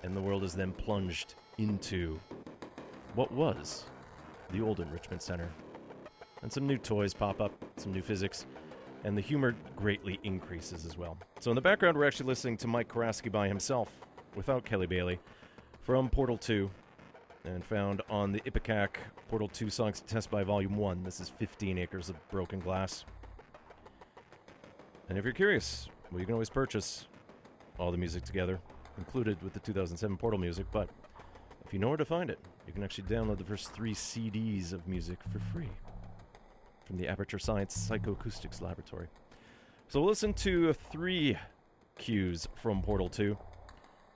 and 0.02 0.16
the 0.16 0.20
world 0.20 0.42
is 0.42 0.54
then 0.54 0.72
plunged 0.72 1.34
into 1.58 2.18
what 3.14 3.32
was 3.32 3.84
the 4.50 4.60
old 4.60 4.80
Enrichment 4.80 5.22
Center. 5.22 5.48
And 6.42 6.52
some 6.52 6.66
new 6.66 6.78
toys 6.78 7.14
pop 7.14 7.40
up, 7.40 7.52
some 7.76 7.92
new 7.92 8.02
physics, 8.02 8.46
and 9.04 9.16
the 9.16 9.20
humor 9.20 9.54
greatly 9.76 10.18
increases 10.22 10.86
as 10.86 10.96
well. 10.96 11.18
So 11.40 11.50
in 11.50 11.54
the 11.54 11.60
background, 11.60 11.96
we're 11.96 12.06
actually 12.06 12.26
listening 12.26 12.56
to 12.58 12.66
Mike 12.66 12.88
Karaski 12.88 13.30
by 13.30 13.48
himself, 13.48 13.88
without 14.34 14.64
Kelly 14.64 14.86
Bailey, 14.86 15.18
from 15.80 16.08
Portal 16.08 16.38
2, 16.38 16.70
and 17.44 17.64
found 17.64 18.02
on 18.08 18.32
the 18.32 18.40
Ipecac 18.46 18.98
Portal 19.28 19.48
2 19.48 19.68
Songs 19.70 20.00
to 20.00 20.06
Test 20.06 20.30
by 20.30 20.44
Volume 20.44 20.76
1. 20.76 21.02
This 21.02 21.20
is 21.20 21.28
15 21.28 21.78
Acres 21.78 22.08
of 22.08 22.28
Broken 22.30 22.60
Glass. 22.60 23.04
And 25.08 25.18
if 25.18 25.24
you're 25.24 25.34
curious, 25.34 25.88
well, 26.10 26.20
you 26.20 26.26
can 26.26 26.34
always 26.34 26.50
purchase 26.50 27.06
all 27.78 27.90
the 27.90 27.98
music 27.98 28.22
together, 28.22 28.60
included 28.98 29.42
with 29.42 29.52
the 29.52 29.60
2007 29.60 30.16
Portal 30.16 30.38
music, 30.38 30.66
but 30.70 30.88
if 31.66 31.72
you 31.72 31.80
know 31.80 31.88
where 31.88 31.96
to 31.96 32.04
find 32.04 32.30
it, 32.30 32.38
you 32.66 32.72
can 32.72 32.84
actually 32.84 33.04
download 33.04 33.38
the 33.38 33.44
first 33.44 33.72
three 33.72 33.94
CDs 33.94 34.72
of 34.72 34.86
music 34.86 35.18
for 35.32 35.40
free 35.52 35.70
from 36.84 36.96
the 36.96 37.08
Aperture 37.08 37.38
Science 37.38 37.76
Psychoacoustics 37.76 38.60
Laboratory. 38.60 39.08
So 39.88 40.00
we'll 40.00 40.08
listen 40.08 40.32
to 40.34 40.72
three 40.72 41.36
cues 41.98 42.48
from 42.54 42.82
Portal 42.82 43.08
2. 43.08 43.36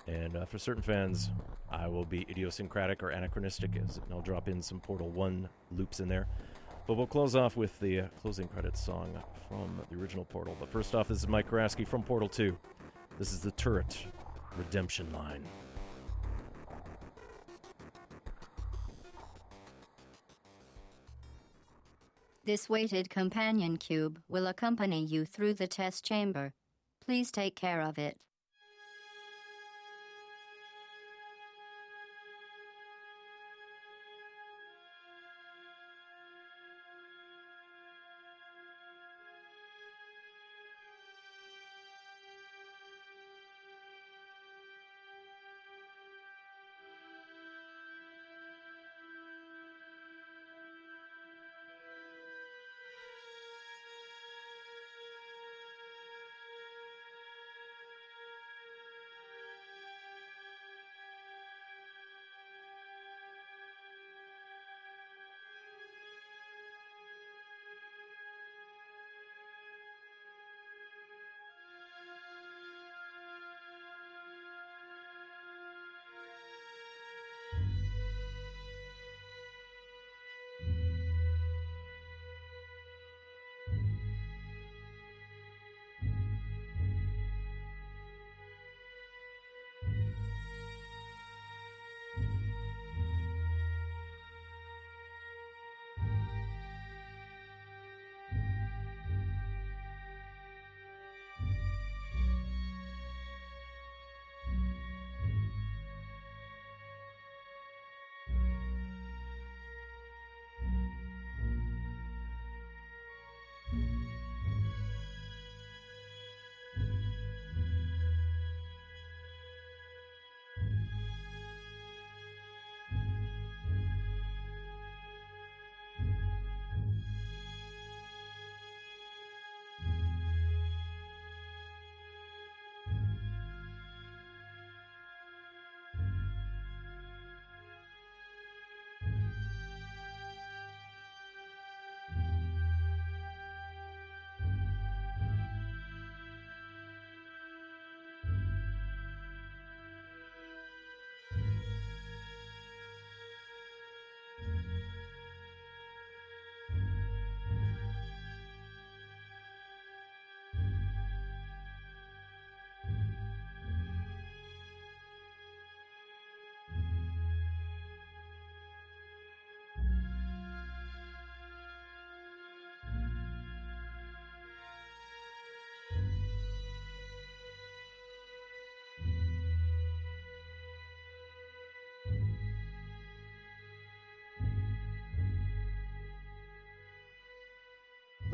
And 0.07 0.37
uh, 0.37 0.45
for 0.45 0.59
certain 0.59 0.83
fans, 0.83 1.31
I 1.71 1.89
will 1.89 2.05
be 2.05 2.27
idiosyncratic 2.31 3.03
or 3.03 3.11
anachronistic, 3.11 3.71
as 3.77 4.01
I'll 4.11 4.21
drop 4.21 4.49
in 4.49 4.63
some 4.63 4.81
Portal 4.81 5.09
1 5.11 5.49
loops 5.73 6.01
in 6.01 6.09
there. 6.09 6.27
But 6.87 6.95
we'll 6.95 7.09
close 7.09 7.35
off 7.35 7.57
with 7.57 7.79
the 7.81 8.01
uh, 8.01 8.07
closing 8.23 8.47
credits 8.47 8.85
song 8.85 9.21
from 9.49 9.81
the 9.91 9.99
original 9.99 10.25
Portal. 10.25 10.57
But 10.59 10.71
first 10.71 10.95
off, 10.95 11.09
this 11.09 11.19
is 11.19 11.29
Mike 11.29 11.51
Karaski 11.51 11.87
from 11.87 12.03
Portal 12.03 12.29
2. 12.29 12.57
This 13.19 13.33
is 13.33 13.41
the 13.41 13.51
Turret 13.53 14.07
Redemption 14.57 15.13
Line. 15.13 15.45
This 22.47 22.69
weighted 22.69 23.11
companion 23.11 23.77
cube 23.77 24.23
will 24.29 24.47
accompany 24.47 25.05
you 25.05 25.25
through 25.25 25.55
the 25.55 25.67
test 25.67 26.05
chamber. 26.05 26.53
Please 27.05 27.33
take 27.33 27.57
care 27.57 27.81
of 27.81 27.99
it. 27.99 28.19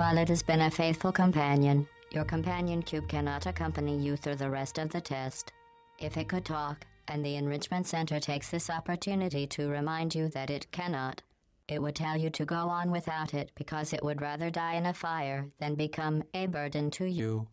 While 0.02 0.18
it 0.18 0.30
has 0.30 0.42
been 0.42 0.62
a 0.62 0.68
faithful 0.68 1.12
companion, 1.12 1.86
your 2.10 2.24
companion 2.24 2.82
cube 2.82 3.06
cannot 3.08 3.46
accompany 3.46 3.96
you 3.96 4.16
through 4.16 4.34
the 4.34 4.50
rest 4.50 4.78
of 4.78 4.90
the 4.90 5.00
test. 5.00 5.52
If 6.00 6.16
it 6.16 6.28
could 6.28 6.44
talk, 6.44 6.84
and 7.06 7.24
the 7.24 7.36
Enrichment 7.36 7.86
Center 7.86 8.18
takes 8.18 8.50
this 8.50 8.68
opportunity 8.68 9.46
to 9.46 9.68
remind 9.68 10.12
you 10.12 10.26
that 10.30 10.50
it 10.50 10.66
cannot, 10.72 11.22
it 11.68 11.80
would 11.80 11.94
tell 11.94 12.16
you 12.16 12.30
to 12.30 12.44
go 12.44 12.68
on 12.68 12.90
without 12.90 13.32
it 13.32 13.52
because 13.54 13.92
it 13.92 14.02
would 14.02 14.20
rather 14.20 14.50
die 14.50 14.74
in 14.74 14.86
a 14.86 14.92
fire 14.92 15.46
than 15.60 15.76
become 15.76 16.24
a 16.34 16.46
burden 16.46 16.90
to 16.90 17.04
you. 17.04 17.46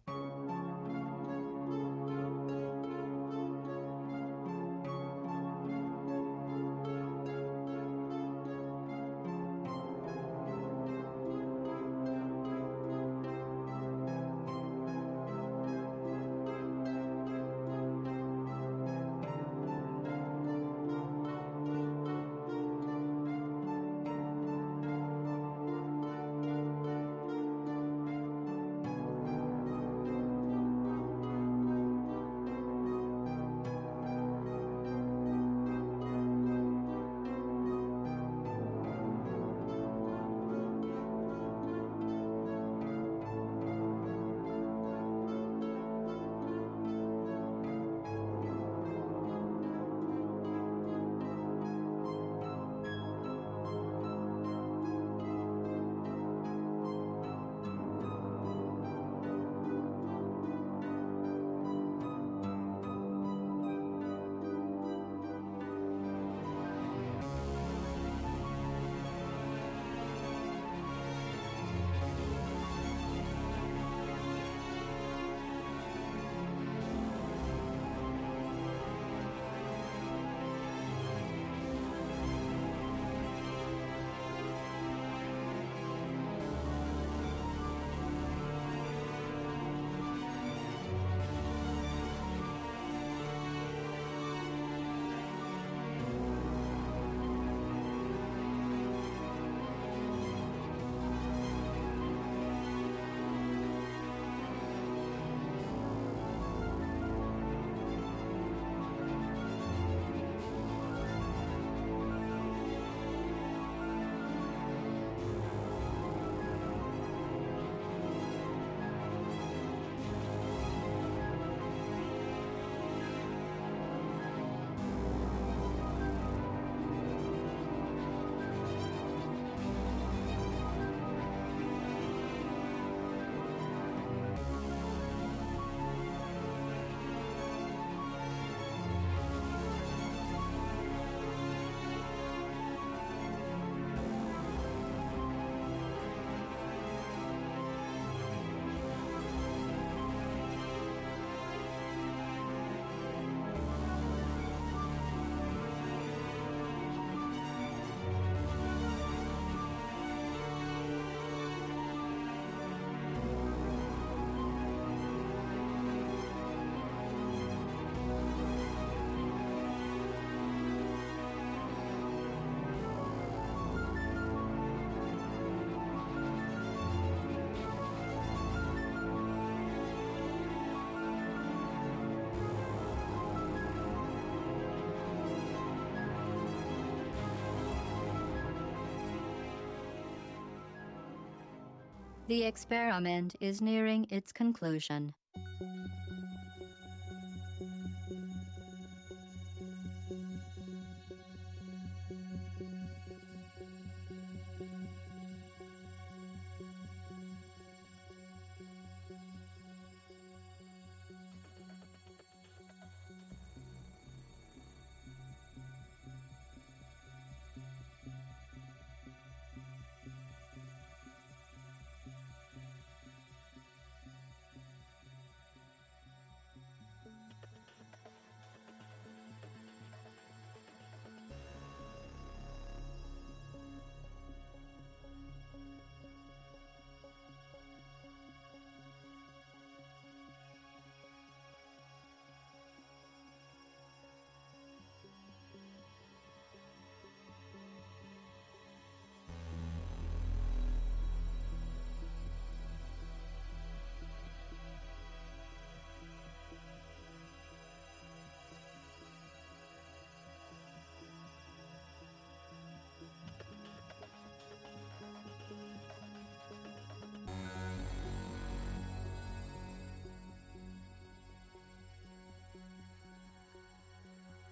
The 192.29 192.43
experiment 192.43 193.35
is 193.39 193.59
nearing 193.59 194.05
its 194.11 194.31
conclusion. 194.31 195.15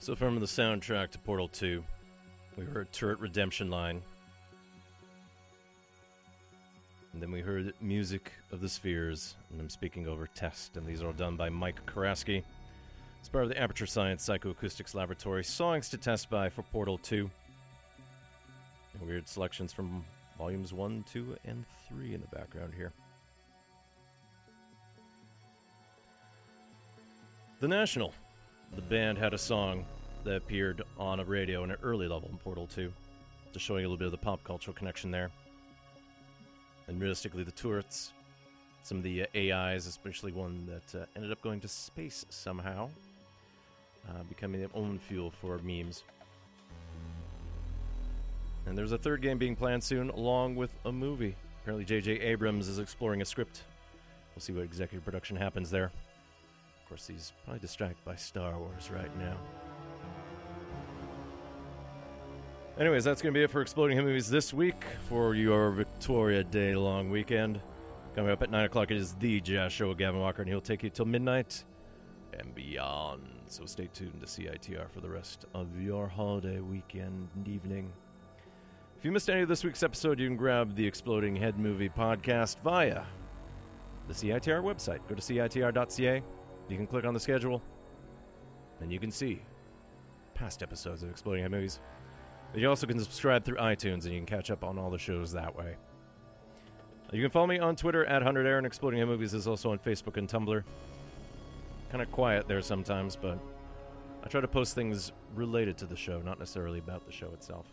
So, 0.07 0.15
from 0.15 0.39
the 0.39 0.45
soundtrack 0.45 1.11
to 1.11 1.19
Portal 1.19 1.49
2, 1.49 1.83
we 2.55 2.63
heard 2.63 2.89
Turret 2.93 3.19
Redemption 3.19 3.69
Line. 3.69 4.01
And 7.11 7.21
then 7.21 7.29
we 7.29 7.41
heard 7.41 7.73
Music 7.81 8.31
of 8.53 8.61
the 8.61 8.69
Spheres, 8.69 9.35
and 9.51 9.59
I'm 9.59 9.69
speaking 9.69 10.07
over 10.07 10.25
Test, 10.27 10.77
and 10.77 10.87
these 10.87 11.03
are 11.03 11.07
all 11.07 11.11
done 11.11 11.35
by 11.35 11.49
Mike 11.49 11.85
Karaski. 11.85 12.41
It's 13.19 13.27
part 13.27 13.43
of 13.43 13.49
the 13.49 13.61
Aperture 13.61 13.85
Science 13.85 14.25
Psychoacoustics 14.25 14.95
Laboratory. 14.95 15.43
Songs 15.43 15.89
to 15.89 15.97
test 15.97 16.29
by 16.29 16.47
for 16.47 16.61
Portal 16.61 16.97
2. 16.99 17.29
And 18.93 19.09
weird 19.09 19.27
selections 19.27 19.73
from 19.73 20.05
volumes 20.37 20.71
1, 20.71 21.03
2, 21.11 21.35
and 21.43 21.65
3 21.89 22.13
in 22.13 22.21
the 22.21 22.27
background 22.27 22.71
here. 22.73 22.93
The 27.59 27.67
National. 27.67 28.13
The 28.73 28.81
band 28.81 29.17
had 29.17 29.33
a 29.33 29.37
song 29.37 29.85
that 30.27 30.35
appeared 30.35 30.81
on 30.99 31.21
a 31.21 31.23
radio 31.23 31.63
in 31.63 31.71
an 31.71 31.77
early 31.81 32.07
level 32.07 32.27
in 32.29 32.37
Portal 32.37 32.67
2, 32.67 32.91
just 33.53 33.65
showing 33.65 33.85
a 33.85 33.87
little 33.87 33.97
bit 33.97 34.07
of 34.07 34.11
the 34.11 34.17
pop 34.17 34.43
cultural 34.43 34.75
connection 34.75 35.09
there. 35.09 35.31
And 36.87 36.99
realistically, 36.99 37.43
the 37.43 37.51
turrets, 37.51 38.11
some 38.83 38.97
of 38.97 39.03
the 39.03 39.23
uh, 39.23 39.55
AIs, 39.55 39.87
especially 39.87 40.33
one 40.33 40.67
that 40.67 41.01
uh, 41.01 41.05
ended 41.15 41.31
up 41.31 41.41
going 41.41 41.61
to 41.61 41.67
space 41.69 42.25
somehow, 42.29 42.89
uh, 44.09 44.23
becoming 44.27 44.59
their 44.59 44.69
own 44.73 44.99
fuel 44.99 45.31
for 45.31 45.59
memes. 45.59 46.03
And 48.65 48.77
there's 48.77 48.91
a 48.91 48.97
third 48.97 49.21
game 49.21 49.37
being 49.37 49.55
planned 49.55 49.83
soon, 49.83 50.09
along 50.09 50.57
with 50.57 50.73
a 50.85 50.91
movie. 50.91 51.35
Apparently, 51.61 51.85
J.J. 51.85 52.19
Abrams 52.19 52.67
is 52.67 52.79
exploring 52.79 53.21
a 53.21 53.25
script. 53.25 53.61
We'll 54.35 54.41
see 54.41 54.51
what 54.51 54.63
executive 54.63 55.05
production 55.05 55.37
happens 55.37 55.71
there. 55.71 55.85
Of 55.85 56.89
course, 56.89 57.07
he's 57.07 57.31
probably 57.45 57.61
distracted 57.61 58.03
by 58.03 58.15
Star 58.15 58.57
Wars 58.57 58.89
right 58.91 59.17
now. 59.17 59.37
Anyways, 62.79 63.03
that's 63.03 63.23
going 63.23 63.33
to 63.33 63.37
be 63.39 63.43
it 63.43 63.49
for 63.49 63.61
Exploding 63.61 63.97
Head 63.97 64.05
Movies 64.05 64.29
this 64.29 64.53
week 64.53 64.83
for 65.09 65.33
your 65.33 65.71
Victoria 65.71 66.43
Day 66.43 66.75
long 66.75 67.09
weekend. 67.09 67.59
Coming 68.13 68.29
up 68.29 68.43
at 68.43 68.51
9 68.51 68.65
o'clock, 68.65 68.91
it 68.91 68.97
is 68.97 69.15
The 69.15 69.41
Jazz 69.41 69.73
Show 69.73 69.89
with 69.89 69.97
Gavin 69.97 70.19
Walker, 70.19 70.43
and 70.43 70.49
he'll 70.49 70.61
take 70.61 70.83
you 70.83 70.91
till 70.91 71.05
midnight 71.05 71.63
and 72.37 72.53
beyond. 72.53 73.23
So 73.47 73.65
stay 73.65 73.89
tuned 73.91 74.21
to 74.21 74.27
CITR 74.27 74.91
for 74.91 75.01
the 75.01 75.09
rest 75.09 75.45
of 75.55 75.81
your 75.81 76.07
holiday 76.07 76.59
weekend 76.59 77.29
and 77.35 77.47
evening. 77.47 77.91
If 78.95 79.03
you 79.03 79.11
missed 79.11 79.31
any 79.31 79.41
of 79.41 79.49
this 79.49 79.63
week's 79.63 79.81
episode, 79.81 80.19
you 80.19 80.27
can 80.27 80.37
grab 80.37 80.75
the 80.75 80.85
Exploding 80.85 81.35
Head 81.35 81.57
Movie 81.57 81.89
podcast 81.89 82.57
via 82.63 83.05
the 84.07 84.13
CITR 84.13 84.61
website. 84.61 84.99
Go 85.09 85.15
to 85.15 85.21
CITR.ca. 85.21 86.21
You 86.69 86.77
can 86.77 86.85
click 86.85 87.05
on 87.05 87.15
the 87.15 87.19
schedule, 87.19 87.59
and 88.81 88.91
you 88.91 88.99
can 88.99 89.09
see 89.09 89.41
past 90.35 90.61
episodes 90.61 91.01
of 91.01 91.09
Exploding 91.09 91.41
Head 91.41 91.49
Movies. 91.49 91.79
But 92.51 92.61
you 92.61 92.69
also 92.69 92.87
can 92.87 92.99
subscribe 92.99 93.43
through 93.43 93.57
iTunes, 93.57 94.05
and 94.05 94.13
you 94.13 94.19
can 94.19 94.25
catch 94.25 94.49
up 94.49 94.63
on 94.63 94.77
all 94.77 94.89
the 94.89 94.97
shows 94.97 95.31
that 95.33 95.55
way. 95.55 95.75
You 97.11 97.21
can 97.21 97.31
follow 97.31 97.47
me 97.47 97.57
on 97.57 97.75
Twitter 97.75 98.05
at 98.05 98.21
100air, 98.21 98.57
and 98.57 98.67
Exploding 98.67 98.99
Head 98.99 99.07
Movies 99.07 99.33
is 99.33 99.47
also 99.47 99.71
on 99.71 99.79
Facebook 99.79 100.17
and 100.17 100.27
Tumblr. 100.27 100.63
Kind 101.89 102.01
of 102.01 102.11
quiet 102.11 102.47
there 102.47 102.61
sometimes, 102.61 103.15
but 103.15 103.39
I 104.23 104.27
try 104.27 104.41
to 104.41 104.47
post 104.47 104.75
things 104.75 105.13
related 105.33 105.77
to 105.77 105.85
the 105.85 105.95
show, 105.95 106.21
not 106.21 106.37
necessarily 106.37 106.79
about 106.79 107.05
the 107.05 107.11
show 107.13 107.27
itself. 107.27 107.65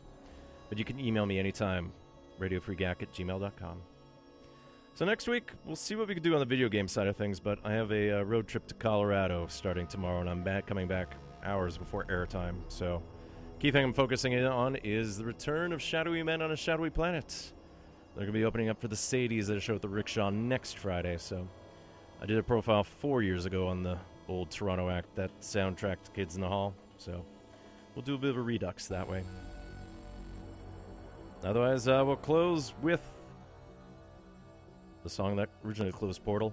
But 0.68 0.78
you 0.78 0.84
can 0.84 1.00
email 1.00 1.26
me 1.26 1.40
anytime, 1.40 1.92
radiofreegack 2.38 3.02
at 3.02 3.12
gmail.com. 3.12 3.82
So 4.94 5.04
next 5.04 5.26
week, 5.26 5.50
we'll 5.64 5.74
see 5.74 5.96
what 5.96 6.06
we 6.06 6.14
can 6.14 6.22
do 6.22 6.34
on 6.34 6.38
the 6.38 6.46
video 6.46 6.68
game 6.68 6.86
side 6.86 7.08
of 7.08 7.16
things, 7.16 7.40
but 7.40 7.58
I 7.64 7.72
have 7.72 7.90
a 7.90 8.20
uh, 8.20 8.22
road 8.22 8.46
trip 8.46 8.68
to 8.68 8.74
Colorado 8.74 9.48
starting 9.48 9.88
tomorrow, 9.88 10.20
and 10.20 10.30
I'm 10.30 10.44
back 10.44 10.66
coming 10.66 10.86
back 10.86 11.16
hours 11.44 11.76
before 11.76 12.04
airtime. 12.04 12.58
So 12.68 13.02
key 13.64 13.70
thing 13.70 13.82
I'm 13.82 13.94
focusing 13.94 14.34
in 14.34 14.44
on 14.44 14.76
is 14.84 15.16
the 15.16 15.24
return 15.24 15.72
of 15.72 15.80
Shadowy 15.80 16.22
Men 16.22 16.42
on 16.42 16.52
a 16.52 16.56
Shadowy 16.56 16.90
Planet. 16.90 17.50
They're 18.14 18.26
going 18.26 18.34
to 18.34 18.38
be 18.38 18.44
opening 18.44 18.68
up 18.68 18.78
for 18.78 18.88
the 18.88 18.94
Sadies 18.94 19.48
at 19.48 19.56
a 19.56 19.60
show 19.60 19.74
at 19.74 19.80
the 19.80 19.88
Rickshaw 19.88 20.28
next 20.28 20.76
Friday, 20.76 21.16
so 21.16 21.48
I 22.20 22.26
did 22.26 22.36
a 22.36 22.42
profile 22.42 22.84
four 22.84 23.22
years 23.22 23.46
ago 23.46 23.66
on 23.66 23.82
the 23.82 23.96
old 24.28 24.50
Toronto 24.50 24.90
act 24.90 25.14
that 25.14 25.30
soundtracked 25.40 26.12
Kids 26.14 26.34
in 26.34 26.42
the 26.42 26.46
Hall, 26.46 26.74
so 26.98 27.24
we'll 27.94 28.04
do 28.04 28.16
a 28.16 28.18
bit 28.18 28.28
of 28.28 28.36
a 28.36 28.42
redux 28.42 28.86
that 28.88 29.08
way. 29.08 29.22
Otherwise, 31.42 31.88
uh, 31.88 32.02
we'll 32.04 32.16
close 32.16 32.74
with 32.82 33.00
the 35.04 35.08
song 35.08 35.36
that 35.36 35.48
originally 35.64 35.90
closed 35.90 36.22
Portal. 36.22 36.52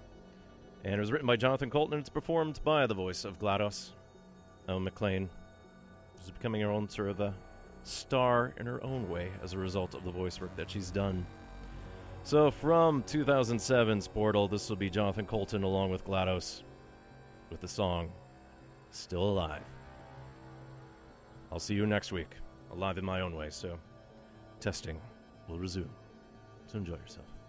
And 0.86 0.94
it 0.94 1.00
was 1.02 1.12
written 1.12 1.28
by 1.28 1.36
Jonathan 1.36 1.70
Coulton 1.70 1.96
and 1.96 2.00
it's 2.00 2.10
performed 2.10 2.62
by 2.64 2.88
the 2.88 2.94
voice 2.94 3.26
of 3.26 3.38
GLaDOS, 3.38 3.90
Ellen 4.70 4.90
McLain. 4.90 5.28
She's 6.32 6.38
becoming 6.38 6.62
her 6.62 6.70
own 6.70 6.88
sort 6.88 7.10
of 7.10 7.20
a 7.20 7.34
star 7.84 8.54
in 8.58 8.66
her 8.66 8.84
own 8.84 9.10
way 9.10 9.32
as 9.44 9.54
a 9.54 9.58
result 9.58 9.94
of 9.94 10.04
the 10.04 10.12
voice 10.12 10.40
work 10.40 10.56
that 10.56 10.70
she's 10.70 10.92
done. 10.92 11.26
So 12.24 12.52
from 12.52 13.04
2007's 13.04 14.08
Portal, 14.08 14.48
this 14.48 14.70
will 14.70 14.78
be 14.78 14.90
Jonathan 14.90 15.26
Coulton 15.26 15.64
along 15.64 15.90
with 15.90 16.06
GLaDOS 16.06 16.64
with 17.50 17.62
the 17.62 17.68
song 17.68 18.12
Still 18.92 19.24
Alive. 19.24 19.64
I'll 21.52 21.60
see 21.60 21.74
you 21.74 21.86
next 21.86 22.12
week, 22.12 22.36
alive 22.72 22.98
in 22.98 23.04
my 23.04 23.22
own 23.22 23.36
way, 23.36 23.50
so 23.50 23.78
testing 24.60 25.02
will 25.50 25.60
resume. 25.60 25.90
So 26.68 26.78
enjoy 26.78 26.96
yourself. 26.96 27.41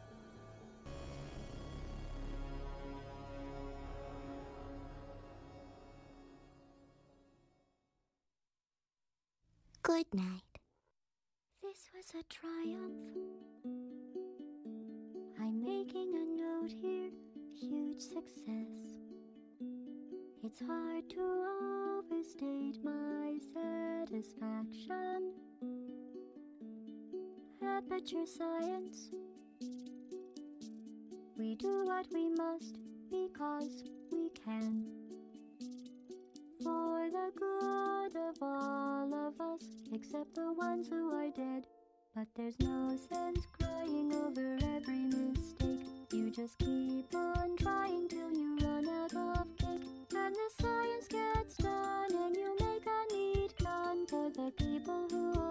Night. 10.14 10.58
This 11.62 11.88
was 11.96 12.12
a 12.20 12.22
triumph. 12.28 13.16
I'm 15.40 15.64
making 15.64 16.12
a 16.14 16.26
note 16.38 16.72
here, 16.82 17.10
huge 17.58 18.00
success. 18.00 19.00
It's 20.44 20.60
hard 20.60 21.08
to 21.10 21.46
overstate 21.98 22.84
my 22.84 23.38
satisfaction. 23.54 25.32
Aperture 27.62 28.26
science. 28.26 29.12
We 31.38 31.54
do 31.54 31.86
what 31.86 32.06
we 32.12 32.28
must 32.28 32.76
because 33.10 33.84
we 34.10 34.28
can. 34.44 34.84
For 36.62 37.01
the 37.12 37.30
good 37.38 38.16
of 38.16 38.36
all 38.40 39.12
of 39.12 39.38
us, 39.38 39.64
except 39.92 40.34
the 40.34 40.50
ones 40.54 40.88
who 40.88 41.10
are 41.12 41.30
dead. 41.30 41.66
But 42.14 42.26
there's 42.34 42.58
no 42.58 42.96
sense 43.10 43.46
crying 43.58 44.14
over 44.14 44.56
every 44.74 45.04
mistake. 45.04 45.86
You 46.10 46.30
just 46.30 46.56
keep 46.58 47.14
on 47.14 47.56
trying 47.58 48.08
till 48.08 48.32
you 48.32 48.56
run 48.62 48.88
out 48.88 49.12
of 49.14 49.46
cake. 49.58 49.84
And 50.16 50.34
the 50.34 50.62
science 50.62 51.08
gets 51.08 51.56
done, 51.56 52.14
and 52.14 52.34
you 52.34 52.56
make 52.60 52.86
a 52.86 53.14
neat 53.14 53.58
gun 53.62 54.06
for 54.06 54.30
the 54.30 54.50
people 54.56 55.06
who 55.10 55.41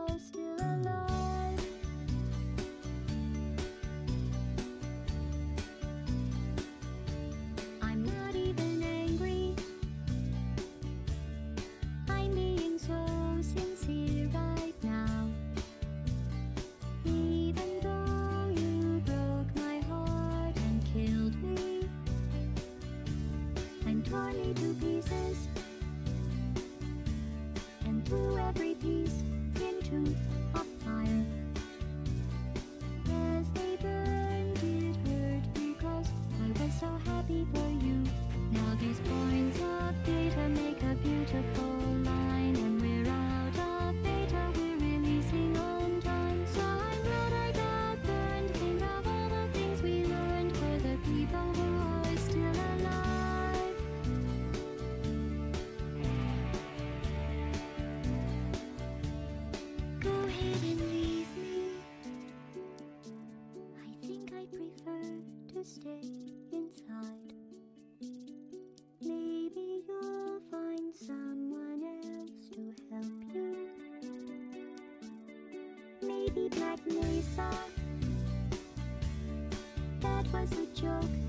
pieces 25.11 25.47
and 27.85 28.05
threw 28.07 28.37
every 28.37 28.75
piece 28.75 29.23
into 29.55 30.15
a 30.55 30.63
fire. 30.83 31.25
As 33.37 33.49
they 33.53 33.75
burned, 33.81 34.57
it 34.63 34.95
hurt 35.07 35.53
because 35.53 36.07
I 36.43 36.63
was 36.63 36.73
so 36.79 36.89
happy 37.05 37.45
for 37.53 37.69
you. 37.85 38.03
Now 38.51 38.75
these 38.79 38.99
points 38.99 39.59
of 39.59 40.05
data 40.05 40.49
make 40.49 40.81
a 40.83 40.95
beautiful 40.95 41.70
Magnesa. 76.49 77.53
That 80.01 80.27
was 80.33 80.51
a 80.53 80.65
joke. 80.79 81.20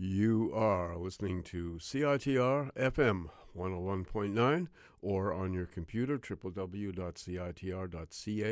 You 0.00 0.52
are 0.54 0.96
listening 0.96 1.42
to 1.44 1.80
CITR 1.80 2.72
FM 2.74 3.30
101.9 3.58 4.68
or 5.02 5.32
on 5.32 5.52
your 5.52 5.66
computer 5.66 6.16
www.citr.ca. 6.20 6.60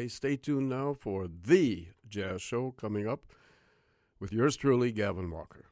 Stay 0.08 0.36
tuned 0.36 0.68
now 0.68 0.92
for 0.98 1.28
The 1.28 1.86
Jazz 2.08 2.42
Show 2.42 2.72
coming 2.72 3.06
up 3.06 3.26
with 4.18 4.32
yours 4.32 4.56
truly, 4.56 4.90
Gavin 4.90 5.30
Walker. 5.30 5.66